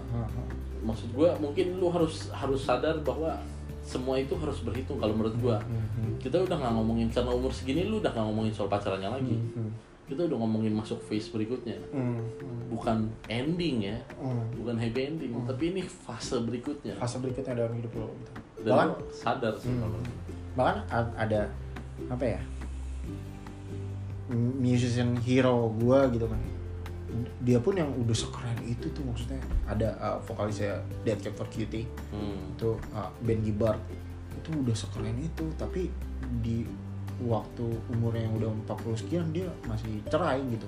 maksud 0.82 1.10
gua 1.12 1.30
mungkin 1.38 1.66
lu 1.76 1.88
harus 1.88 2.28
harus 2.30 2.60
sadar 2.62 3.00
bahwa 3.02 3.40
semua 3.82 4.16
itu 4.16 4.36
harus 4.36 4.60
berhitung 4.60 4.98
kalau 4.98 5.14
menurut 5.14 5.36
gua 5.38 5.58
Mhm. 5.62 6.20
kita 6.20 6.38
udah 6.38 6.56
nggak 6.56 6.74
ngomongin 6.74 7.08
karena 7.08 7.32
umur 7.32 7.50
segini 7.50 7.84
lu 7.84 7.98
udah 7.98 8.12
nggak 8.12 8.26
ngomongin 8.26 8.52
soal 8.52 8.68
pacarannya 8.68 9.10
lagi 9.10 9.36
Mhm. 9.36 9.89
Kita 10.10 10.26
udah 10.26 10.38
ngomongin 10.38 10.74
masuk 10.74 10.98
phase 11.02 11.30
berikutnya 11.30 11.78
Mhm. 11.94 12.22
bukan 12.68 12.98
ending 13.28 13.86
ya 13.86 13.98
Mhm. 14.18 14.58
bukan 14.58 14.76
happy 14.76 15.02
ending 15.06 15.32
tapi 15.46 15.64
ini 15.70 15.82
fase 15.86 16.42
berikutnya 16.42 16.98
fase 16.98 17.18
berikutnya 17.18 17.54
dalam 17.56 17.74
hidup 17.74 17.94
lo 17.96 18.10
gitu. 18.12 18.32
dan 18.60 18.72
bahkan 18.74 18.90
sadar 19.10 19.54
sih 19.56 19.70
Hmm. 19.70 19.82
kalau 19.82 20.00
bahkan 20.52 20.78
ada 21.16 21.42
apa 22.10 22.26
ya 22.28 22.42
musician 24.30 25.18
hero 25.18 25.70
gua 25.72 26.06
gitu 26.08 26.26
kan 26.26 26.38
dia 27.42 27.58
pun 27.58 27.74
yang 27.74 27.90
udah 27.96 28.14
sekeren 28.14 28.54
itu 28.64 28.86
tuh 28.90 29.02
maksudnya 29.02 29.42
ada 29.66 29.98
uh, 29.98 30.18
vokalisnya 30.22 30.78
Dead 31.02 31.18
Cat 31.18 31.34
for 31.34 31.50
Cutie 31.50 31.90
Hmm. 32.14 32.54
itu 32.54 32.70
uh, 32.92 33.10
Ben 33.20 33.42
Gibbard 33.42 33.82
itu 34.32 34.50
udah 34.56 34.76
sekeren 34.76 35.18
itu 35.18 35.50
tapi 35.56 35.90
di 36.40 36.62
waktu 37.24 37.66
umurnya 37.90 38.24
yang 38.24 38.36
udah 38.38 38.50
40 38.66 38.96
sekian 38.96 39.26
dia 39.32 39.48
masih 39.66 40.00
cerai 40.08 40.40
gitu. 40.48 40.68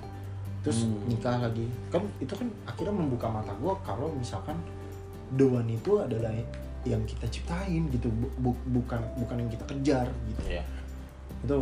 Terus 0.62 0.84
Hmm. 0.84 1.00
nikah 1.08 1.38
lagi. 1.40 1.66
Kan 1.88 2.04
itu 2.18 2.32
kan 2.32 2.48
akhirnya 2.64 2.94
membuka 2.94 3.26
mata 3.26 3.50
gua 3.56 3.74
kalau 3.80 4.12
misalkan 4.12 4.54
the 5.32 5.42
one 5.42 5.66
itu 5.66 5.96
adalah 5.96 6.30
yang 6.82 7.00
kita 7.02 7.24
ciptain 7.26 7.86
gitu 7.88 8.10
bu- 8.10 8.34
bu- 8.38 8.62
bukan 8.70 9.00
bukan 9.16 9.36
yang 9.38 9.50
kita 9.50 9.64
kejar 9.66 10.06
gitu. 10.28 10.42
Iya. 10.50 10.64
itu 11.42 11.58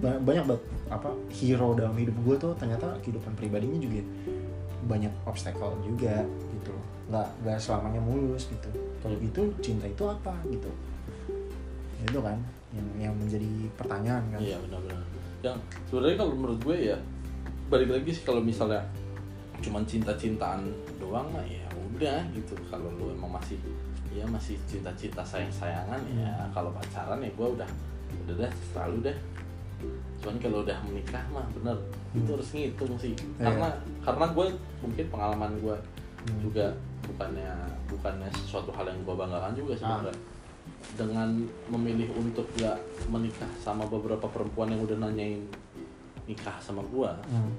ba- 0.00 0.16
banyak 0.18 0.44
banget 0.48 0.64
apa 0.88 1.12
hero 1.28 1.76
dalam 1.76 1.92
hidup 1.92 2.16
gue 2.16 2.36
tuh 2.38 2.52
ternyata 2.56 2.96
kehidupan 3.04 3.36
pribadinya 3.36 3.76
juga 3.76 4.00
banyak 4.84 5.12
obstacle 5.24 5.76
juga 5.84 6.24
gitu 6.56 6.72
loh. 6.72 6.84
Nggak 7.12 7.28
nggak 7.44 7.58
selamanya 7.60 8.00
mulus 8.00 8.48
gitu. 8.48 8.68
Kalau 9.04 9.16
gitu 9.20 9.40
cinta 9.60 9.84
itu 9.84 10.00
apa 10.00 10.32
gitu. 10.48 10.72
Itu 12.00 12.20
kan 12.24 12.40
yang 12.68 12.88
yang 13.00 13.14
menjadi 13.16 13.48
pertanyaan 13.74 14.22
kan 14.28 14.38
Iya 14.38 14.56
benar-benar. 14.60 15.00
Yang 15.40 15.56
sebenarnya 15.88 16.16
kalau 16.18 16.32
menurut 16.36 16.60
gue 16.60 16.76
ya 16.88 16.96
balik 17.68 17.88
lagi 17.90 18.10
sih 18.12 18.24
kalau 18.24 18.40
misalnya 18.40 18.80
cuman 19.58 19.82
cinta-cintaan 19.84 20.68
doang 20.96 21.28
mah 21.32 21.44
ya 21.44 21.64
udah 21.96 22.20
gitu. 22.30 22.54
Kalau 22.68 22.88
lu 22.94 23.10
emang 23.10 23.34
masih 23.34 23.56
ya 24.08 24.24
masih 24.24 24.56
cinta-cinta 24.64 25.20
sayang-sayangan 25.20 26.00
ya 26.12 26.28
Hmm. 26.28 26.50
kalau 26.52 26.70
pacaran 26.72 27.20
ya 27.20 27.30
gue 27.30 27.48
udah 27.54 27.68
udah 28.24 28.34
deh 28.38 28.52
selalu 28.68 29.08
deh. 29.08 29.16
Cuman 30.18 30.36
kalau 30.38 30.60
udah 30.60 30.78
menikah 30.82 31.22
mah 31.30 31.46
bener 31.54 31.76
itu 32.12 32.24
Hmm. 32.24 32.34
harus 32.34 32.48
ngitung 32.52 32.94
sih. 32.98 33.14
Iya. 33.14 33.48
Karena 33.48 33.68
karena 34.02 34.24
gue 34.28 34.46
mungkin 34.80 35.04
pengalaman 35.08 35.52
gue 35.58 35.76
Hmm. 36.18 36.40
juga 36.42 36.66
bukannya 37.06 37.48
bukannya 37.88 38.28
sesuatu 38.34 38.68
hal 38.74 38.84
yang 38.84 39.00
gue 39.00 39.14
banggakan 39.14 39.52
juga 39.54 39.72
Ah. 39.80 40.12
Dengan 40.90 41.28
memilih 41.68 42.08
untuk 42.12 42.48
gak 42.54 42.78
menikah 43.06 43.50
sama 43.56 43.84
beberapa 43.84 44.24
perempuan 44.24 44.68
yang 44.68 44.80
udah 44.80 44.98
nanyain 44.98 45.42
nikah 46.24 46.56
sama 46.58 46.82
gue 46.84 47.10
Hmm. 47.26 47.52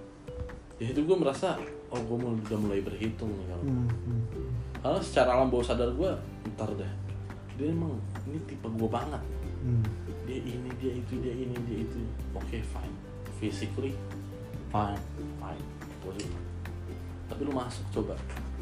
ya 0.77 0.87
itu 0.87 1.01
gue 1.01 1.15
merasa 1.15 1.59
oh 1.87 1.99
gue 1.99 2.17
udah 2.17 2.57
mulai 2.57 2.79
berhitung 2.79 3.31
nih 3.33 3.47
kalau 3.47 3.63
Hmm, 3.63 3.87
hmm. 3.87 4.21
karena 4.77 4.99
secara 4.99 5.29
alam 5.33 5.47
bawah 5.47 5.65
sadar 5.65 5.89
gue 5.89 6.11
ntar 6.49 6.69
deh 6.71 6.93
dia 7.55 7.67
emang 7.67 7.97
ini 8.25 8.39
tipe 8.45 8.67
gue 8.67 8.89
banget 8.89 9.23
Hmm. 9.59 9.83
dia 10.23 10.39
ini 10.39 10.71
dia 10.77 10.93
itu 10.93 11.19
dia 11.19 11.33
ini 11.33 11.51
dia 11.65 11.77
itu 11.81 11.99
oke 12.31 12.57
fine 12.61 12.95
physically 13.35 13.91
Fine. 14.69 15.01
fine 15.37 15.65
suka. 15.99 16.13
tapi 17.25 17.41
lu 17.41 17.51
masuk 17.51 17.83
coba 17.91 18.15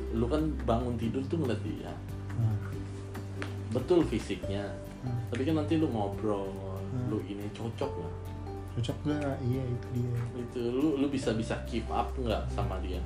lu 0.09 0.25
kan 0.25 0.41
bangun 0.63 0.95
tidur 0.95 1.21
tuh 1.23 1.37
ngeliat 1.37 1.61
dia 1.61 1.91
Hmm. 1.91 2.16
Betul 3.77 4.01
fisiknya. 4.03 4.65
Hmm. 4.97 5.13
tapi 5.29 5.45
kan 5.45 5.61
nanti 5.61 5.77
lu 5.77 5.87
ngobrol 5.93 6.49
Hmm. 6.87 7.11
lu 7.11 7.19
ini 7.27 7.43
cocok 7.51 7.91
nggak? 7.99 8.15
Cocok 8.79 8.97
gak 9.11 9.37
iya 9.43 9.59
itu 9.61 9.87
dia. 9.91 10.13
Itu 10.39 10.61
lu 10.71 10.87
lu 10.97 11.07
bisa 11.11 11.35
bisa 11.35 11.59
keep 11.67 11.83
up 11.91 12.09
nggak 12.15 12.47
sama 12.49 12.79
dia? 12.79 13.03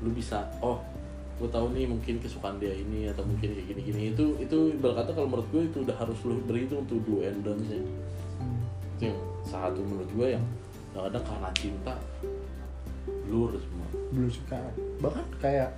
Lu 0.00 0.14
bisa 0.14 0.46
oh 0.62 0.78
gue 1.38 1.46
tahu 1.50 1.70
nih 1.74 1.86
mungkin 1.86 2.18
kesukaan 2.18 2.58
dia 2.58 2.74
ini 2.74 3.06
atau 3.10 3.22
mungkin 3.22 3.54
kayak 3.54 3.66
gini 3.70 3.80
gini 3.86 4.02
itu 4.10 4.24
itu 4.42 4.74
berkata 4.82 5.14
kalau 5.14 5.30
menurut 5.30 5.46
gue 5.54 5.62
itu 5.70 5.78
udah 5.86 5.94
harus 5.94 6.18
lu 6.26 6.38
berhitung 6.46 6.82
tuh 6.90 6.98
do 7.06 7.22
and 7.22 7.42
ya 7.42 7.54
Hmm. 8.38 8.62
itu 8.98 9.02
yang 9.10 9.18
satu 9.42 9.82
menurut 9.82 10.10
gue 10.14 10.26
yang 10.38 10.44
kadang-kadang 10.94 11.24
karena 11.26 11.50
cinta 11.54 11.94
lur 13.28 13.50
semua. 13.54 13.88
Belum 14.14 14.30
suka. 14.30 14.58
Bahkan 15.02 15.24
kayak 15.42 15.70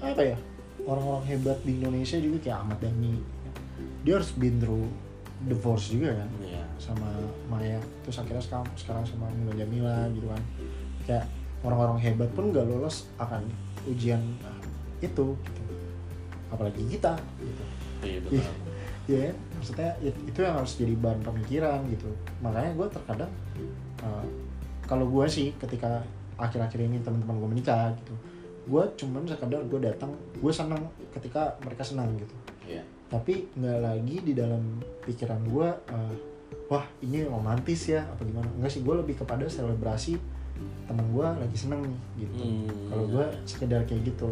apa 0.00 0.20
ya 0.20 0.36
orang-orang 0.84 1.24
hebat 1.32 1.58
di 1.64 1.80
Indonesia 1.80 2.16
juga 2.20 2.38
kayak 2.44 2.58
Ahmad 2.60 2.78
Dhani 2.80 3.33
dia 4.04 4.14
harus 4.20 4.30
been 4.36 4.56
through 4.60 4.86
divorce 5.44 5.92
juga 5.92 6.16
kan? 6.24 6.28
Ya 6.44 6.64
sama 6.80 7.08
Maya. 7.48 7.80
Terus 8.04 8.20
akhirnya 8.20 8.42
sekarang 8.42 8.66
sekarang 8.76 9.04
sama 9.04 9.26
Mulan 9.32 9.56
Jamila 9.58 10.08
gitu 10.12 10.26
kan. 10.28 10.42
Kayak 11.04 11.24
orang-orang 11.64 11.98
hebat 12.00 12.30
pun 12.36 12.52
nggak 12.52 12.64
lolos 12.68 13.08
akan 13.16 13.44
ujian 13.88 14.20
ah, 14.44 14.60
itu 15.00 15.36
gitu. 15.36 15.62
apalagi 16.52 16.80
kita 16.88 17.16
gitu. 17.40 17.64
Iya 18.04 18.18
benar 18.20 18.54
ya 19.04 19.20
kan? 19.28 19.36
maksudnya 19.60 19.90
it- 20.00 20.22
itu 20.24 20.38
yang 20.40 20.56
harus 20.56 20.72
jadi 20.80 20.94
bahan 20.96 21.20
pemikiran 21.20 21.80
gitu. 21.92 22.08
Makanya 22.40 22.72
gue 22.72 22.86
terkadang 22.88 23.32
uh, 24.00 24.24
kalau 24.88 25.08
gue 25.08 25.26
sih 25.28 25.52
ketika 25.60 26.04
akhir-akhir 26.40 26.80
ini 26.80 27.00
teman-teman 27.00 27.36
gue 27.40 27.50
menikah 27.52 27.92
gitu 28.00 28.14
gue 28.64 28.80
cuman 28.96 29.28
sekedar 29.28 29.60
gue 29.68 29.76
datang 29.76 30.16
gue 30.40 30.52
senang 30.52 30.80
ketika 31.12 31.52
mereka 31.60 31.84
senang 31.84 32.08
gitu. 32.16 32.32
Iya. 32.64 32.80
Tapi 33.12 33.46
nggak 33.54 33.78
lagi 33.84 34.16
di 34.24 34.32
dalam 34.32 34.80
pikiran 35.04 35.40
gue 35.46 35.68
uh, 35.70 36.14
wah 36.68 36.84
ini 37.04 37.24
romantis 37.26 37.90
ya 37.90 38.04
apa 38.08 38.24
gimana? 38.24 38.48
Enggak 38.56 38.72
sih 38.72 38.80
gue 38.80 38.94
lebih 38.94 39.20
kepada 39.20 39.44
selebrasi 39.46 40.16
teman 40.86 41.06
gue 41.10 41.26
lagi 41.26 41.56
seneng 41.58 41.82
nih 41.82 42.00
gitu. 42.24 42.36
Hmm, 42.40 42.68
kalau 42.90 43.04
gue 43.10 43.26
sekedar 43.44 43.80
kayak 43.84 44.02
gitu. 44.08 44.30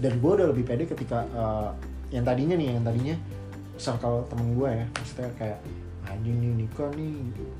Dan 0.00 0.18
gue 0.18 0.30
udah 0.32 0.48
lebih 0.50 0.64
pede 0.66 0.88
ketika 0.88 1.26
uh, 1.36 1.70
yang 2.10 2.24
tadinya 2.26 2.56
nih 2.56 2.76
yang 2.76 2.84
tadinya 2.84 3.16
circle 3.76 4.24
temen 4.30 4.56
gue 4.56 4.68
ya. 4.70 4.86
Maksudnya 4.96 5.30
kayak 5.36 5.58
anjing 6.02 6.36
nih 6.42 6.52
nikah 6.66 6.90
nih 6.94 7.14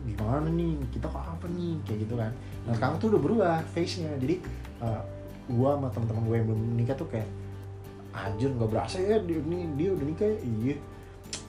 gimana 0.08 0.48
nih? 0.48 0.72
Kita 0.90 1.06
apa 1.10 1.46
nih? 1.52 1.76
Kayak 1.84 1.98
gitu 2.08 2.14
kan. 2.16 2.32
Nah 2.64 2.72
sekarang 2.78 2.96
tuh 2.98 3.08
udah 3.14 3.20
berubah 3.20 3.54
face 3.74 4.02
nya 4.02 4.10
jadi 4.16 4.40
uh, 4.80 5.02
gue 5.50 5.68
sama 5.68 5.88
teman-teman 5.90 6.22
gue 6.26 6.36
yang 6.38 6.46
belum 6.48 6.62
nikah 6.78 6.96
tuh 6.96 7.08
kayak 7.10 7.28
anjir 8.12 8.52
nggak 8.52 8.68
berasa 8.68 9.00
ya 9.00 9.16
dia, 9.24 9.40
ini 9.40 9.72
dia 9.76 9.90
udah 9.96 10.06
nikah 10.06 10.28
ya?" 10.28 10.38
iya. 10.44 10.76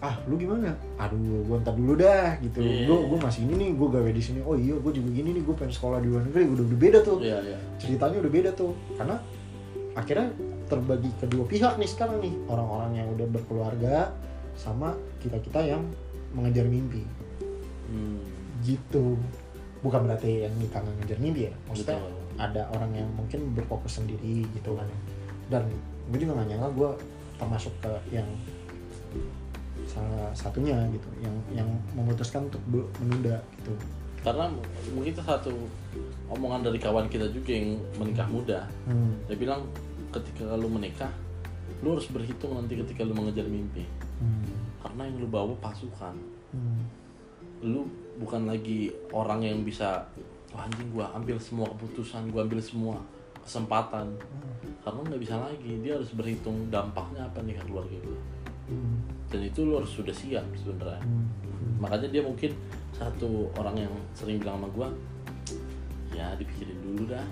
Ah 0.03 0.15
lu 0.27 0.35
gimana? 0.35 0.75
Aduh 0.99 1.43
gue 1.47 1.55
ntar 1.63 1.75
dulu 1.75 1.95
dah 1.95 2.35
gitu. 2.43 2.59
Iya. 2.59 2.87
gue 2.87 2.97
gue 3.07 3.19
masih 3.19 3.47
ini 3.47 3.53
nih 3.55 3.69
gue 3.75 3.87
gawe 3.87 4.11
di 4.11 4.23
sini. 4.23 4.39
Oh 4.43 4.55
iya 4.55 4.75
gue 4.75 4.91
juga 4.91 5.09
gini 5.11 5.29
nih 5.35 5.43
gue 5.43 5.55
pengen 5.55 5.71
sekolah 5.75 5.99
di 6.03 6.07
luar 6.11 6.23
negeri 6.27 6.43
udah 6.47 6.63
udah 6.67 6.79
beda 6.79 6.99
tuh. 7.03 7.17
Iya, 7.23 7.39
iya. 7.43 7.57
ceritanya 7.79 8.17
udah 8.19 8.31
beda 8.31 8.49
tuh. 8.55 8.71
Karena 8.95 9.15
akhirnya 9.95 10.27
terbagi 10.67 11.11
kedua 11.19 11.43
pihak 11.47 11.73
nih 11.79 11.89
sekarang 11.89 12.19
nih. 12.19 12.35
Orang-orang 12.47 12.91
yang 12.99 13.07
udah 13.15 13.27
berkeluarga 13.31 13.95
sama 14.59 14.95
kita 15.23 15.39
kita 15.39 15.59
yang 15.63 15.83
mengejar 16.35 16.67
mimpi. 16.67 17.03
Hmm, 17.87 18.23
gitu. 18.63 19.15
Bukan 19.83 20.07
berarti 20.07 20.47
yang 20.47 20.53
nikah 20.59 20.83
ngejar 20.99 21.19
mimpi 21.19 21.47
ya. 21.47 21.53
Maksudnya 21.67 21.99
betul. 21.99 22.39
ada 22.39 22.61
orang 22.75 22.91
yang 22.91 23.09
mungkin 23.15 23.51
berfokus 23.55 23.99
sendiri 23.99 24.47
gitu 24.51 24.75
kan 24.75 24.87
ya. 24.87 24.99
dan 25.51 25.63
gue 26.13 26.19
juga 26.21 26.37
gak 26.37 26.47
nyangka 26.53 26.69
gue 26.77 26.91
termasuk 27.41 27.73
ke 27.81 27.91
yang 28.13 28.29
salah 29.89 30.29
satunya 30.37 30.77
gitu 30.93 31.09
yang 31.25 31.35
yang 31.49 31.69
memutuskan 31.97 32.45
untuk 32.45 32.61
menunda 33.01 33.41
gitu 33.57 33.73
Karena 34.23 34.47
mungkin 34.95 35.11
itu 35.11 35.19
satu 35.19 35.51
omongan 36.31 36.63
dari 36.69 36.79
kawan 36.79 37.11
kita 37.11 37.27
juga 37.27 37.59
yang 37.59 37.75
menikah 37.99 38.23
muda. 38.31 38.63
hmm. 38.87 39.27
Dia 39.27 39.35
bilang 39.35 39.67
ketika 40.15 40.47
lu 40.55 40.71
menikah, 40.71 41.11
lu 41.83 41.99
harus 41.99 42.07
berhitung 42.07 42.55
nanti 42.55 42.79
ketika 42.79 43.03
lu 43.03 43.11
mengejar 43.11 43.43
mimpi. 43.43 43.83
Hmm. 44.23 44.47
Karena 44.79 45.11
yang 45.11 45.19
lu 45.19 45.27
bawa 45.27 45.51
pasukan. 45.59 46.15
Hmm. 46.55 46.87
Lu 47.59 47.83
bukan 48.15 48.47
lagi 48.47 48.95
orang 49.11 49.43
yang 49.43 49.59
bisa 49.67 50.07
Wah, 50.53 50.69
anjing 50.69 50.93
gua 50.93 51.09
ambil 51.17 51.41
semua 51.41 51.65
keputusan, 51.73 52.29
gua 52.29 52.45
ambil 52.45 52.61
semua 52.61 53.01
kesempatan. 53.43 54.07
Karena 54.83 54.99
nggak 54.99 55.21
bisa 55.21 55.35
lagi, 55.39 55.79
dia 55.79 55.95
harus 55.95 56.11
berhitung 56.11 56.67
dampaknya 56.67 57.23
apa 57.23 57.39
nih 57.43 57.55
ke 57.55 57.63
keluarga 57.67 57.97
gue. 58.03 58.19
Hmm. 58.67 58.99
Dan 59.31 59.47
itu 59.47 59.59
lu 59.63 59.79
harus 59.79 59.91
sudah 59.91 60.15
siap 60.15 60.43
sebenarnya. 60.55 60.99
Hmm. 61.63 61.79
makanya 61.79 62.07
dia 62.11 62.23
mungkin 62.23 62.51
satu 62.95 63.51
orang 63.59 63.75
yang 63.87 63.93
sering 64.15 64.39
bilang 64.39 64.59
sama 64.61 64.69
gua 64.71 64.87
ya 66.13 66.31
dipikirin 66.37 66.77
dulu 66.79 67.09
dah 67.09 67.25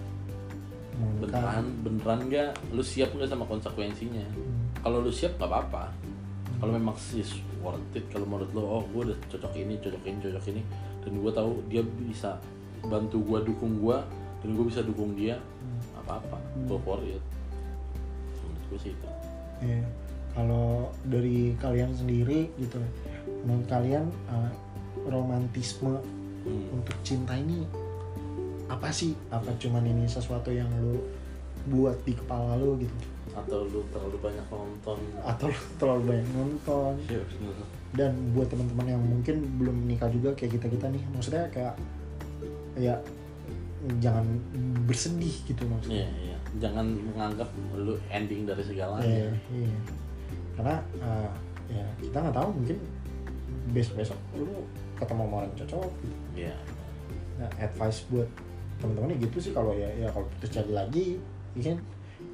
nikah. 0.98 1.22
beneran 1.22 1.66
beneran 1.86 2.20
nggak 2.28 2.52
lu 2.74 2.84
siap 2.84 3.14
nggak 3.14 3.30
sama 3.30 3.46
konsekuensinya 3.48 4.26
Hmm. 4.34 4.60
kalau 4.82 5.00
lu 5.00 5.12
siap 5.14 5.38
nggak 5.38 5.48
apa-apa 5.48 5.94
kalau 6.60 6.76
memang 6.76 6.98
sih 6.98 7.24
worth 7.62 7.80
it 7.96 8.06
kalau 8.10 8.26
menurut 8.26 8.52
lo 8.52 8.62
oh 8.82 8.84
gue 8.90 9.14
udah 9.14 9.18
cocok 9.30 9.54
ini 9.56 9.78
cocok 9.80 10.04
ini 10.06 10.18
cocok 10.20 10.46
ini 10.52 10.62
dan 11.02 11.12
gue 11.18 11.32
tahu 11.32 11.52
dia 11.70 11.82
bisa 11.86 12.38
bantu 12.82 13.22
gua 13.22 13.40
dukung 13.46 13.78
gua 13.78 14.02
dan 14.42 14.58
gue 14.58 14.66
bisa 14.66 14.82
dukung 14.82 15.14
dia 15.14 15.38
apa 16.02 16.20
apa 16.20 16.38
go 16.66 16.82
for 16.82 16.98
it 17.06 17.22
menurut 18.42 18.64
gue 18.74 18.80
sih 18.82 18.92
itu 18.94 19.08
Iya. 19.62 19.86
Kalau 20.34 20.90
dari 21.06 21.54
kalian 21.62 21.94
sendiri 21.94 22.50
gitu, 22.58 22.82
menurut 23.46 23.70
kalian 23.70 24.10
uh, 24.26 24.50
romantisme 25.06 26.02
Hmm. 26.42 26.74
untuk 26.74 26.98
cinta 27.06 27.38
ini 27.38 27.70
apa 28.66 28.90
sih? 28.90 29.14
Apa 29.30 29.54
cuman 29.62 29.86
ini 29.86 30.10
sesuatu 30.10 30.50
yang 30.50 30.66
lu 30.82 30.98
buat 31.70 31.94
di 32.02 32.18
kepala 32.18 32.58
lu 32.58 32.82
gitu? 32.82 32.96
atau 33.32 33.64
lu 33.64 33.86
terlalu 33.94 34.18
banyak 34.20 34.46
nonton 34.52 34.98
Atau 35.24 35.48
lu 35.54 35.62
terlalu 35.78 36.02
banyak 36.10 36.28
nonton? 36.34 36.94
Iya. 37.06 37.24
Dan 37.94 38.12
buat 38.34 38.50
teman-teman 38.50 38.98
yang 38.98 39.02
mungkin 39.06 39.46
belum 39.62 39.76
menikah 39.86 40.10
juga 40.10 40.34
kayak 40.34 40.58
kita 40.58 40.68
kita 40.74 40.88
nih, 40.90 41.04
maksudnya 41.14 41.46
kayak 41.54 41.78
ya 42.74 42.98
jangan 43.98 44.26
bersedih 44.86 45.34
gitu 45.50 45.64
maksudnya. 45.66 46.06
Iya, 46.06 46.10
iya. 46.22 46.38
Jangan 46.62 46.86
menganggap 46.86 47.50
lu 47.74 47.98
ending 48.14 48.46
dari 48.46 48.62
segalanya. 48.62 49.06
Iya, 49.06 49.30
iya. 49.50 49.78
Karena 50.54 50.76
uh, 51.02 51.32
ya 51.72 51.86
kita 51.98 52.18
nggak 52.22 52.36
tahu 52.38 52.50
mungkin 52.54 52.78
besok-besok 53.72 54.20
lu 54.38 54.66
ketemu 55.00 55.22
sama 55.26 55.36
orang 55.42 55.54
cocok. 55.58 55.90
Gitu. 55.98 56.18
Iya. 56.46 56.56
Nah, 57.42 57.50
advice 57.58 58.06
buat 58.14 58.30
teman-teman 58.82 59.14
ya 59.14 59.18
gitu 59.30 59.38
sih 59.50 59.52
kalau 59.54 59.74
ya 59.74 59.90
ya 59.98 60.08
kalau 60.14 60.26
putus 60.38 60.50
cari 60.54 60.72
lagi, 60.74 61.08
ya 61.58 61.74
kan? 61.74 61.78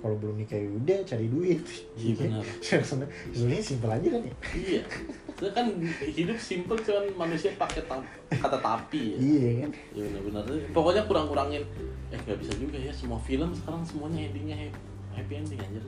Kalau 0.03 0.15
belum 0.19 0.35
nikah 0.35 0.59
ya 0.59 0.67
udah 0.67 0.99
cari 1.07 1.25
duit. 1.31 1.63
Iya, 1.95 2.13
kan? 2.19 2.43
benar. 2.43 2.45
Sebenarnya 3.35 3.63
simpel 3.63 3.91
aja 3.91 4.07
kan 4.11 4.21
ya. 4.23 4.35
Iya. 4.51 4.83
Itu 5.37 5.49
kan 5.51 5.65
hidup 6.01 6.37
simple 6.37 6.77
cuman 6.77 7.05
manusia 7.15 7.53
pakai 7.53 7.85
ta- 7.85 8.01
kata 8.27 8.57
tapi 8.57 9.13
ya. 9.13 9.17
Iya 9.17 9.49
kan. 9.59 9.71
Iya 9.93 10.05
benar-benar. 10.19 10.43
Pokoknya 10.73 11.03
kurang-kurangin. 11.05 11.61
Eh 12.07 12.17
nggak 12.17 12.37
bisa 12.39 12.53
juga 12.55 12.75
ya 12.75 12.89
semua 12.89 13.19
film 13.19 13.53
sekarang 13.53 13.83
semuanya 13.83 14.25
endingnya 14.25 14.57
happy, 14.57 14.79
happy 15.13 15.33
ending 15.35 15.59
anjir. 15.59 15.83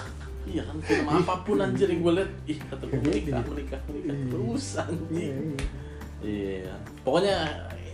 iya 0.48 0.62
kan 0.64 0.80
film 0.80 1.04
apa 1.06 1.34
pun 1.44 1.60
anjir 1.60 1.86
yang 1.86 2.00
gue 2.00 2.12
liat 2.14 2.32
ih 2.46 2.58
kata 2.58 2.82
gue 2.82 2.90
Happy 2.90 3.06
menikah 3.06 3.36
ending. 3.36 3.52
menikah 3.52 3.80
menikah 3.84 4.14
Iya. 4.14 4.26
terus 4.26 4.64
Iya, 4.66 4.80
anjing. 4.82 5.12
iya. 5.12 5.36
Iya. 6.24 6.72
Pokoknya 7.04 7.36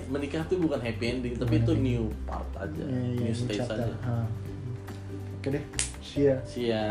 menikah 0.06 0.42
tuh 0.46 0.56
bukan 0.58 0.78
happy 0.78 1.04
ending 1.10 1.34
tapi 1.34 1.54
itu 1.58 1.72
new 1.74 2.04
part 2.24 2.46
aja, 2.54 2.80
Iya, 2.80 3.00
iya, 3.10 3.20
new 3.20 3.34
stage 3.34 3.60
aja. 3.60 3.92
Oke 5.34 5.48
deh. 5.50 5.64
See 6.00 6.24
ya. 6.24 6.36
Ya. 6.54 6.84